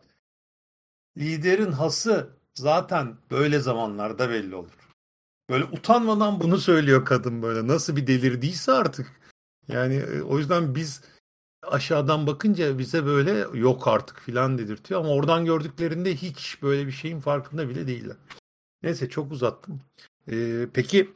[1.17, 4.71] liderin hası zaten böyle zamanlarda belli olur.
[5.49, 9.21] Böyle utanmadan bunu söylüyor kadın böyle nasıl bir delirdiyse artık.
[9.67, 11.01] Yani e, o yüzden biz
[11.63, 17.19] aşağıdan bakınca bize böyle yok artık filan dedirtiyor ama oradan gördüklerinde hiç böyle bir şeyin
[17.19, 18.17] farkında bile değiller.
[18.83, 19.81] Neyse çok uzattım.
[20.31, 21.13] Ee, peki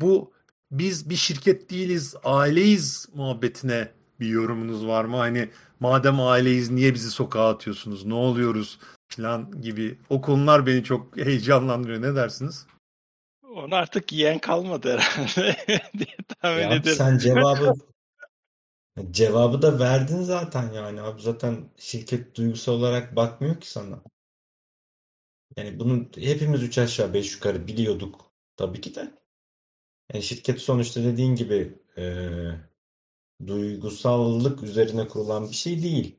[0.00, 0.32] bu
[0.70, 5.16] biz bir şirket değiliz, aileyiz muhabbetine bir yorumunuz var mı?
[5.16, 5.50] Hani
[5.80, 8.04] madem aileyiz niye bizi sokağa atıyorsunuz?
[8.04, 9.98] Ne oluyoruz falan gibi.
[10.10, 12.02] O konular beni çok heyecanlandırıyor.
[12.02, 12.66] Ne dersiniz?
[13.42, 15.56] Onu artık yiyen kalmadı herhalde
[15.98, 16.98] diye tahmin Ya ediyorum.
[16.98, 17.72] sen cevabı
[19.10, 24.02] cevabı da verdin zaten yani abi zaten şirket duygusal olarak bakmıyor ki sana.
[25.56, 29.14] Yani bunu hepimiz üç aşağı beş yukarı biliyorduk tabii ki de.
[30.12, 32.04] Yani şirket sonuçta dediğin gibi e,
[33.46, 36.18] duygusallık üzerine kurulan bir şey değil.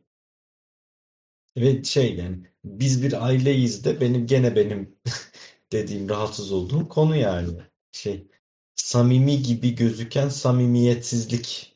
[1.57, 4.95] Ve şey yani biz bir aileyiz de benim gene benim
[5.71, 7.57] dediğim rahatsız olduğum konu yani.
[7.91, 8.27] Şey
[8.75, 11.75] samimi gibi gözüken samimiyetsizlik.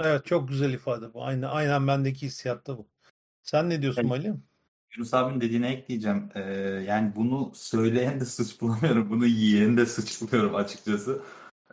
[0.00, 1.24] Evet çok güzel ifade bu.
[1.24, 2.88] Aynen, aynen bendeki hissiyatta bu.
[3.42, 4.36] Sen ne diyorsun Evet.
[4.96, 6.30] Yunus abinin dediğine ekleyeceğim.
[6.34, 6.40] Ee,
[6.88, 9.10] yani bunu söyleyen de suç bulamıyorum.
[9.10, 11.22] Bunu yiyen de suç buluyorum açıkçası.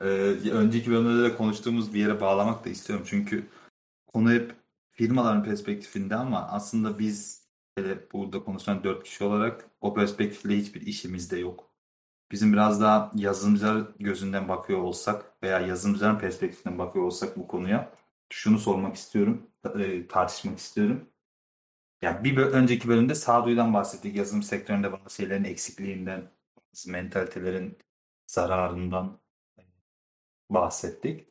[0.02, 0.06] Ee,
[0.52, 3.06] önceki bölümde de konuştuğumuz bir yere bağlamak da istiyorum.
[3.10, 3.48] Çünkü
[4.08, 4.56] konu hep
[4.92, 7.44] firmaların perspektifinde ama aslında biz
[7.78, 11.70] hele burada konuşan dört kişi olarak o perspektifle hiçbir işimiz de yok.
[12.32, 17.92] Bizim biraz daha yazılımcılar gözünden bakıyor olsak veya yazılımcıların perspektifinden bakıyor olsak bu konuya
[18.30, 19.48] şunu sormak istiyorum,
[19.80, 21.10] e, tartışmak istiyorum.
[22.02, 24.16] Yani bir önceki bölümde sağduyudan bahsettik.
[24.16, 26.24] Yazılım sektöründe bazı şeylerin eksikliğinden,
[26.58, 27.78] bazı mentalitelerin
[28.28, 29.20] zararından
[30.50, 31.28] bahsettik.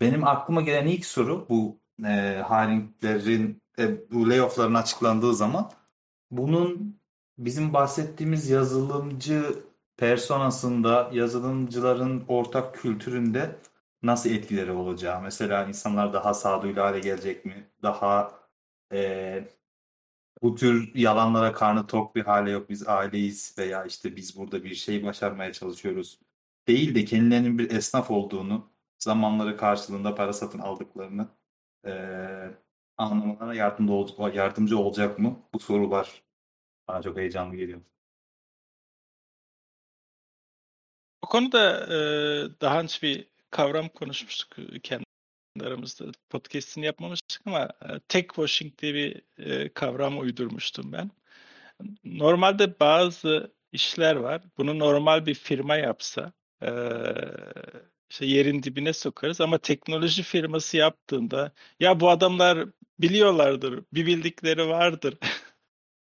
[0.00, 5.70] Benim aklıma gelen ilk soru bu e, hiringlerin, e, bu layoff'ların açıklandığı zaman
[6.30, 7.00] bunun
[7.38, 9.64] bizim bahsettiğimiz yazılımcı
[9.96, 13.56] personasında, yazılımcıların ortak kültüründe
[14.02, 15.22] nasıl etkileri olacağı.
[15.22, 17.70] Mesela insanlar daha sağduyulu hale gelecek mi?
[17.82, 18.32] Daha
[18.92, 19.44] e,
[20.42, 24.74] bu tür yalanlara karnı tok bir hale yok biz aileyiz veya işte biz burada bir
[24.74, 26.18] şey başarmaya çalışıyoruz
[26.68, 31.28] değil de kendilerinin bir esnaf olduğunu zamanları karşılığında para satın aldıklarını
[31.86, 32.54] eee
[32.96, 35.42] anlamalarına yardımcı, ol- yardımcı olacak mı?
[35.54, 36.22] Bu sorular
[36.88, 37.80] bana çok heyecanlı geliyor.
[41.24, 45.04] Bu konuda e, daha önce bir kavram konuşmuştuk e, kendi
[45.60, 46.04] aramızda.
[46.30, 51.10] Podcast'ini yapmamıştık ama e, tech washing diye bir e, kavram uydurmuştum ben.
[52.04, 54.42] Normalde bazı işler var.
[54.58, 56.32] Bunu normal bir firma yapsa
[56.62, 56.68] e,
[58.10, 65.18] işte yerin dibine sokarız ama teknoloji firması yaptığında ya bu adamlar biliyorlardır, bir bildikleri vardır.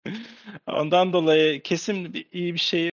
[0.67, 2.91] Ondan dolayı kesin bir, iyi bir şey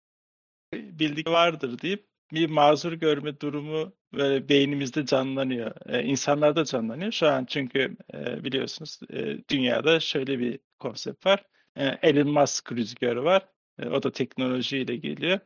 [0.73, 5.71] bildik vardır deyip bir mazur görme durumu böyle beynimizde canlanıyor.
[5.85, 7.11] Ee, insanlarda canlanıyor.
[7.11, 11.43] Şu an çünkü e, biliyorsunuz e, dünyada şöyle bir konsept var.
[11.75, 13.47] E, Elon Musk rüzgarı var.
[13.79, 15.39] E, o da teknolojiyle geliyor.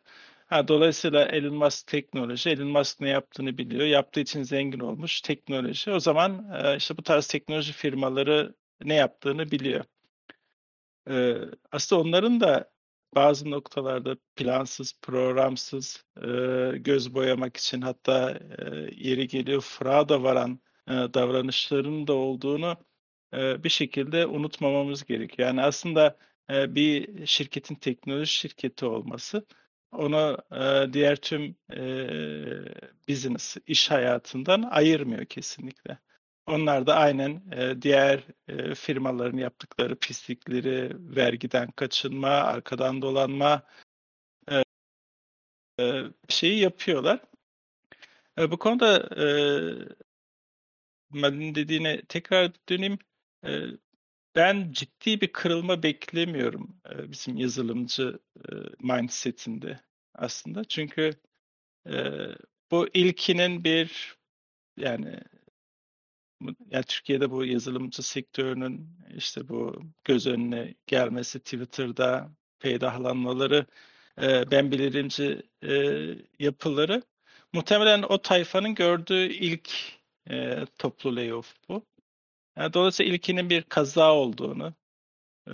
[0.47, 3.85] Ha, dolayısıyla Elon Musk teknoloji, Elon Musk ne yaptığını biliyor.
[3.85, 5.91] Yaptığı için zengin olmuş teknoloji.
[5.91, 9.85] O zaman e, işte bu tarz teknoloji firmaları ne yaptığını biliyor.
[11.09, 11.35] E,
[11.71, 12.72] aslında onların da
[13.15, 16.27] bazı noktalarda plansız, programsız, e,
[16.77, 22.77] göz boyamak için hatta e, yeri geliyor frauda varan e, davranışların da olduğunu
[23.33, 25.47] e, bir şekilde unutmamamız gerekiyor.
[25.47, 26.17] Yani aslında
[26.51, 29.45] e, bir şirketin teknoloji şirketi olması
[29.91, 31.79] onu e, diğer tüm e,
[33.09, 35.99] business, iş hayatından ayırmıyor kesinlikle.
[36.47, 43.63] Onlar da aynen e, diğer e, firmaların yaptıkları pislikleri, vergiden kaçınma, arkadan dolanma
[45.79, 47.19] e, şeyi yapıyorlar.
[48.37, 49.25] Bu konuda e,
[51.55, 52.99] dediğine tekrar döneyim.
[54.35, 56.75] Ben ciddi bir kırılma beklemiyorum
[57.07, 58.19] bizim yazılımcı
[58.79, 59.79] mindsetinde
[60.15, 60.63] aslında.
[60.63, 61.13] Çünkü
[62.71, 64.17] bu ilkinin bir
[64.77, 65.19] yani
[66.69, 72.29] yani Türkiye'de bu yazılımcı sektörünün işte bu göz önüne gelmesi, Twitter'da
[72.59, 73.65] peydahlanmaları,
[74.21, 75.73] e, ben bilirimci e,
[76.39, 77.03] yapıları
[77.53, 79.71] muhtemelen o tayfanın gördüğü ilk
[80.29, 81.85] e, toplu layoff bu.
[82.57, 84.73] Yani dolayısıyla ilkinin bir kaza olduğunu,
[85.47, 85.53] e,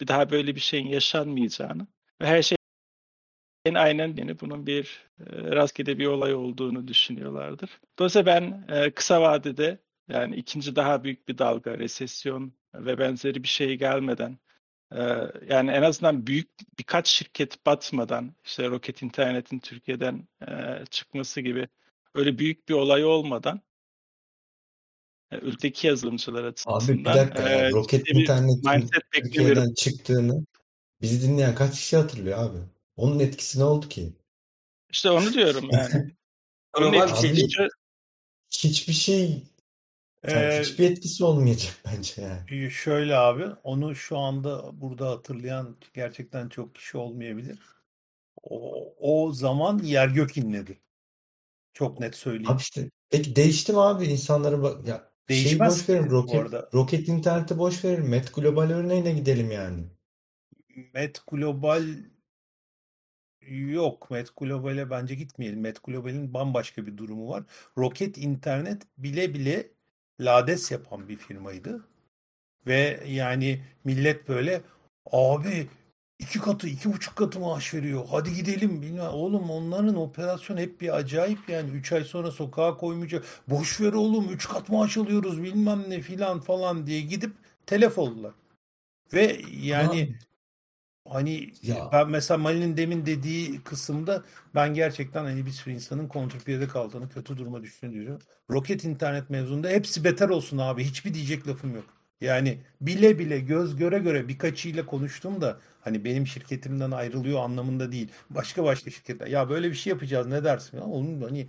[0.00, 1.86] bir daha böyle bir şeyin yaşanmayacağını
[2.22, 7.80] ve her şeyin aynen bunun bir e, rastgele bir olay olduğunu düşünüyorlardır.
[7.98, 9.78] Dolayısıyla ben e, kısa vadede
[10.10, 14.38] yani ikinci daha büyük bir dalga, resesyon ve benzeri bir şey gelmeden
[15.48, 20.28] yani en azından büyük birkaç şirket batmadan işte Roket İnternet'in Türkiye'den
[20.90, 21.68] çıkması gibi
[22.14, 23.60] öyle büyük bir olay olmadan
[25.30, 27.68] e, ülkedeki yazılımcılar açısından Abi bir dakika ya.
[27.68, 28.90] e, Roket bir internetin.
[29.12, 30.46] Türkiye'den çıktığını
[31.02, 32.58] bizi dinleyen kaç kişi hatırlıyor abi?
[32.96, 34.12] Onun etkisi ne oldu ki?
[34.90, 36.14] İşte onu diyorum yani.
[36.76, 37.68] Onun etkisi şey şu-
[38.50, 39.42] Hiçbir şey
[40.28, 42.70] yani Ee, hiçbir etkisi olmayacak bence yani.
[42.70, 47.58] Şöyle abi, onu şu anda burada hatırlayan gerçekten çok kişi olmayabilir.
[48.42, 50.78] O, o zaman yer gök inledi.
[51.74, 52.50] Çok net söyleyeyim.
[52.50, 56.14] Abi işte peki değişti mi abi insanların bak ya şeyi Değişmez boş verin ki bu
[56.14, 56.70] roket arada.
[56.74, 59.84] roket interneti boş verin Met Global örneğine gidelim yani.
[60.94, 61.84] Met Global
[63.48, 64.10] yok.
[64.10, 65.60] Met Global'e bence gitmeyelim.
[65.60, 67.44] Met Global'in bambaşka bir durumu var.
[67.78, 69.70] Roket İnternet bile bile
[70.20, 71.84] lades yapan bir firmaydı.
[72.66, 74.62] Ve yani millet böyle
[75.12, 75.68] abi
[76.18, 78.06] iki katı, iki buçuk katı maaş veriyor.
[78.10, 78.82] Hadi gidelim.
[78.82, 79.10] Bilmem.
[79.12, 81.70] Oğlum onların operasyon hep bir acayip yani.
[81.70, 83.24] Üç ay sonra sokağa koymayacak.
[83.48, 84.32] Boş ver oğlum.
[84.32, 87.32] Üç kat maaş alıyoruz bilmem ne filan falan diye gidip
[87.66, 88.32] telef oldular.
[89.12, 90.16] Ve yani
[91.08, 91.88] hani Ya.
[91.92, 94.24] ben mesela Mali'nin demin dediği kısımda
[94.54, 98.22] ben gerçekten hani bir sürü insanın kontrpiyede kaldığını, kötü duruma düştüğünü düşünüyorum.
[98.50, 100.84] Roket internet mevzunda hepsi beter olsun abi.
[100.84, 101.84] Hiçbir diyecek lafım yok.
[102.20, 108.08] Yani bile bile göz göre göre birkaçıyla konuştum da hani benim şirketimden ayrılıyor anlamında değil.
[108.30, 109.26] Başka başka şirketler.
[109.26, 110.76] Ya böyle bir şey yapacağız ne dersin?
[110.76, 111.48] Ya onun hani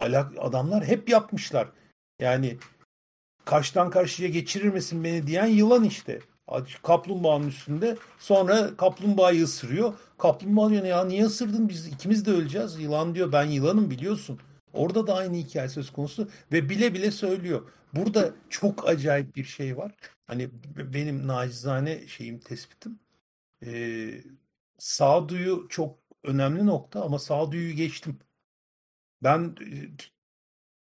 [0.00, 1.68] alak adamlar hep yapmışlar.
[2.20, 2.58] Yani
[3.44, 6.20] karşıdan karşıya geçirir misin beni diyen yılan işte.
[6.82, 7.96] Kaplumbağanın üstünde.
[8.18, 9.94] Sonra kaplumbağayı ısırıyor.
[10.18, 12.80] Kaplumbağa diyor ya niye ısırdın biz ikimiz de öleceğiz.
[12.80, 14.40] Yılan diyor ben yılanım biliyorsun.
[14.72, 17.68] Orada da aynı hikaye söz konusu ve bile bile söylüyor.
[17.94, 19.94] Burada çok acayip bir şey var.
[20.26, 22.98] Hani benim nacizane şeyim tespitim.
[23.66, 24.22] Ee,
[24.78, 28.18] sağduyu çok önemli nokta ama sağduyuyu geçtim.
[29.22, 29.54] Ben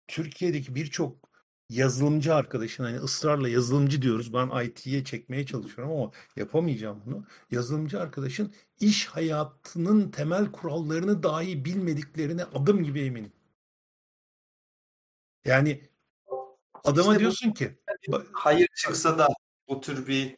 [0.09, 1.28] Türkiye'deki birçok
[1.71, 4.33] yazılımcı arkadaşın hani ısrarla yazılımcı diyoruz.
[4.35, 7.25] Ben IT'ye çekmeye çalışıyorum ama yapamayacağım bunu.
[7.51, 13.33] Yazılımcı arkadaşın iş hayatının temel kurallarını dahi bilmediklerine adım gibi eminim.
[15.45, 15.89] Yani
[16.85, 17.79] adama İşte bu- diyorsun ki
[18.33, 19.29] Hayır çıksa da
[19.69, 20.37] bu tür bir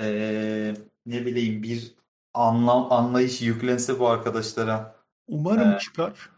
[0.00, 0.76] eee,
[1.06, 1.94] ne bileyim bir
[2.34, 4.96] anlam anlayış yüklense bu arkadaşlara
[5.28, 5.80] umarım Evet.
[5.80, 6.30] çıkar.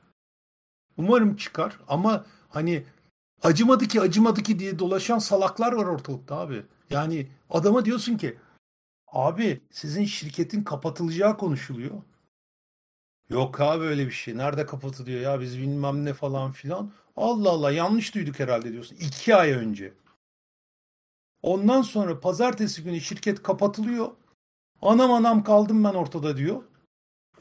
[0.97, 2.85] Umarım çıkar ama hani
[3.43, 6.63] acımadı ki acımadı ki diye dolaşan salaklar var ortalıkta abi.
[6.91, 8.39] Yani adama diyorsun ki
[9.07, 12.03] abi sizin şirketin kapatılacağı konuşuluyor.
[13.29, 14.37] Yok abi öyle bir şey.
[14.37, 16.93] Nerede kapatılıyor ya biz bilmem ne falan filan.
[17.17, 18.97] Allah Allah yanlış duyduk herhalde diyorsun.
[18.97, 19.95] İki ay önce.
[21.43, 24.11] Ondan sonra pazartesi günü şirket kapatılıyor.
[24.83, 26.63] Anam anam kaldım ben ortada diyor.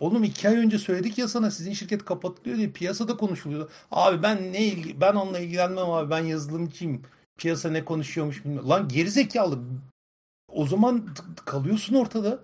[0.02, 3.72] Oğlum iki ay önce söyledik ya sana sizin şirket kapatılıyor diye piyasada konuşuluyor.
[3.92, 7.02] Abi ben ne ilgi ben onunla ilgilenmem abi ben yazılımcıyım.
[7.38, 8.70] Piyasa ne konuşuyormuş bilmiyorum.
[8.70, 9.60] Lan gerizekalı.
[10.48, 11.10] O zaman
[11.46, 12.40] kalıyorsun ortada.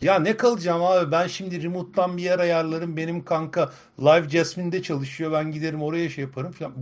[0.00, 2.96] Ya ne kalacağım abi ben şimdi remote'dan bir yer ayarlarım.
[2.96, 5.32] Benim kanka Live Jasmine'de çalışıyor.
[5.32, 6.74] Ben giderim oraya şey yaparım falan.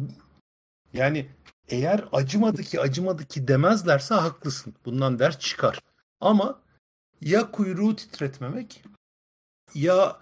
[0.92, 1.26] Yani
[1.68, 4.74] eğer acımadı ki acımadı ki demezlerse haklısın.
[4.84, 5.80] Bundan ders çıkar.
[6.20, 6.60] Ama
[7.20, 8.82] ya kuyruğu titretmemek
[9.74, 10.18] ya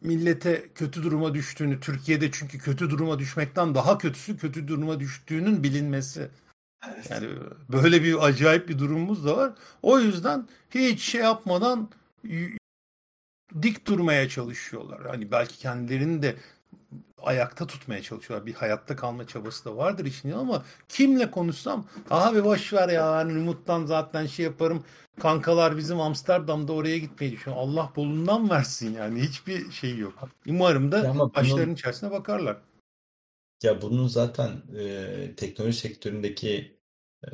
[0.00, 6.28] millete kötü duruma düştüğünü, Türkiye'de çünkü kötü duruma düşmekten daha kötüsü kötü duruma düştüğünün bilinmesi.
[7.10, 7.28] Yani
[7.68, 9.52] böyle bir acayip bir durumumuz da var.
[9.82, 11.90] O yüzden hiç şey yapmadan
[13.62, 15.06] dik durmaya çalışıyorlar.
[15.06, 16.36] Hani belki kendilerini de
[17.22, 18.46] ayakta tutmaya çalışıyorlar.
[18.46, 23.36] Bir hayatta kalma çabası da vardır içinde ama kimle konuşsam abi boş ver ya ben
[23.36, 24.84] remote'dan zaten şey yaparım.
[25.20, 27.62] Kankalar bizim Amsterdam'da oraya gitmeyi düşünüyor.
[27.62, 30.28] Allah bolundan versin yani hiçbir şey yok.
[30.46, 32.56] Umarım da ama başlarının bunun, içerisine bakarlar.
[33.62, 36.80] ya bunun zaten e, teknoloji sektöründeki
[37.24, 37.28] e,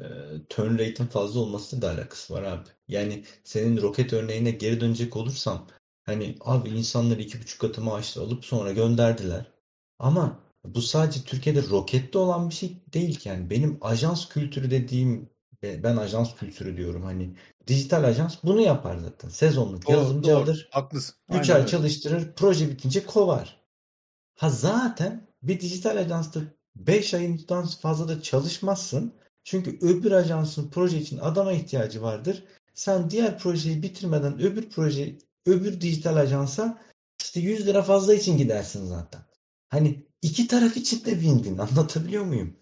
[0.48, 2.68] turn rate'in fazla olması da alakası var abi.
[2.88, 5.66] Yani senin roket örneğine geri dönecek olursam
[6.04, 9.55] hani abi insanları iki buçuk katı maaşla alıp sonra gönderdiler.
[9.98, 13.28] Ama bu sadece Türkiye'de rokette olan bir şey değil ki.
[13.28, 15.30] Yani benim ajans kültürü dediğim
[15.62, 17.34] ben ajans kültürü diyorum hani
[17.66, 19.28] dijital ajans bunu yapar zaten.
[19.28, 20.42] Sezonluk Doğru, yazılımcı doğru.
[20.42, 20.68] alır.
[20.70, 21.14] Haklısın.
[21.28, 21.66] 3 Aynen ay öyle.
[21.70, 23.60] çalıştırır, proje bitince kovar.
[24.38, 26.40] Ha zaten bir dijital ajansta
[26.76, 29.14] 5 ayından fazla da çalışmazsın.
[29.44, 32.44] Çünkü öbür ajansın proje için adama ihtiyacı vardır.
[32.74, 36.82] Sen diğer projeyi bitirmeden öbür proje, öbür dijital ajansa
[37.22, 39.20] işte 100 lira fazla için gidersin zaten.
[39.68, 41.60] Hani iki taraf için de win-win.
[41.60, 42.56] Anlatabiliyor muyum?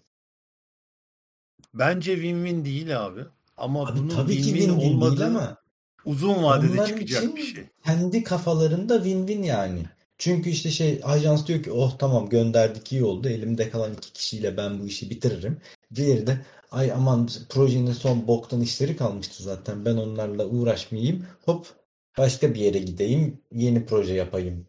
[1.73, 3.21] Bence win-win değil abi.
[3.57, 5.57] Ama Abi bunun tabii ki win-win win-win olmadığı ama
[6.05, 7.63] uzun vadede çıkacak bir için şey.
[7.85, 9.85] kendi kafalarında win-win yani.
[10.17, 13.29] Çünkü işte şey ajans diyor ki oh tamam gönderdik iyi oldu.
[13.29, 15.61] Elimde kalan iki kişiyle ben bu işi bitiririm.
[15.95, 19.85] Diğeri de ay aman projenin son boktan işleri kalmıştı zaten.
[19.85, 21.25] Ben onlarla uğraşmayayım.
[21.45, 21.67] Hop
[22.17, 23.41] başka bir yere gideyim.
[23.51, 24.67] Yeni proje yapayım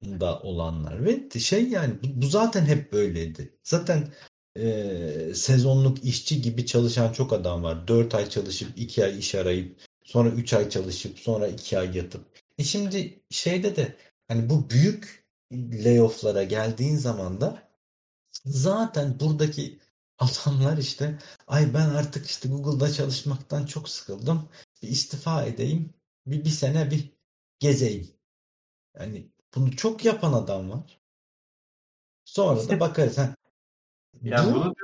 [0.00, 1.04] kafasında olanlar.
[1.04, 3.58] Ve şey yani bu zaten hep böyleydi.
[3.62, 4.08] Zaten
[4.56, 7.88] e, sezonluk işçi gibi çalışan çok adam var.
[7.88, 12.24] 4 ay çalışıp 2 ay iş arayıp sonra 3 ay çalışıp sonra 2 ay yatıp.
[12.58, 13.96] E şimdi şeyde de
[14.28, 17.62] hani bu büyük layoff'lara geldiğin zaman da
[18.44, 19.78] zaten buradaki
[20.18, 24.48] adamlar işte ay ben artık işte Google'da çalışmaktan çok sıkıldım.
[24.82, 25.94] Bir istifa edeyim.
[26.26, 27.10] Bir, bir sene bir
[27.60, 28.08] gezeyim.
[28.98, 30.98] Yani bunu çok yapan adam var.
[32.24, 33.18] Sonra da bakarız.
[33.18, 33.34] Ha,
[34.22, 34.74] yani bu bunu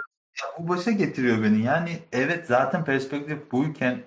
[0.59, 1.62] bu başa getiriyor beni.
[1.62, 4.05] Yani evet zaten perspektif buyken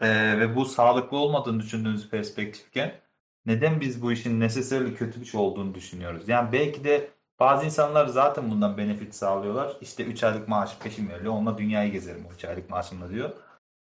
[0.00, 3.00] e, ve bu sağlıklı olmadığını düşündüğümüz perspektifken
[3.46, 6.28] neden biz bu işin necessarily kötü bir şey olduğunu düşünüyoruz?
[6.28, 9.76] Yani belki de bazı insanlar zaten bundan benefit sağlıyorlar.
[9.80, 11.32] İşte 3 aylık maaş peşin veriliyor.
[11.32, 13.30] Onunla dünyayı gezerim o 3 aylık maaşımla diyor.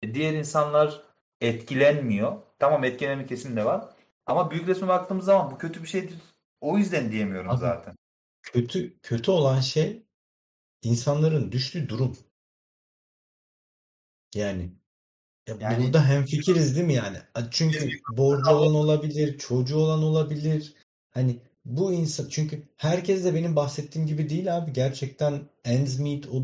[0.02, 1.02] E, diğer insanlar
[1.42, 2.38] etkilenmiyor.
[2.60, 3.86] Tamam etkilenen kesim de var.
[4.26, 6.18] Ama büyük resme baktığımız zaman bu kötü bir şeydir.
[6.62, 7.96] O yüzden diyemiyorum abi zaten.
[8.42, 10.04] kötü kötü olan şey
[10.84, 12.18] insanların düştüğü durum.
[14.36, 14.72] Yani
[15.48, 17.18] ya Yani burada hemfikiriz değil mi yani?
[17.52, 20.74] Çünkü borcu olan olabilir, çocuğu olan olabilir.
[21.12, 24.74] Hani bu insan çünkü herkes de benim bahsettiğim gibi değil abi.
[24.74, 26.44] Gerçekten ends meet o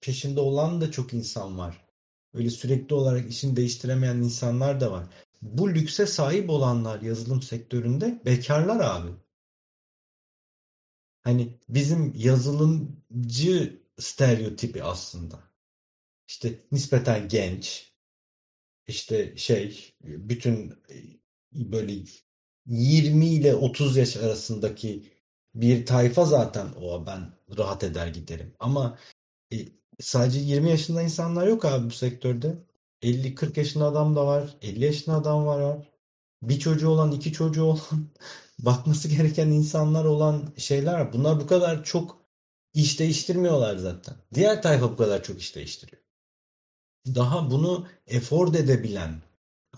[0.00, 1.86] peşinde olan da çok insan var.
[2.34, 5.04] Öyle sürekli olarak işini değiştiremeyen insanlar da var.
[5.42, 9.10] Bu lükse sahip olanlar yazılım sektöründe bekarlar abi.
[11.22, 15.42] Hani bizim yazılımcı stereotipi aslında.
[16.28, 17.92] İşte nispeten genç,
[18.86, 20.96] işte şey bütün e,
[21.52, 21.92] böyle
[22.66, 25.12] 20 ile 30 yaş arasındaki
[25.54, 28.54] bir tayfa zaten o ben rahat eder giderim.
[28.60, 28.98] Ama
[29.52, 29.56] e,
[30.00, 32.56] sadece 20 yaşında insanlar yok abi bu sektörde.
[33.02, 34.56] 50-40 yaşında adam da var.
[34.62, 35.88] 50 yaşında adam var.
[36.42, 38.08] Bir çocuğu olan, iki çocuğu olan,
[38.58, 41.12] bakması gereken insanlar olan şeyler var.
[41.12, 42.18] Bunlar bu kadar çok
[42.74, 44.16] iş değiştirmiyorlar zaten.
[44.34, 46.02] Diğer tayfa bu kadar çok iş değiştiriyor.
[47.14, 47.86] Daha bunu
[48.16, 49.22] afford edebilen,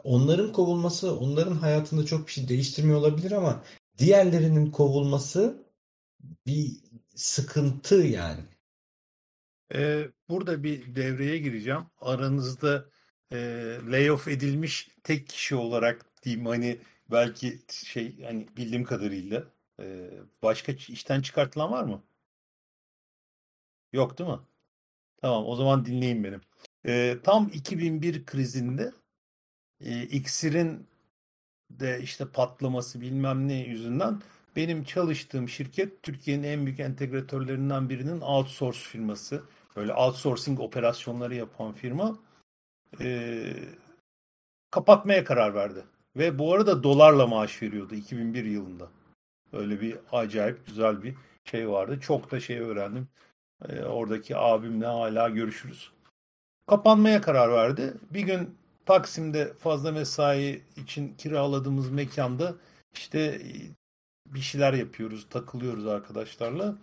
[0.04, 3.62] onların kovulması onların hayatında çok bir şey değiştirmiyor olabilir ama
[3.98, 5.66] diğerlerinin kovulması
[6.46, 6.76] bir
[7.14, 8.44] sıkıntı yani.
[9.74, 11.86] Ee, burada bir devreye gireceğim.
[12.00, 12.84] Aranızda
[13.32, 13.36] e,
[13.86, 16.78] layoff edilmiş tek kişi olarak diyeyim hani
[17.10, 19.44] belki şey hani bildiğim kadarıyla
[19.80, 20.10] e,
[20.42, 22.02] başka işten çıkartılan var mı?
[23.92, 24.38] Yok değil mi?
[25.22, 26.40] Tamam o zaman dinleyin benim.
[26.86, 28.92] E, tam 2001 krizinde
[29.80, 30.86] e, iksirin
[31.70, 34.22] de işte patlaması bilmem ne yüzünden
[34.56, 39.42] benim çalıştığım şirket Türkiye'nin en büyük entegratörlerinden birinin outsource firması.
[39.76, 42.18] Böyle outsourcing operasyonları yapan firma
[43.00, 43.52] e,
[44.70, 45.84] kapatmaya karar verdi.
[46.16, 48.88] Ve bu arada dolarla maaş veriyordu 2001 yılında.
[49.52, 51.14] Öyle bir acayip güzel bir
[51.44, 52.00] şey vardı.
[52.00, 53.08] Çok da şey öğrendim.
[53.68, 55.92] E, oradaki abimle hala görüşürüz.
[56.66, 57.94] Kapanmaya karar verdi.
[58.10, 62.54] Bir gün Taksim'de fazla mesai için kiraladığımız mekanda
[62.94, 63.40] işte
[64.26, 66.78] bir şeyler yapıyoruz, takılıyoruz arkadaşlarla.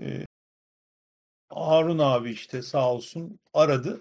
[0.00, 0.26] Ee,
[1.48, 4.00] Harun abi işte sağ olsun aradı.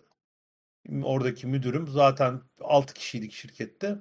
[1.03, 3.97] Oradaki müdürüm zaten 6 kişiydik şirkette.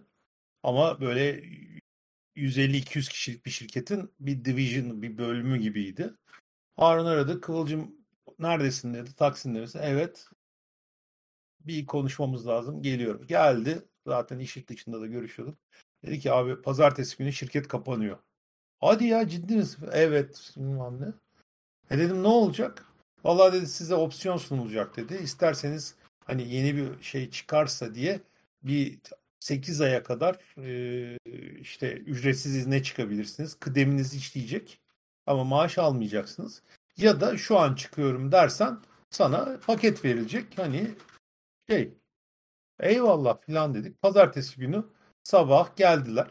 [0.62, 1.42] Ama böyle
[2.36, 6.14] 150-200 kişilik bir şirketin bir division, bir bölümü gibiydi.
[6.76, 7.40] Harun aradı.
[7.40, 7.94] Kıvılcım
[8.38, 9.14] neredesin dedi.
[9.14, 9.80] Taksim'de misin?
[9.82, 10.28] Evet.
[11.60, 12.82] Bir konuşmamız lazım.
[12.82, 13.26] Geliyorum.
[13.26, 13.82] Geldi.
[14.06, 15.58] Zaten iş dışında da görüşüyorduk.
[16.04, 18.18] Dedi ki abi pazartesi günü şirket kapanıyor.
[18.80, 19.88] Hadi ya ciddi misin?
[19.92, 20.52] Evet.
[20.56, 21.06] Bilmem ne.
[21.90, 22.86] E dedim ne olacak?
[23.24, 25.14] Vallahi dedi size opsiyon sunulacak dedi.
[25.22, 28.20] İsterseniz hani yeni bir şey çıkarsa diye
[28.62, 28.98] bir
[29.40, 31.18] 8 aya kadar e,
[31.60, 33.54] işte ücretsiz izne çıkabilirsiniz.
[33.54, 34.80] Kıdeminiz işleyecek
[35.26, 36.62] ama maaş almayacaksınız.
[36.96, 38.78] Ya da şu an çıkıyorum dersen
[39.10, 40.58] sana paket verilecek.
[40.58, 40.90] Hani
[41.70, 41.94] şey
[42.80, 44.02] eyvallah filan dedik.
[44.02, 44.84] Pazartesi günü
[45.22, 46.30] sabah geldiler.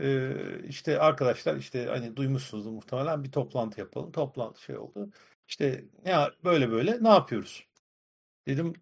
[0.00, 0.34] Ee,
[0.68, 4.12] işte arkadaşlar işte hani duymuşsunuzdur muhtemelen bir toplantı yapalım.
[4.12, 5.10] Toplantı şey oldu.
[5.48, 7.69] İşte ya böyle böyle ne yapıyoruz?
[8.46, 8.72] Dedim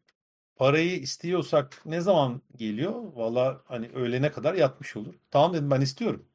[0.56, 2.94] parayı istiyorsak ne zaman geliyor?
[3.14, 5.14] Valla hani öğlene kadar yatmış olur.
[5.30, 6.28] Tamam dedim ben istiyorum.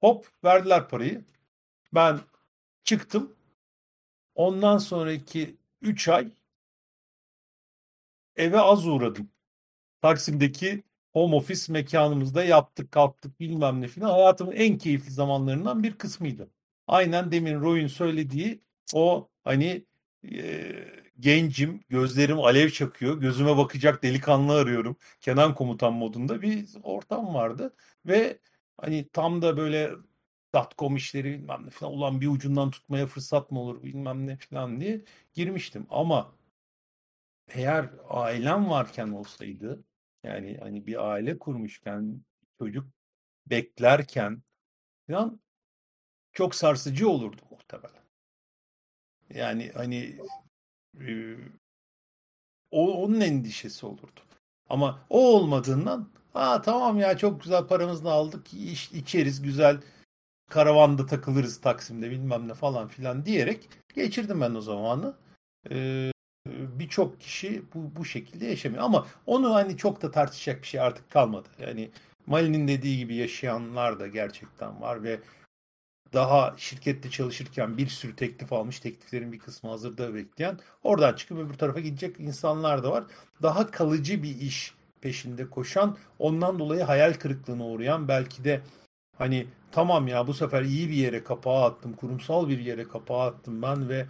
[0.00, 1.24] Hop verdiler parayı.
[1.94, 2.20] Ben
[2.84, 3.36] çıktım.
[4.34, 6.32] Ondan sonraki 3 ay
[8.36, 9.30] eve az uğradım.
[10.02, 14.10] Taksim'deki home office mekanımızda yaptık kalktık bilmem ne filan.
[14.10, 16.50] Hayatımın en keyifli zamanlarından bir kısmıydı.
[16.86, 18.62] Aynen demin Roy'un söylediği
[18.94, 19.86] o hani
[20.32, 24.96] e, gencim, gözlerim alev çakıyor, gözüme bakacak delikanlı arıyorum.
[25.20, 27.74] Kenan komutan modunda bir ortam vardı
[28.06, 28.38] ve
[28.76, 29.90] hani tam da böyle
[30.54, 34.80] dotcom işleri bilmem ne falan ulan bir ucundan tutmaya fırsat mı olur bilmem ne falan
[34.80, 35.04] diye
[35.34, 35.86] girmiştim.
[35.90, 36.34] Ama
[37.48, 39.84] eğer ailem varken olsaydı
[40.24, 42.24] yani hani bir aile kurmuşken
[42.58, 42.86] çocuk
[43.46, 44.42] beklerken
[45.08, 45.40] falan
[46.32, 48.04] çok sarsıcı olurdu muhtemelen.
[49.34, 50.18] Yani hani
[51.00, 51.36] e,
[52.70, 54.20] o onun endişesi olurdu.
[54.68, 59.80] Ama o olmadığından ha tamam ya çok güzel paramızı aldık iç, içeriz güzel
[60.50, 65.14] karavanda takılırız Taksim'de bilmem ne falan filan diyerek geçirdim ben o zamanı.
[65.70, 66.10] Ee,
[66.46, 68.82] Birçok kişi bu, bu şekilde yaşamıyor.
[68.82, 71.48] Ama onu hani çok da tartışacak bir şey artık kalmadı.
[71.58, 71.90] Yani
[72.26, 75.20] Mali'nin dediği gibi yaşayanlar da gerçekten var ve
[76.12, 81.54] daha şirkette çalışırken bir sürü teklif almış, tekliflerin bir kısmı hazırda bekleyen, oradan çıkıp öbür
[81.54, 83.04] tarafa gidecek insanlar da var.
[83.42, 88.60] Daha kalıcı bir iş peşinde koşan, ondan dolayı hayal kırıklığına uğrayan, belki de
[89.18, 93.62] hani tamam ya bu sefer iyi bir yere kapağı attım, kurumsal bir yere kapağı attım
[93.62, 94.06] ben ve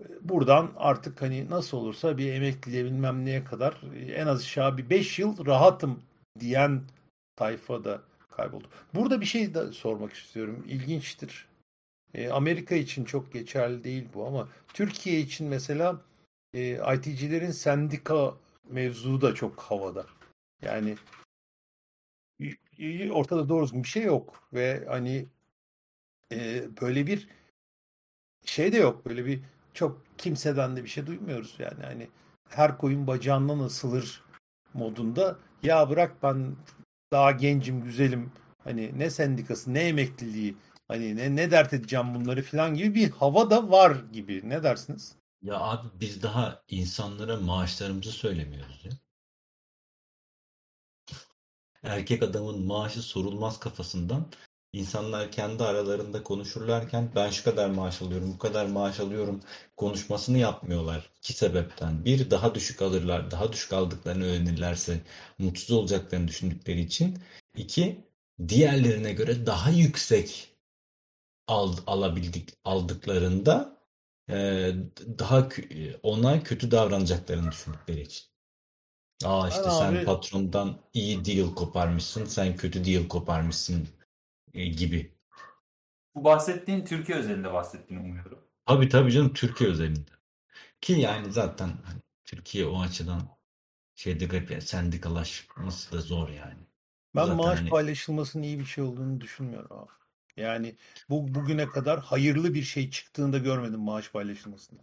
[0.00, 4.78] e, buradan artık hani nasıl olursa bir emekliliğe bilmem neye kadar e, en az aşağı
[4.78, 6.02] bir 5 yıl rahatım
[6.40, 6.82] diyen
[7.36, 8.07] tayfa da
[8.38, 8.68] kayboldu.
[8.94, 10.64] Burada bir şey de sormak istiyorum.
[10.68, 11.48] İlginçtir.
[12.14, 16.00] E, Amerika için çok geçerli değil bu ama Türkiye için mesela
[16.54, 18.34] e, IT'cilerin sendika
[18.70, 20.06] mevzu da çok havada.
[20.62, 20.96] Yani
[23.10, 25.26] ortada doğru bir şey yok ve hani
[26.32, 27.28] e, böyle bir
[28.44, 29.06] şey de yok.
[29.06, 29.40] Böyle bir
[29.74, 31.84] çok kimseden de bir şey duymuyoruz yani.
[31.84, 32.08] Hani
[32.48, 34.22] her koyun bacağından asılır
[34.74, 35.38] modunda.
[35.62, 36.56] Ya bırak ben
[37.12, 38.32] daha gencim, güzelim.
[38.64, 40.56] Hani ne sendikası, ne emekliliği,
[40.88, 44.48] hani ne, ne dert edeceğim bunları falan gibi bir hava da var gibi.
[44.48, 45.14] Ne dersiniz?
[45.42, 48.92] Ya abi biz daha insanlara maaşlarımızı söylemiyoruz ya.
[51.82, 54.26] Erkek adamın maaşı sorulmaz kafasından
[54.72, 59.40] insanlar kendi aralarında konuşurlarken ben şu kadar maaş alıyorum, bu kadar maaş alıyorum
[59.76, 61.10] konuşmasını yapmıyorlar.
[61.18, 62.04] İki sebepten.
[62.04, 63.30] Bir, daha düşük alırlar.
[63.30, 65.00] Daha düşük aldıklarını öğrenirlerse
[65.38, 67.18] mutsuz olacaklarını düşündükleri için.
[67.56, 68.08] İki,
[68.48, 70.48] diğerlerine göre daha yüksek
[71.46, 73.78] al, alabildik, aldıklarında
[74.30, 74.70] e,
[75.18, 75.48] daha
[76.02, 78.26] ona kötü davranacaklarını düşündükleri için.
[79.24, 83.88] Aa işte Ben sen abi patrondan iyi deal koparmışsın, sen kötü deal koparmışsın
[84.58, 85.14] e, gibi.
[86.14, 88.38] Bu bahsettiğin Türkiye özelinde bahsettiğini umuyorum.
[88.66, 90.10] Tabii tabii canım Türkiye özelinde.
[90.80, 93.38] Ki yani zaten hani Türkiye o açıdan
[93.94, 96.60] şeyde garip yani sendikalaşması da zor yani.
[97.16, 99.90] ben Zaten maaş hani paylaşılmasının iyi bir şey olduğunu düşünmüyorum abi.
[100.36, 100.76] Yani
[101.08, 104.82] bu bugüne kadar hayırlı bir şey çıktığında görmedim maaş paylaşılmasında.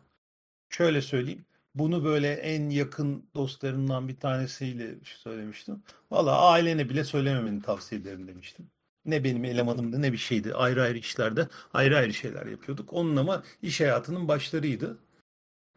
[0.69, 1.45] Şöyle söyleyeyim.
[1.75, 5.83] Bunu böyle en yakın dostlarımdan bir tanesiyle söylemiştim.
[6.11, 8.71] Valla ailene bile söylememeni tavsiye ederim demiştim.
[9.05, 10.53] Ne benim elemanımdı ne bir şeydi.
[10.53, 12.93] Ayrı ayrı işlerde ayrı ayrı şeyler yapıyorduk.
[12.93, 14.97] Onun ama iş hayatının başlarıydı.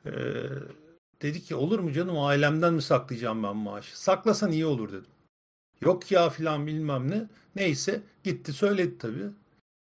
[0.06, 0.10] Ee,
[1.22, 4.00] dedi ki olur mu canım ailemden mi saklayacağım ben maaşı?
[4.00, 5.10] Saklasan iyi olur dedim.
[5.80, 7.26] Yok ya filan bilmem ne.
[7.56, 9.30] Neyse gitti söyledi tabii.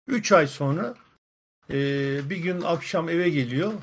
[0.07, 0.95] Üç ay sonra
[1.69, 1.75] e,
[2.29, 3.73] bir gün akşam eve geliyor.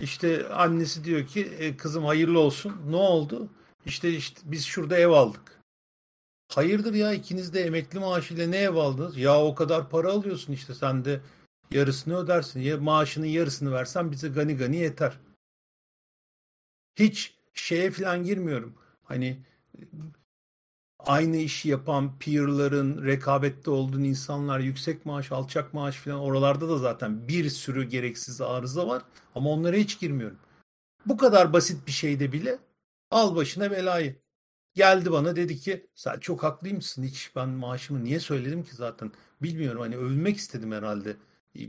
[0.00, 2.76] İşte annesi diyor ki e, kızım hayırlı olsun.
[2.90, 3.48] Ne oldu?
[3.86, 5.59] İşte işte biz şurada ev aldık.
[6.54, 9.16] Hayırdır ya ikiniz de emekli maaşıyla ne ev aldınız?
[9.16, 11.20] Ya o kadar para alıyorsun işte sen de
[11.70, 12.60] yarısını ödersin.
[12.60, 15.18] Ya maaşının yarısını versen bize gani gani yeter.
[16.96, 18.74] Hiç şeye falan girmiyorum.
[19.02, 19.42] Hani
[20.98, 27.28] aynı işi yapan peer'ların rekabette olduğun insanlar yüksek maaş, alçak maaş falan oralarda da zaten
[27.28, 29.02] bir sürü gereksiz arıza var
[29.34, 30.38] ama onlara hiç girmiyorum.
[31.06, 32.58] Bu kadar basit bir şeyde bile
[33.10, 34.16] al başına belayı.
[34.74, 39.12] Geldi bana dedi ki sen çok haklıymışsın hiç ben maaşımı niye söyledim ki zaten
[39.42, 41.16] bilmiyorum hani övülmek istedim herhalde.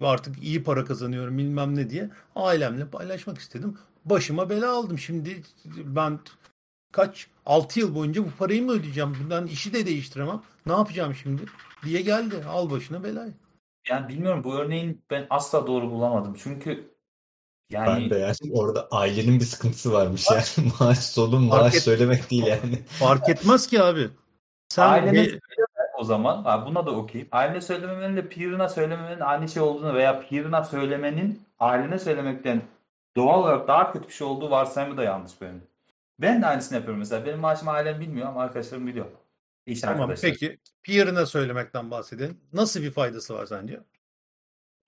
[0.01, 3.77] Artık iyi para kazanıyorum bilmem ne diye ailemle paylaşmak istedim.
[4.05, 4.99] Başıma bela aldım.
[4.99, 6.19] Şimdi ben
[6.91, 9.17] kaç 6 yıl boyunca bu parayı mı ödeyeceğim?
[9.23, 10.41] Bundan işi de değiştiremem.
[10.65, 11.41] Ne yapacağım şimdi?
[11.85, 12.43] diye geldi.
[12.47, 13.33] Al başına belayı.
[13.89, 16.35] Yani bilmiyorum bu örneğin ben asla doğru bulamadım.
[16.43, 16.91] Çünkü
[17.72, 20.72] yani Ben de yani orada ailenin bir sıkıntısı varmış yani.
[20.80, 22.80] Maaş sorun Fark maaş et- söylemek değil yani.
[22.88, 24.09] Fark etmez ki abi.
[24.69, 26.43] Sen ailene bir- söyleme o zaman.
[26.43, 27.28] Ha, buna da okeyim.
[27.32, 32.61] Ailene söylememenin de peer'ına söylememenin aynı şey olduğunu veya peer'ına söylemenin ailene söylemekten
[33.17, 35.61] doğal olarak daha kötü bir şey olduğu varsayımı da yanlış benim.
[36.22, 37.26] Ben de aynısını yapıyorum mesela.
[37.26, 39.05] Benim maaşımı ailem bilmiyor ama arkadaşlarım biliyor.
[39.65, 40.32] İş tamam arkadaşlar.
[40.32, 42.38] peki peer'ına söylemekten bahsedelim.
[42.53, 43.80] Nasıl bir faydası var sence?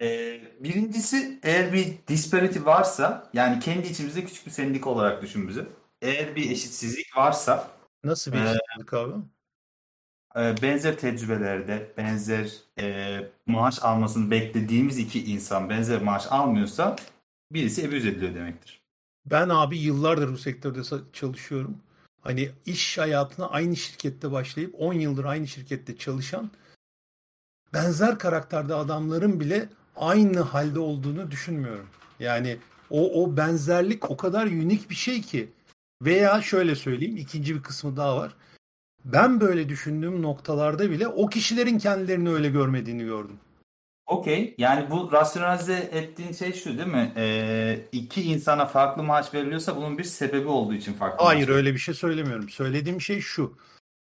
[0.04, 5.66] Ee, birincisi eğer bir disparity varsa yani kendi içimizde küçük bir sendika olarak düşün bizi.
[6.02, 7.72] Eğer bir eşitsizlik varsa
[8.04, 9.14] Nasıl bir Ee, eşitlik abi?
[10.36, 16.96] e, benzer tecrübelerde benzer e, maaş almasını beklediğimiz iki insan benzer maaş almıyorsa
[17.52, 18.82] birisi abuse ediliyor demektir.
[19.26, 20.80] Ben abi yıllardır bu sektörde
[21.14, 21.78] çalışıyorum.
[22.22, 26.52] Hani iş hayatına aynı şirkette başlayıp 10 yıldır aynı şirkette çalışan
[27.74, 31.88] benzer karakterde adamların bile aynı halde olduğunu düşünmüyorum.
[32.20, 32.58] Yani
[32.90, 35.50] o o benzerlik o kadar unik bir şey ki
[36.02, 38.36] veya şöyle söyleyeyim ikinci bir kısmı daha var.
[39.06, 43.40] Ben böyle düşündüğüm noktalarda bile o kişilerin kendilerini öyle görmediğini gördüm.
[44.06, 44.56] Okey.
[44.58, 47.14] Yani bu rasyonalize ettiğin şey şu değil mi?
[47.16, 51.74] Ee, iki insana farklı maaş veriliyorsa bunun bir sebebi olduğu için farklı Hayır maaş öyle
[51.74, 52.50] bir şey söylemiyorum.
[52.50, 53.58] Söylediğim şey şu.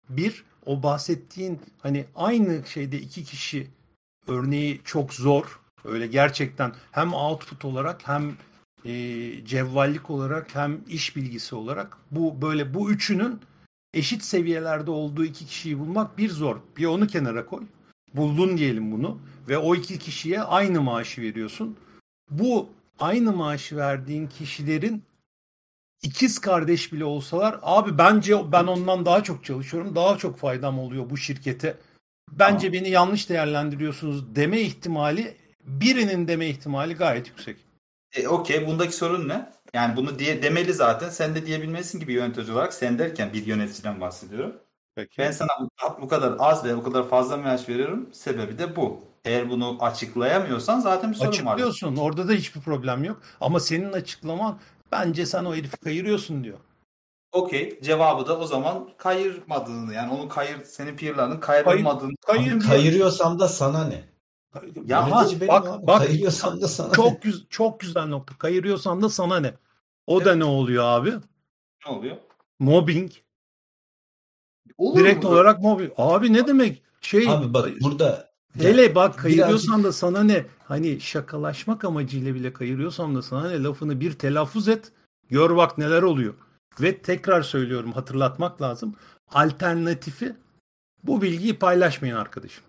[0.08, 3.66] Bir, o bahsettiğin hani aynı şeyde iki kişi
[4.26, 5.59] örneği çok zor.
[5.84, 8.36] Öyle gerçekten hem output olarak hem
[8.84, 8.92] e,
[9.44, 13.40] cevvallik olarak hem iş bilgisi olarak bu böyle bu üçünün
[13.94, 16.56] eşit seviyelerde olduğu iki kişiyi bulmak bir zor.
[16.76, 17.66] Bir onu kenara koy.
[18.14, 21.76] Buldun diyelim bunu ve o iki kişiye aynı maaşı veriyorsun.
[22.30, 22.68] Bu
[22.98, 25.02] aynı maaşı verdiğin kişilerin
[26.02, 29.96] ikiz kardeş bile olsalar abi bence ben ondan daha çok çalışıyorum.
[29.96, 31.76] Daha çok faydam oluyor bu şirkete.
[32.32, 35.36] Bence beni yanlış değerlendiriyorsunuz deme ihtimali
[35.80, 37.56] birinin deme ihtimali gayet yüksek.
[38.16, 38.66] E, Okey.
[38.66, 39.52] Bundaki sorun ne?
[39.74, 41.08] Yani bunu diye demeli zaten.
[41.08, 42.74] Sen de diyebilmelisin gibi yönetici olarak.
[42.74, 44.54] Sen derken bir yöneticiden bahsediyorum.
[44.94, 45.18] Peki.
[45.18, 45.48] Ben sana
[46.00, 48.08] bu, kadar az veya bu kadar fazla maaş veriyorum.
[48.12, 49.00] Sebebi de bu.
[49.24, 51.54] Eğer bunu açıklayamıyorsan zaten bir sorun var.
[51.54, 51.96] Açıklıyorsun.
[51.96, 53.22] Orada da hiçbir problem yok.
[53.40, 54.58] Ama senin açıklaman
[54.92, 56.58] bence sen o herifi kayırıyorsun diyor.
[57.32, 57.80] Okey.
[57.82, 63.48] Cevabı da o zaman kayırmadığını yani onun kayır senin peer'larının kayırılmadığını Kayır, Abi kayırıyorsam da
[63.48, 64.04] sana ne?
[64.86, 65.06] Ya
[65.40, 65.86] benim bak, abi.
[65.86, 65.98] bak.
[66.06, 68.38] Kayırıyorsam da sana çok güzel çok güzel nokta.
[68.38, 69.54] Kayırıyorsan da sana ne?
[70.06, 71.12] O da ne oluyor abi?
[71.86, 72.16] ne oluyor?
[72.58, 73.12] Mobbing.
[74.78, 75.30] Olur Direkt mu?
[75.30, 75.92] olarak mobbing.
[75.96, 76.82] Abi ne demek?
[77.00, 80.46] Şey Abi bak burada Hele bak birazcık- kayırıyorsan da sana ne?
[80.64, 83.62] Hani şakalaşmak amacıyla bile kayırıyorsan da sana ne?
[83.62, 84.92] Lafını bir telaffuz et.
[85.28, 86.34] Gör bak neler oluyor.
[86.80, 88.94] Ve tekrar söylüyorum hatırlatmak lazım.
[89.32, 90.36] Alternatifi
[91.04, 92.64] bu bilgiyi paylaşmayın arkadaşım.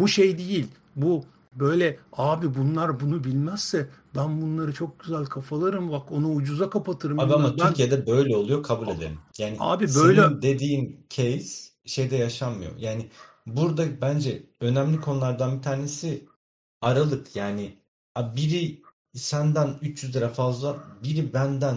[0.00, 0.66] Bu şey değil.
[0.96, 1.24] Bu
[1.54, 7.20] böyle abi bunlar bunu bilmezse ben bunları çok güzel kafalarım bak onu ucuza kapatırım.
[7.20, 7.58] Abi ama bilmem.
[7.58, 9.18] Ben- Türkiye'de böyle oluyor kabul edelim.
[9.38, 12.72] Yani Abi senin böyle- dediğin case şeyde yaşanmıyor.
[12.78, 13.08] Yani
[13.46, 16.24] burada bence önemli konulardan bir tanesi
[16.82, 17.36] aralık.
[17.36, 17.76] Yani
[18.16, 18.82] abi biri
[19.14, 21.76] senden 300 lira fazla, biri benden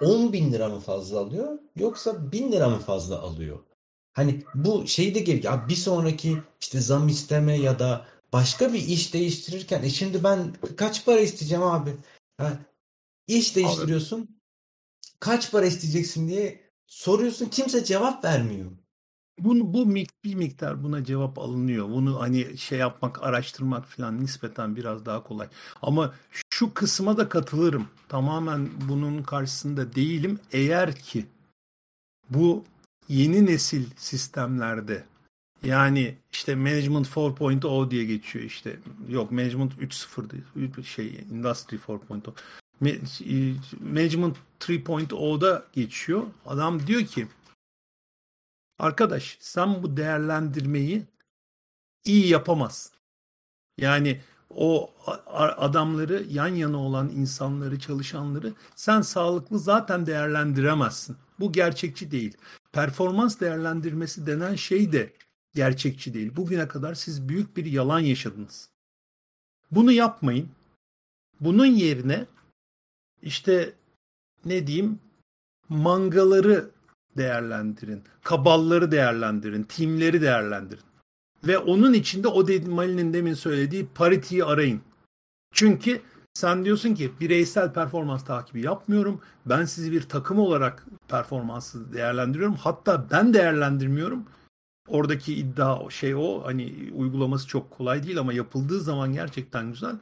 [0.00, 3.58] 10 bin lira mı fazla alıyor yoksa 1000 lira mı fazla alıyor?
[4.16, 5.54] Hani bu şey de gerekiyor.
[5.54, 10.54] Abi bir sonraki işte zam isteme ya da başka bir iş değiştirirken e şimdi ben
[10.76, 11.96] kaç para isteyeceğim abi?
[12.38, 12.58] Ha,
[13.26, 14.40] iş değiştiriyorsun.
[15.20, 17.46] Kaç para isteyeceksin diye soruyorsun.
[17.46, 18.70] Kimse cevap vermiyor.
[19.38, 21.90] Bu mik- bir miktar buna cevap alınıyor.
[21.90, 25.48] Bunu hani şey yapmak, araştırmak falan nispeten biraz daha kolay.
[25.82, 26.14] Ama
[26.50, 27.88] şu kısma da katılırım.
[28.08, 30.38] Tamamen bunun karşısında değilim.
[30.52, 31.26] Eğer ki
[32.30, 32.64] bu
[33.08, 35.04] yeni nesil sistemlerde
[35.62, 38.78] yani işte Management 4.0 diye geçiyor işte.
[39.08, 40.84] Yok Management 3.0 değil.
[40.84, 42.32] Şey Industry 4.0.
[42.82, 46.22] Me- e, Management 3.0'da geçiyor.
[46.46, 47.26] Adam diyor ki
[48.78, 51.06] Arkadaş sen bu değerlendirmeyi
[52.04, 52.92] iyi yapamazsın.
[53.78, 54.94] Yani o
[55.36, 61.16] adamları yan yana olan insanları, çalışanları sen sağlıklı zaten değerlendiremezsin.
[61.40, 62.36] Bu gerçekçi değil.
[62.76, 65.12] Performans değerlendirmesi denen şey de
[65.54, 66.36] gerçekçi değil.
[66.36, 68.68] Bugüne kadar siz büyük bir yalan yaşadınız.
[69.70, 70.48] Bunu yapmayın.
[71.40, 72.26] Bunun yerine
[73.22, 73.72] işte
[74.44, 74.98] ne diyeyim
[75.68, 76.70] mangaları
[77.16, 80.84] değerlendirin, kabalları değerlendirin, timleri değerlendirin.
[81.46, 84.80] Ve onun içinde o dedi Mali'nin demin söylediği pariteyi arayın.
[85.52, 86.02] Çünkü
[86.36, 89.20] sen diyorsun ki bireysel performans takibi yapmıyorum.
[89.46, 92.54] Ben sizi bir takım olarak performansı değerlendiriyorum.
[92.54, 94.24] Hatta ben değerlendirmiyorum.
[94.88, 99.96] Oradaki iddia şey o hani uygulaması çok kolay değil ama yapıldığı zaman gerçekten güzel.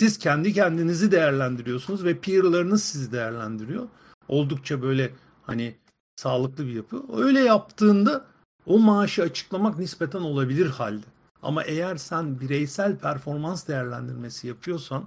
[0.00, 3.88] Siz kendi kendinizi değerlendiriyorsunuz ve peerlarınız sizi değerlendiriyor.
[4.28, 5.10] Oldukça böyle
[5.42, 5.74] hani
[6.16, 7.02] sağlıklı bir yapı.
[7.16, 8.24] Öyle yaptığında
[8.66, 11.06] o maaşı açıklamak nispeten olabilir halde.
[11.42, 15.04] Ama eğer sen bireysel performans değerlendirmesi yapıyorsan,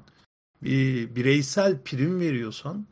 [0.61, 2.85] bir bireysel prim veriyorsan,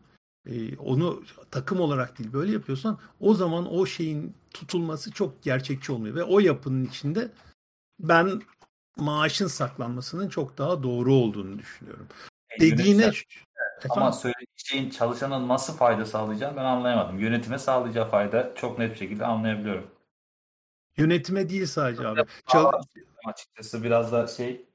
[0.49, 6.16] e, onu takım olarak değil böyle yapıyorsan o zaman o şeyin tutulması çok gerçekçi olmuyor.
[6.16, 7.32] Ve o yapının içinde
[7.99, 8.41] ben
[8.97, 12.07] maaşın saklanmasının çok daha doğru olduğunu düşünüyorum.
[12.59, 13.11] Dediğine
[13.89, 17.20] ama söylediği şeyin çalışana nasıl fayda sağlayacağını ben anlayamadım.
[17.20, 19.88] Yönetime sağlayacağı fayda çok net bir şekilde anlayabiliyorum.
[20.97, 22.26] Yönetime değil sadece abi.
[22.47, 22.72] Çal
[23.26, 24.66] açıkçası biraz da şey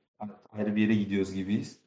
[0.52, 1.78] ayrı bir yere gidiyoruz gibiyiz.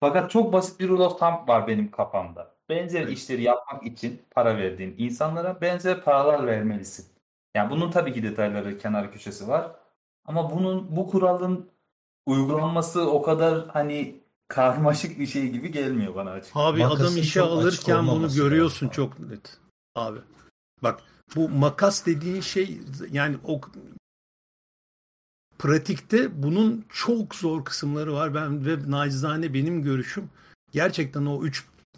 [0.00, 2.56] Fakat çok basit bir rule of thumb var benim kafamda.
[2.68, 3.18] Benzer evet.
[3.18, 7.06] işleri yapmak için para verdiğin insanlara benzer paralar vermelisin.
[7.54, 9.76] Yani bunun tabii ki detayları kenar köşesi var.
[10.24, 11.70] Ama bunun bu kuralın
[12.26, 16.56] uygulanması o kadar hani karmaşık bir şey gibi gelmiyor bana açık.
[16.56, 19.58] Abi Makasın adam işe alırken bunu görüyorsun çok net.
[19.94, 20.18] Abi.
[20.82, 21.00] Bak
[21.36, 22.80] bu makas dediğin şey
[23.10, 23.60] yani o
[25.58, 28.34] pratikte bunun çok zor kısımları var.
[28.34, 30.24] Ben ve nacizane benim görüşüm
[30.72, 31.44] gerçekten o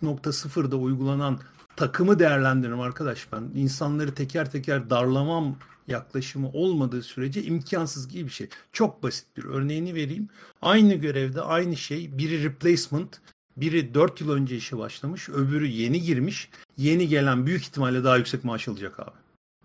[0.02, 1.40] 3.0'da uygulanan
[1.76, 3.42] takımı değerlendiririm arkadaş ben.
[3.54, 5.56] insanları teker teker darlamam
[5.88, 8.48] yaklaşımı olmadığı sürece imkansız gibi bir şey.
[8.72, 10.28] Çok basit bir örneğini vereyim.
[10.62, 13.20] Aynı görevde aynı şey biri replacement,
[13.56, 16.50] biri 4 yıl önce işe başlamış, öbürü yeni girmiş.
[16.76, 19.16] Yeni gelen büyük ihtimalle daha yüksek maaş alacak abi.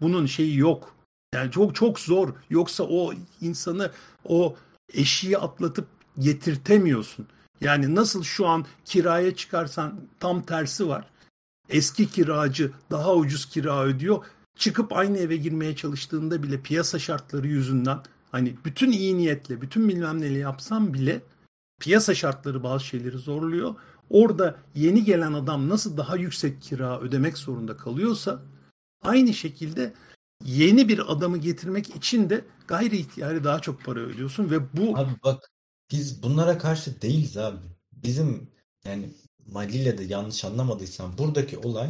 [0.01, 0.95] Bunun şeyi yok.
[1.33, 2.33] Yani çok çok zor.
[2.49, 3.91] Yoksa o insanı
[4.25, 4.55] o
[4.93, 5.87] eşiği atlatıp
[6.19, 7.27] getirtemiyorsun.
[7.61, 11.09] Yani nasıl şu an kiraya çıkarsan tam tersi var.
[11.69, 14.25] Eski kiracı daha ucuz kira ödüyor.
[14.57, 17.99] Çıkıp aynı eve girmeye çalıştığında bile piyasa şartları yüzünden
[18.31, 21.21] hani bütün iyi niyetle, bütün bilmem neyle yapsam bile
[21.81, 23.75] piyasa şartları bazı şeyleri zorluyor.
[24.09, 28.41] Orada yeni gelen adam nasıl daha yüksek kira ödemek zorunda kalıyorsa
[29.03, 29.93] aynı şekilde
[30.45, 35.11] yeni bir adamı getirmek için de gayri ihtiyari daha çok para ödüyorsun ve bu Abi
[35.23, 35.51] bak
[35.91, 37.57] biz bunlara karşı değiliz abi.
[37.91, 38.49] Bizim
[38.85, 39.09] yani
[39.45, 41.89] Mali'yle de yanlış anlamadıysam buradaki olay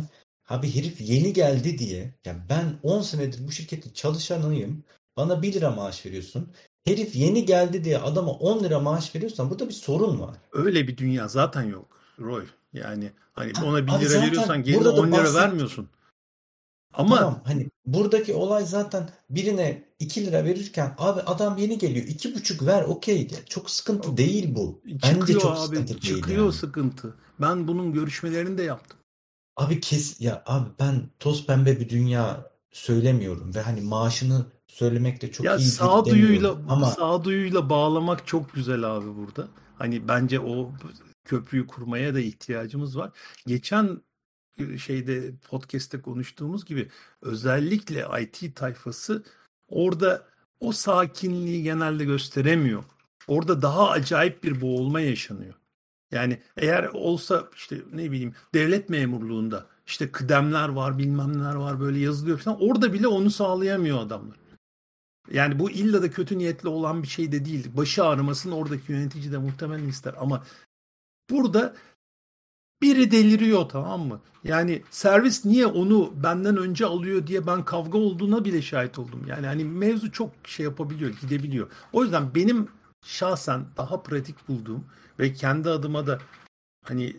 [0.49, 4.83] abi herif yeni geldi diye yani ben 10 senedir bu şirketin çalışanıyım.
[5.17, 6.53] Bana 1 lira maaş veriyorsun.
[6.85, 10.35] Herif yeni geldi diye adama 10 lira maaş veriyorsan burada bir sorun var.
[10.51, 12.45] Öyle bir dünya zaten yok Roy.
[12.73, 15.35] Yani hani ona 1 lira veriyorsan geri 10 lira bahset...
[15.35, 15.89] vermiyorsun.
[16.93, 22.65] Ama tamam, hani buradaki olay zaten birine 2 lira verirken abi adam yeni geliyor 2,5
[22.65, 24.81] ver okey çok sıkıntı değil bu.
[25.01, 26.53] Çıkıyor Bence çok abi sıkıntı çıkıyor yani.
[26.53, 27.15] sıkıntı.
[27.41, 28.99] Ben bunun görüşmelerini de yaptım.
[29.55, 35.31] Abi kes ya abi ben toz pembe bir dünya söylemiyorum ve hani maaşını söylemek de
[35.31, 39.47] çok ya iyi sağduyuyla ama sağduyuyla bağlamak çok güzel abi burada.
[39.77, 40.71] Hani bence o
[41.25, 43.11] köprüyü kurmaya da ihtiyacımız var.
[43.47, 44.01] Geçen
[44.77, 46.89] şeyde podcast'te konuştuğumuz gibi
[47.21, 49.23] özellikle IT tayfası
[49.67, 50.27] orada
[50.59, 52.83] o sakinliği genelde gösteremiyor.
[53.27, 55.53] Orada daha acayip bir boğulma yaşanıyor.
[56.11, 61.99] Yani eğer olsa işte ne bileyim devlet memurluğunda işte kıdemler var bilmem neler var böyle
[61.99, 64.37] yazılıyor falan orada bile onu sağlayamıyor adamlar.
[65.31, 67.77] Yani bu illa da kötü niyetli olan bir şey de değil.
[67.77, 70.43] Başı ağrımasını oradaki yönetici de muhtemelen ister ama
[71.29, 71.75] burada
[72.83, 74.21] biri deliriyor tamam mı?
[74.43, 79.25] Yani servis niye onu benden önce alıyor diye ben kavga olduğuna bile şahit oldum.
[79.27, 81.69] Yani hani mevzu çok şey yapabiliyor, gidebiliyor.
[81.93, 82.67] O yüzden benim
[83.05, 84.85] şahsen daha pratik bulduğum
[85.19, 86.19] ve kendi adıma da
[86.85, 87.15] hani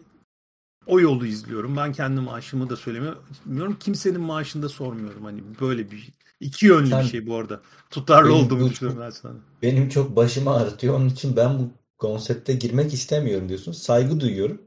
[0.86, 1.76] o yolu izliyorum.
[1.76, 3.76] Ben kendi maaşımı da söylemiyorum.
[3.80, 5.24] Kimsenin maaşını da sormuyorum.
[5.24, 7.60] Hani böyle bir iki yönlü Sen, bir şey bu arada.
[7.90, 9.34] Tutarlı olduğumu düşünüyorum ben sana.
[9.62, 10.94] Benim çok başımı ağrıtıyor.
[10.94, 13.72] Onun için ben bu konsepte girmek istemiyorum diyorsun.
[13.72, 14.60] Saygı duyuyorum.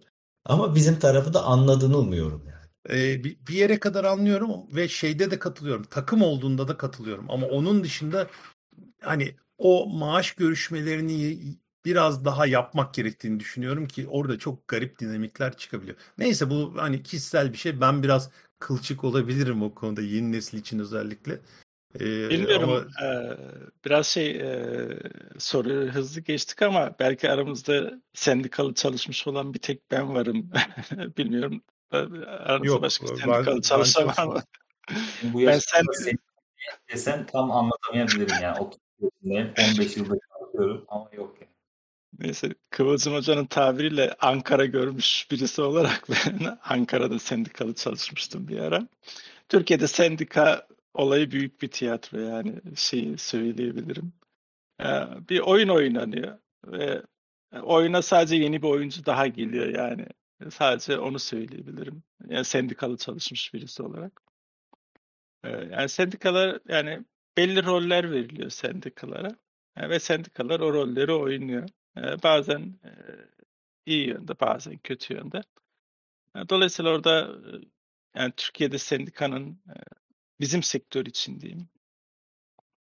[0.48, 2.68] Ama bizim tarafı da anladığını umuyorum yani.
[2.90, 5.84] e, bir, bir yere kadar anlıyorum ve şeyde de katılıyorum.
[5.84, 7.26] Takım olduğunda da katılıyorum.
[7.32, 8.28] Ama onun dışında
[9.02, 11.40] hani o maaş görüşmelerini
[11.86, 15.98] biraz daha yapmak gerektiğini düşünüyorum ki orada çok garip dinamikler çıkabiliyor.
[16.18, 17.82] Neyse bu hani kişisel bir şey.
[17.82, 21.40] Ben biraz kılçık olabilirim o konuda yeni nesil için özellikle.
[22.00, 22.70] Ee, Bilmiyorum.
[22.70, 23.38] Ama...
[23.86, 24.60] Biraz şey e,
[25.38, 30.52] soruyu hızlı geçtik ama belki aramızda sendikalı çalışmış olan bir tek ben varım.
[31.18, 31.62] Bilmiyorum.
[31.92, 34.44] Aramızda Yok, başka sendikalı çalışan var mı?
[35.24, 35.86] Bu ben sen
[36.90, 38.60] desen tam anlatamayabilirim yani.
[38.60, 41.52] 30 yaşındayım, 15 yıldır çalışıyorum ama yok yani.
[42.20, 48.88] Neyse Kıvılcım Hoca'nın tabiriyle Ankara görmüş birisi olarak ben Ankara'da sendikalı çalışmıştım bir ara.
[49.50, 50.68] Türkiye'de sendika
[50.98, 54.14] olayı büyük bir tiyatro yani şeyi söyleyebilirim.
[55.30, 57.04] Bir oyun oynanıyor ve
[57.62, 60.06] oyuna sadece yeni bir oyuncu daha geliyor yani.
[60.50, 62.04] Sadece onu söyleyebilirim.
[62.30, 64.22] Yani sendikalı çalışmış birisi olarak.
[65.44, 67.06] Yani sendikalar yani
[67.38, 69.30] belli roller veriliyor sendikalara.
[69.78, 71.70] Yani ve sendikalar o rolleri oynuyor.
[72.24, 72.92] Bazen e,
[73.86, 75.42] iyi yönde, bazen kötü yönde.
[76.50, 77.36] Dolayısıyla orada
[78.16, 79.74] yani Türkiye'de sendikanın e,
[80.40, 81.70] bizim sektör için diyeyim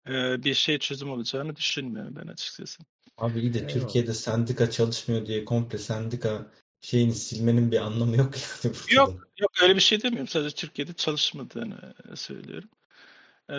[0.07, 2.83] e, bir şey çözüm olacağını düşünmüyorum ben açıkçası.
[3.17, 3.73] Abi iyi de Eyvallah.
[3.73, 6.51] Türkiye'de sendika çalışmıyor diye komple sendika
[6.81, 8.33] şeyini silmenin bir anlamı yok
[8.63, 8.93] yani burada.
[8.93, 10.27] Yok, yok öyle bir şey demiyorum.
[10.27, 12.69] Sadece Türkiye'de çalışmadığını söylüyorum.
[13.49, 13.55] Ee,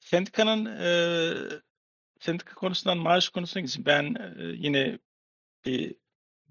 [0.00, 0.90] sendikanın e,
[2.20, 3.86] sendika konusundan maaş konusuna gideceğim.
[3.86, 4.98] Ben e, yine
[5.64, 5.94] bir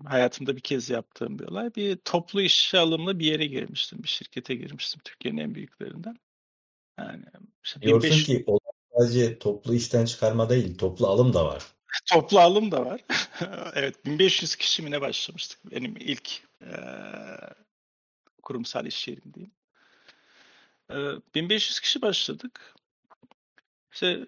[0.06, 1.76] hayatımda bir kez yaptığım bir olay.
[1.76, 4.04] Bir toplu işe alımlı bir yere girmiştim.
[4.04, 5.02] Bir şirkete girmiştim.
[5.04, 6.18] Türkiye'nin en büyüklerinden.
[7.00, 7.24] Yani
[7.64, 8.26] işte Diyorsun 1500...
[8.26, 8.46] ki
[8.98, 11.64] sadece toplu işten çıkarma değil, toplu alım da var.
[12.12, 13.02] toplu alım da var.
[13.76, 16.30] evet, 1500 kişi mi ne başlamıştık benim ilk
[16.62, 16.72] e,
[18.44, 19.54] kurumsal iş yerim diyeyim.
[20.90, 20.96] E,
[21.36, 22.76] 1500 kişi başladık.
[23.94, 24.28] İşte,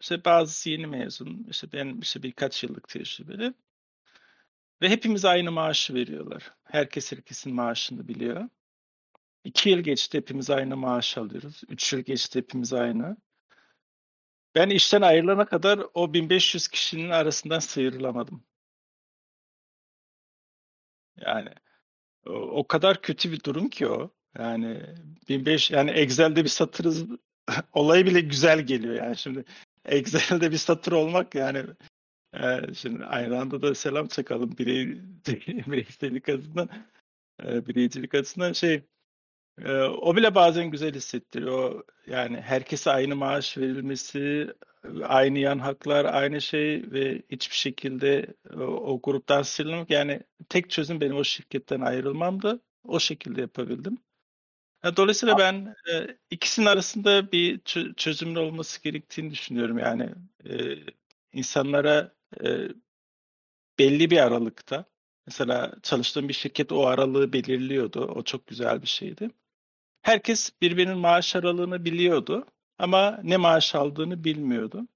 [0.00, 3.54] işte bazısı yeni mezun, işte ben işte birkaç yıllık tecrübeli.
[4.82, 6.52] Ve hepimiz aynı maaşı veriyorlar.
[6.64, 8.48] Herkes herkesin maaşını biliyor.
[9.44, 11.62] İki yıl geçti hepimiz aynı maaş alıyoruz.
[11.68, 13.16] Üç yıl geçti hepimiz aynı.
[14.54, 18.44] Ben işten ayrılana kadar o 1500 kişinin arasından sıyrılamadım.
[21.16, 21.48] Yani
[22.26, 24.14] o, kadar kötü bir durum ki o.
[24.38, 24.82] Yani
[25.28, 27.06] 1500 yani Excel'de bir satırız
[27.72, 29.44] olayı bile güzel geliyor yani şimdi
[29.84, 31.64] Excel'de bir satır olmak yani
[32.74, 34.86] şimdi aynı anda da selam çakalım birey,
[35.66, 36.68] bireysellik açısından
[37.44, 38.82] e, bireycilik açısından şey
[39.64, 41.84] e, o bile bazen güzel hissettiriyor.
[42.06, 44.54] Yani herkese aynı maaş verilmesi,
[45.04, 49.90] aynı yan haklar, aynı şey ve hiçbir şekilde o, o gruptan silinmek.
[49.90, 52.60] Yani tek çözüm benim o şirketten ayrılmamdı.
[52.84, 53.98] O şekilde yapabildim.
[54.96, 57.60] Dolayısıyla ben e, ikisinin arasında bir
[57.96, 59.78] çözümün olması gerektiğini düşünüyorum.
[59.78, 60.10] Yani
[60.44, 60.54] e,
[61.32, 62.68] insanlara e,
[63.78, 64.84] belli bir aralıkta,
[65.26, 68.00] mesela çalıştığım bir şirket o aralığı belirliyordu.
[68.00, 69.30] O çok güzel bir şeydi.
[70.02, 72.46] Herkes birbirinin maaş aralığını biliyordu
[72.78, 74.88] ama ne maaş aldığını bilmiyordu.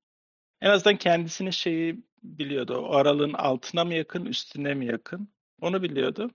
[0.61, 2.77] En azından kendisinin şeyi biliyordu.
[2.77, 5.29] O aralığın altına mı yakın, üstüne mi yakın?
[5.61, 6.31] Onu biliyordu.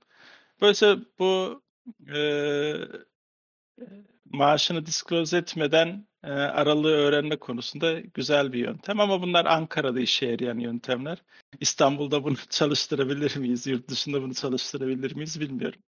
[0.61, 1.61] Böylece bu
[2.15, 2.19] e,
[4.26, 8.99] maaşını disclose etmeden e, aralığı öğrenme konusunda güzel bir yöntem.
[8.99, 11.23] Ama bunlar Ankara'da işe yarayan yöntemler.
[11.59, 13.67] İstanbul'da bunu çalıştırabilir miyiz?
[13.67, 15.81] Yurt dışında bunu çalıştırabilir miyiz bilmiyorum.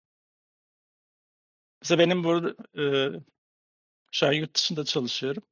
[1.82, 2.84] Mesela benim burada e,
[4.12, 5.42] şu an yurt dışında çalışıyorum.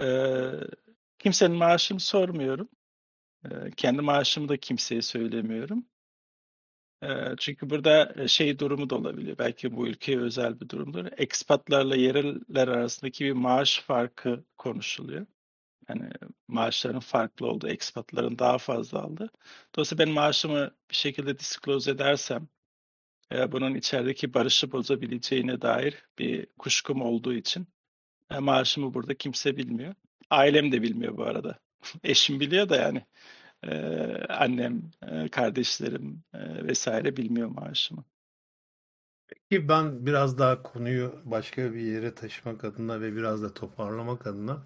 [0.00, 0.06] E,
[1.18, 2.68] kimsenin maaşını sormuyorum.
[3.44, 5.86] E, kendi maaşımı da kimseye söylemiyorum.
[7.38, 9.38] Çünkü burada şey durumu da olabiliyor.
[9.38, 11.06] Belki bu ülkeye özel bir durumdur.
[11.16, 15.26] Ekspatlarla yereller arasındaki bir maaş farkı konuşuluyor.
[15.88, 16.10] Yani
[16.48, 19.30] maaşların farklı olduğu, ekspatların daha fazla aldı.
[19.76, 22.48] Dolayısıyla ben maaşımı bir şekilde disclose edersem
[23.48, 27.66] bunun içerideki barışı bozabileceğine dair bir kuşkum olduğu için
[28.40, 29.94] maaşımı burada kimse bilmiyor.
[30.30, 31.58] Ailem de bilmiyor bu arada.
[32.04, 33.06] Eşim biliyor da yani
[33.66, 38.04] ee, annem, e, kardeşlerim e, vesaire bilmiyor maaşımı.
[39.28, 44.62] Peki ben biraz daha konuyu başka bir yere taşımak adına ve biraz da toparlamak adına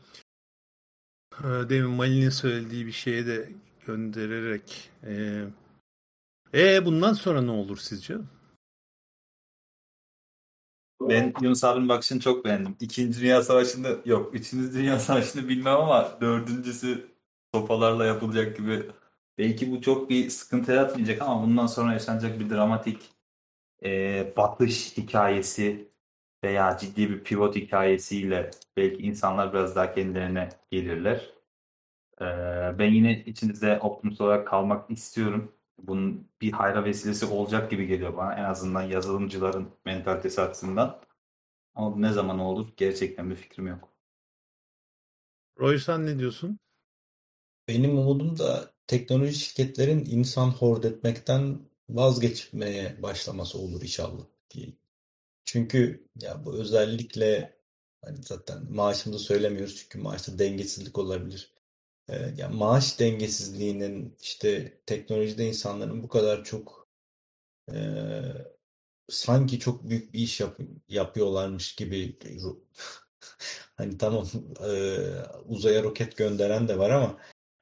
[1.40, 3.48] e, demin Mali'nin söylediği bir şeye de
[3.86, 5.44] göndererek e,
[6.54, 8.16] e bundan sonra ne olur sizce?
[11.00, 12.76] Ben Yunus abinin bakışını çok beğendim.
[12.80, 14.34] İkinci Dünya Savaşı'nda yok.
[14.34, 17.17] Üçüncü Dünya Savaşı'nı bilmem ama dördüncüsü
[17.54, 18.82] sopalarla yapılacak gibi.
[19.38, 23.02] Belki bu çok bir sıkıntı yaratmayacak ama bundan sonra yaşanacak bir dramatik
[23.84, 25.90] e, batış hikayesi
[26.44, 31.30] veya ciddi bir pivot hikayesiyle belki insanlar biraz daha kendilerine gelirler.
[32.20, 32.24] Ee,
[32.78, 35.52] ben yine içinizde optimist olarak kalmak istiyorum.
[35.78, 38.34] Bunun bir hayra vesilesi olacak gibi geliyor bana.
[38.34, 41.00] En azından yazılımcıların mentalitesi açısından.
[41.74, 43.88] Ama ne zaman olur gerçekten bir fikrim yok.
[45.58, 46.58] Roy sen ne diyorsun?
[47.68, 54.66] Benim umudum da teknoloji şirketlerin insan hord etmekten vazgeçmeye başlaması olur inşallah diye.
[55.44, 57.58] Çünkü ya bu özellikle
[58.04, 61.54] hani zaten maaşımızı söylemiyoruz çünkü maaşta dengesizlik olabilir.
[62.08, 66.88] Ee, ya maaş dengesizliğinin işte teknolojide insanların bu kadar çok
[67.72, 67.76] e,
[69.08, 70.58] sanki çok büyük bir iş yap
[70.88, 72.18] yapıyorlarmış gibi
[73.76, 74.26] hani tamam
[74.60, 74.98] e,
[75.46, 77.18] uzaya roket gönderen de var ama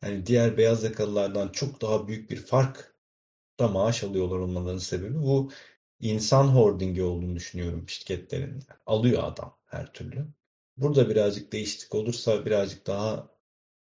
[0.06, 2.94] hani diğer beyaz yakalılardan çok daha büyük bir fark
[3.60, 5.52] da maaş alıyorlar olmalarının sebebi bu
[6.00, 8.64] insan hoardingi olduğunu düşünüyorum şirketlerin.
[8.86, 10.26] Alıyor adam her türlü.
[10.76, 13.28] Burada birazcık değişiklik olursa birazcık daha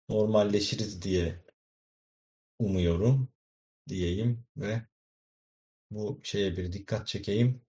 [0.10, 1.46] normalleşiriz diye
[2.60, 3.30] umuyorum
[3.88, 4.82] diyeyim ve
[5.92, 7.62] bu şeye bir dikkat çekeyim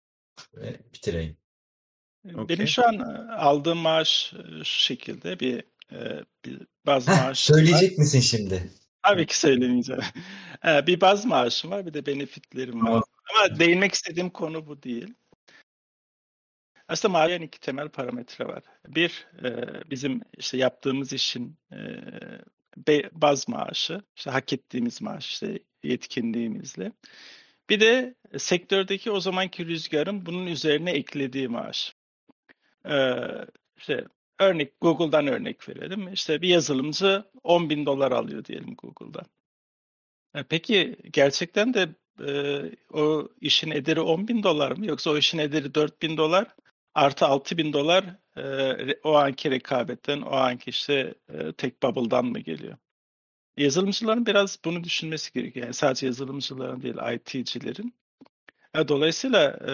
[0.55, 1.37] ve bitireyim.
[2.25, 2.67] Benim Okey.
[2.67, 5.97] şu an e, aldığım maaş e, şu şekilde bir, e,
[6.45, 7.35] bir baz var.
[7.35, 8.71] Söyleyecek misin şimdi?
[9.03, 10.03] Tabii ki söylemeyeceğim.
[10.67, 13.03] E, Bir baz maaşım var, bir de benefitlerim var.
[13.35, 15.15] Ama- değinmek istediğim konu bu değil.
[16.89, 18.63] Aslında maaşın iki temel parametre var.
[18.89, 19.51] Bir, e,
[19.91, 21.79] bizim işte yaptığımız işin e,
[23.13, 26.93] baz maaşı, işte hak ettiğimiz maaş, işte yetkinliğimizle.
[27.71, 31.95] Bir de sektördeki o zamanki rüzgarın bunun üzerine eklediği maaş.
[32.89, 33.17] Ee,
[33.77, 34.05] işte
[34.43, 36.13] örnek Google'dan örnek verelim.
[36.13, 39.27] İşte bir yazılımcı 10 bin dolar alıyor diyelim Google'dan.
[40.35, 41.89] E, Peki gerçekten de
[42.27, 42.63] e,
[42.93, 44.87] o işin ederi 10 bin dolar mı?
[44.87, 46.47] Yoksa o işin ederi 4 bin dolar
[46.95, 48.05] artı 6 bin dolar
[48.37, 52.77] e, o anki rekabetten, o anki işte e, tek bubble'dan mı geliyor?
[53.57, 55.67] Yazılımcıların biraz bunu düşünmesi gerekiyor.
[55.67, 57.95] Yani sadece yazılımcıların değil, IT'cilerin.
[58.75, 59.73] E, Dolayısıyla e,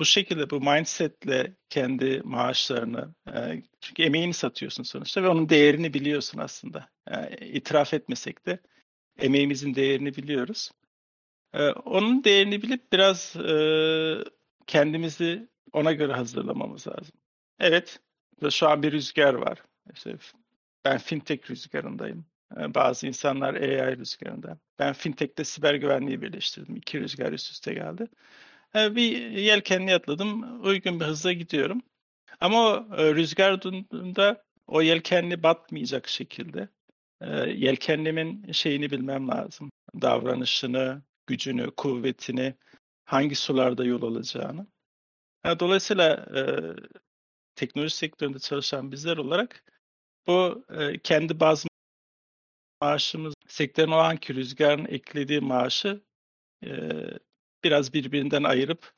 [0.00, 6.38] bu şekilde bu mindsetle kendi maaşlarını e, çünkü emeğini satıyorsun sonuçta ve onun değerini biliyorsun
[6.38, 6.88] aslında.
[7.10, 8.58] E, itiraf etmesek de
[9.18, 10.70] emeğimizin değerini biliyoruz.
[11.54, 13.54] E, onun değerini bilip biraz e,
[14.66, 17.14] kendimizi ona göre hazırlamamız lazım.
[17.60, 18.00] Evet,
[18.50, 19.62] şu an bir rüzgar var.
[19.94, 20.16] İşte
[20.84, 22.26] ben fintech rüzgarındayım.
[22.56, 24.58] Bazı insanlar AI rüzgarında.
[24.78, 26.76] Ben fintech'te siber güvenliği birleştirdim.
[26.76, 28.06] İki rüzgar üst üste geldi.
[28.74, 30.62] Bir yelkenli atladım.
[30.64, 31.82] Uygun bir hızla gidiyorum.
[32.40, 36.68] Ama o rüzgar durduğunda o yelkenli batmayacak şekilde
[37.46, 39.70] yelkenlimin şeyini bilmem lazım.
[40.00, 42.54] Davranışını, gücünü, kuvvetini,
[43.04, 44.66] hangi sularda yol alacağını.
[45.60, 46.26] Dolayısıyla
[47.54, 49.64] teknoloji sektöründe çalışan bizler olarak
[50.26, 50.64] bu
[51.02, 51.64] kendi baz
[52.80, 56.00] maaşımız, sektörün o anki rüzgarın eklediği maaşı
[56.66, 56.70] e,
[57.64, 58.92] biraz birbirinden ayırıp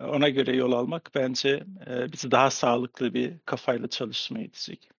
[0.00, 4.90] e, ona göre yol almak bence e, bizi daha sağlıklı bir kafayla çalışmaya itecek.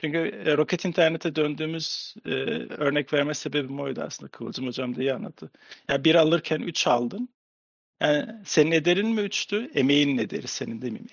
[0.00, 5.14] Çünkü e, roket internete döndüğümüz e, örnek verme sebebim oydu aslında Kıvılcım Hocam da iyi
[5.14, 5.50] anlattı.
[5.88, 7.28] Ya bir alırken üç aldın.
[8.02, 11.08] Yani senin ederin mi üçtü, emeğin ederi senin demeyeyim.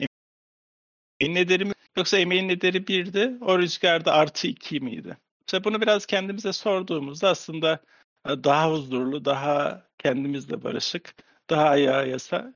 [1.19, 5.17] Emeğin ederi mi yoksa emeğin ederi birdi, o rüzgarda artı iki miydi?
[5.51, 7.83] İşte bunu biraz kendimize sorduğumuzda aslında
[8.25, 11.15] e, daha huzurlu, daha kendimizle barışık,
[11.49, 12.55] daha ayağa yasa,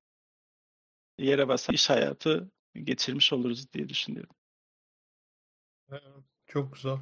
[1.18, 4.36] yere basan iş hayatı geçirmiş oluruz diye düşünüyorum.
[5.92, 5.96] Ee,
[6.48, 6.98] Çok güzel.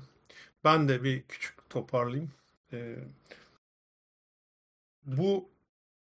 [0.63, 2.31] Ben de bir küçük toparlayayım.
[2.71, 2.95] Ee,
[5.03, 5.49] bu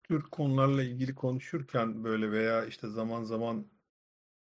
[0.02, 3.66] tür konularla ilgili konuşurken böyle veya işte zaman zaman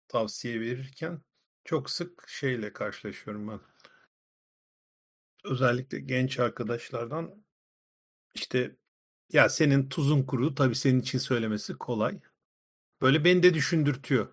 [0.08, 1.22] tavsiye verirken
[1.66, 3.60] çok sık şeyle karşılaşıyorum ben.
[5.44, 7.44] Özellikle genç arkadaşlardan
[8.36, 8.76] işte
[9.34, 12.20] ya senin tuzun kuru tabii senin için söylemesi kolay.
[13.02, 14.28] Böyle beni de düşündürtüyor.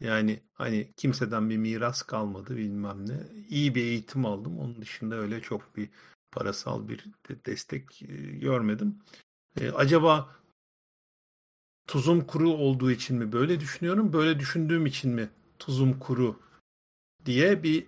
[0.00, 3.20] Yani hani kimseden bir miras kalmadı bilmem ne.
[3.48, 4.58] İyi bir eğitim aldım.
[4.58, 5.90] Onun dışında öyle çok bir
[6.32, 7.98] parasal bir de- destek
[8.40, 8.98] görmedim.
[9.60, 10.36] E, acaba
[11.86, 14.12] tuzum kuru olduğu için mi böyle düşünüyorum?
[14.12, 16.40] Böyle düşündüğüm için mi tuzum kuru
[17.24, 17.86] diye bir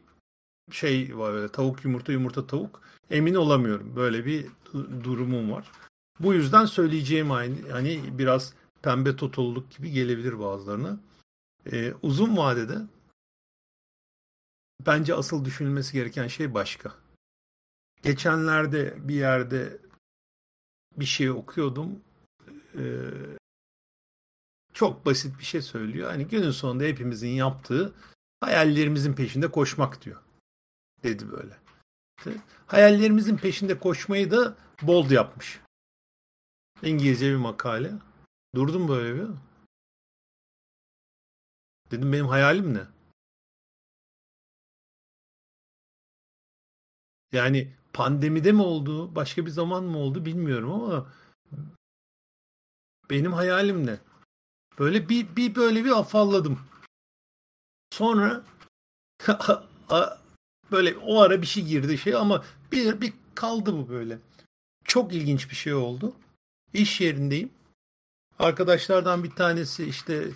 [0.70, 3.96] şey var tavuk yumurta yumurta tavuk emin olamıyorum.
[3.96, 5.70] Böyle bir du- durumum var.
[6.20, 11.00] Bu yüzden söyleyeceğim aynı hani biraz pembe totoluluk gibi gelebilir bazılarına.
[11.72, 12.78] Ee, uzun vadede
[14.86, 16.94] bence asıl düşünülmesi gereken şey başka.
[18.02, 19.78] Geçenlerde bir yerde
[20.96, 22.00] bir şey okuyordum.
[22.78, 23.10] Ee,
[24.72, 26.10] çok basit bir şey söylüyor.
[26.10, 27.94] Hani günün sonunda hepimizin yaptığı
[28.40, 30.20] hayallerimizin peşinde koşmak diyor.
[31.02, 31.58] Dedi böyle.
[32.66, 35.60] Hayallerimizin peşinde koşmayı da bold yapmış.
[36.82, 37.92] İngilizce bir makale.
[38.54, 39.28] Durdum böyle bir.
[41.90, 42.86] Dedim benim hayalim ne?
[47.32, 51.12] Yani pandemide mi oldu, başka bir zaman mı oldu bilmiyorum ama
[53.10, 53.98] benim hayalim ne?
[54.78, 56.60] Böyle bir, bir böyle bir afalladım.
[57.90, 58.44] Sonra
[60.72, 64.18] böyle o ara bir şey girdi şey ama bir, bir kaldı bu böyle.
[64.84, 66.14] Çok ilginç bir şey oldu.
[66.74, 67.50] İş yerindeyim.
[68.38, 70.30] Arkadaşlardan bir tanesi işte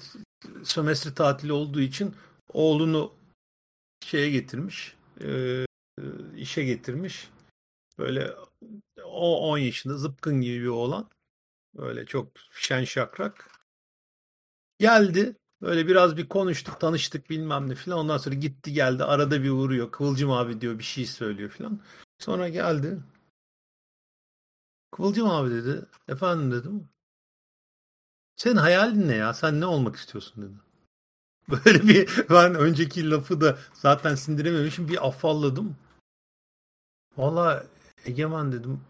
[0.65, 2.15] sömestr tatili olduğu için
[2.53, 3.13] oğlunu
[4.05, 4.97] şeye getirmiş.
[5.21, 5.65] E,
[6.37, 7.31] işe getirmiş.
[7.99, 8.35] Böyle
[9.05, 11.11] o 10 yaşında zıpkın gibi bir oğlan.
[11.75, 13.51] Böyle çok şen şakrak.
[14.79, 15.37] Geldi.
[15.63, 17.99] Böyle biraz bir konuştuk, tanıştık bilmem ne filan.
[17.99, 19.05] Ondan sonra gitti geldi.
[19.05, 19.91] Arada bir uğruyor.
[19.91, 21.81] Kıvılcım abi diyor bir şey söylüyor filan.
[22.19, 22.99] Sonra geldi.
[24.91, 25.87] Kıvılcım abi dedi.
[26.09, 26.89] Efendim dedim.
[28.37, 29.35] Senin hayalin ne ya?
[29.35, 30.55] Sen ne olmak istiyorsun dedi.
[31.65, 34.89] Böyle bir ben önceki lafı da zaten sindirememişim.
[34.89, 35.77] Bir afalladım.
[37.17, 37.67] Valla
[38.05, 38.81] Egemen dedim.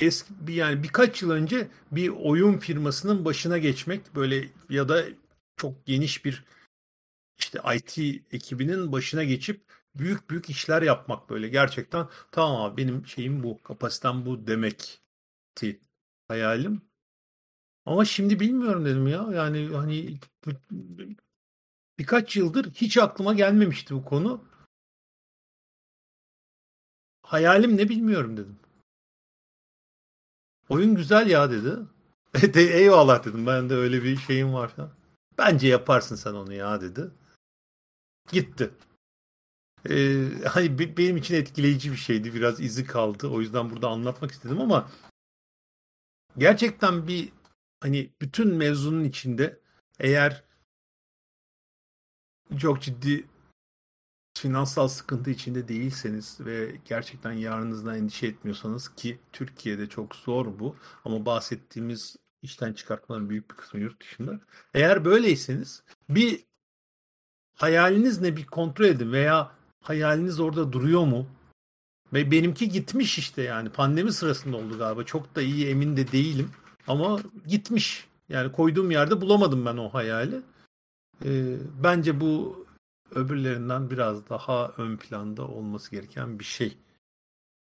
[0.00, 5.04] Eski bir yani birkaç yıl önce bir oyun firmasının başına geçmek böyle ya da
[5.56, 6.44] çok geniş bir
[7.38, 7.98] işte IT
[8.32, 9.60] ekibinin başına geçip
[9.94, 15.80] büyük büyük işler yapmak böyle gerçekten tamam abi benim şeyim bu kapasitem bu demekti
[16.28, 16.82] hayalim.
[17.86, 20.18] Ama şimdi bilmiyorum dedim ya yani hani
[21.98, 24.44] birkaç yıldır hiç aklıma gelmemişti bu konu.
[27.22, 28.58] Hayalim ne bilmiyorum dedim.
[30.68, 31.76] Oyun güzel ya dedi.
[32.54, 33.46] de, eyvallah dedim.
[33.46, 34.90] Ben de öyle bir şeyim var falan.
[35.38, 37.10] Bence yaparsın sen onu ya dedi.
[38.32, 38.70] Gitti.
[39.90, 42.34] Ee, hani benim için etkileyici bir şeydi.
[42.34, 43.28] Biraz izi kaldı.
[43.28, 44.90] O yüzden burada anlatmak istedim ama
[46.38, 47.32] gerçekten bir
[47.80, 49.60] hani bütün mevzunun içinde
[49.98, 50.44] eğer
[52.58, 53.26] çok ciddi
[54.40, 61.26] finansal sıkıntı içinde değilseniz ve gerçekten yarınızdan endişe etmiyorsanız ki Türkiye'de çok zor bu ama
[61.26, 64.40] bahsettiğimiz işten çıkartmaların büyük bir kısmı yurt dışında.
[64.74, 66.44] Eğer böyleyseniz bir
[67.54, 71.26] hayaliniz ne bir kontrol edin veya hayaliniz orada duruyor mu?
[72.12, 75.04] Ve benimki gitmiş işte yani pandemi sırasında oldu galiba.
[75.04, 76.50] Çok da iyi emin de değilim
[76.86, 78.08] ama gitmiş.
[78.28, 80.40] Yani koyduğum yerde bulamadım ben o hayali.
[81.24, 82.65] Ee, bence bu
[83.10, 86.78] öbürlerinden biraz daha ön planda olması gereken bir şey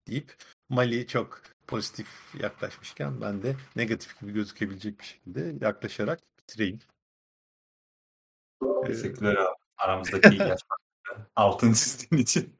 [0.07, 0.35] deyip
[0.69, 2.07] Mali çok pozitif
[2.39, 6.80] yaklaşmışken ben de negatif gibi gözükebilecek bir şekilde yaklaşarak bitireyim.
[8.63, 9.55] Ee, Teşekkürler abi.
[9.77, 10.59] Aramızdaki yaş
[11.35, 12.55] altın çizdiğin için.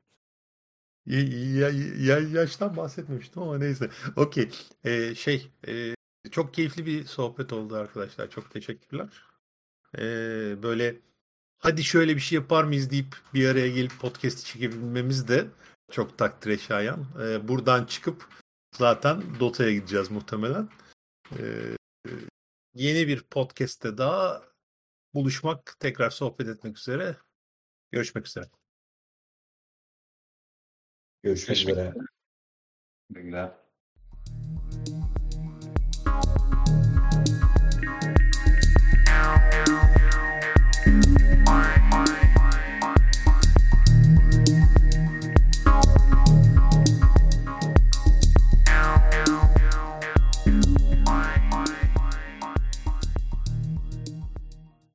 [1.06, 3.90] Ya, ya, ya, yaştan bahsetmemiştim ama neyse.
[4.16, 4.50] Okey.
[4.84, 5.96] Ee, şey e,
[6.32, 8.30] çok keyifli bir sohbet oldu arkadaşlar.
[8.30, 9.24] Çok teşekkürler.
[9.98, 10.96] Ee, böyle
[11.60, 15.48] hadi şöyle bir şey yapar mıyız deyip bir araya gelip podcast çekebilmemiz de
[15.92, 17.06] çok takdire şayan.
[17.22, 18.30] Ee, buradan çıkıp
[18.76, 20.70] zaten Dota'ya gideceğiz muhtemelen.
[21.40, 21.78] Ee,
[22.74, 24.44] yeni bir podcast'te daha
[25.14, 27.18] buluşmak, tekrar sohbet etmek üzere.
[27.92, 28.50] Görüşmek üzere.
[31.24, 31.94] Görüşmek üzere.
[33.10, 33.65] Güzel.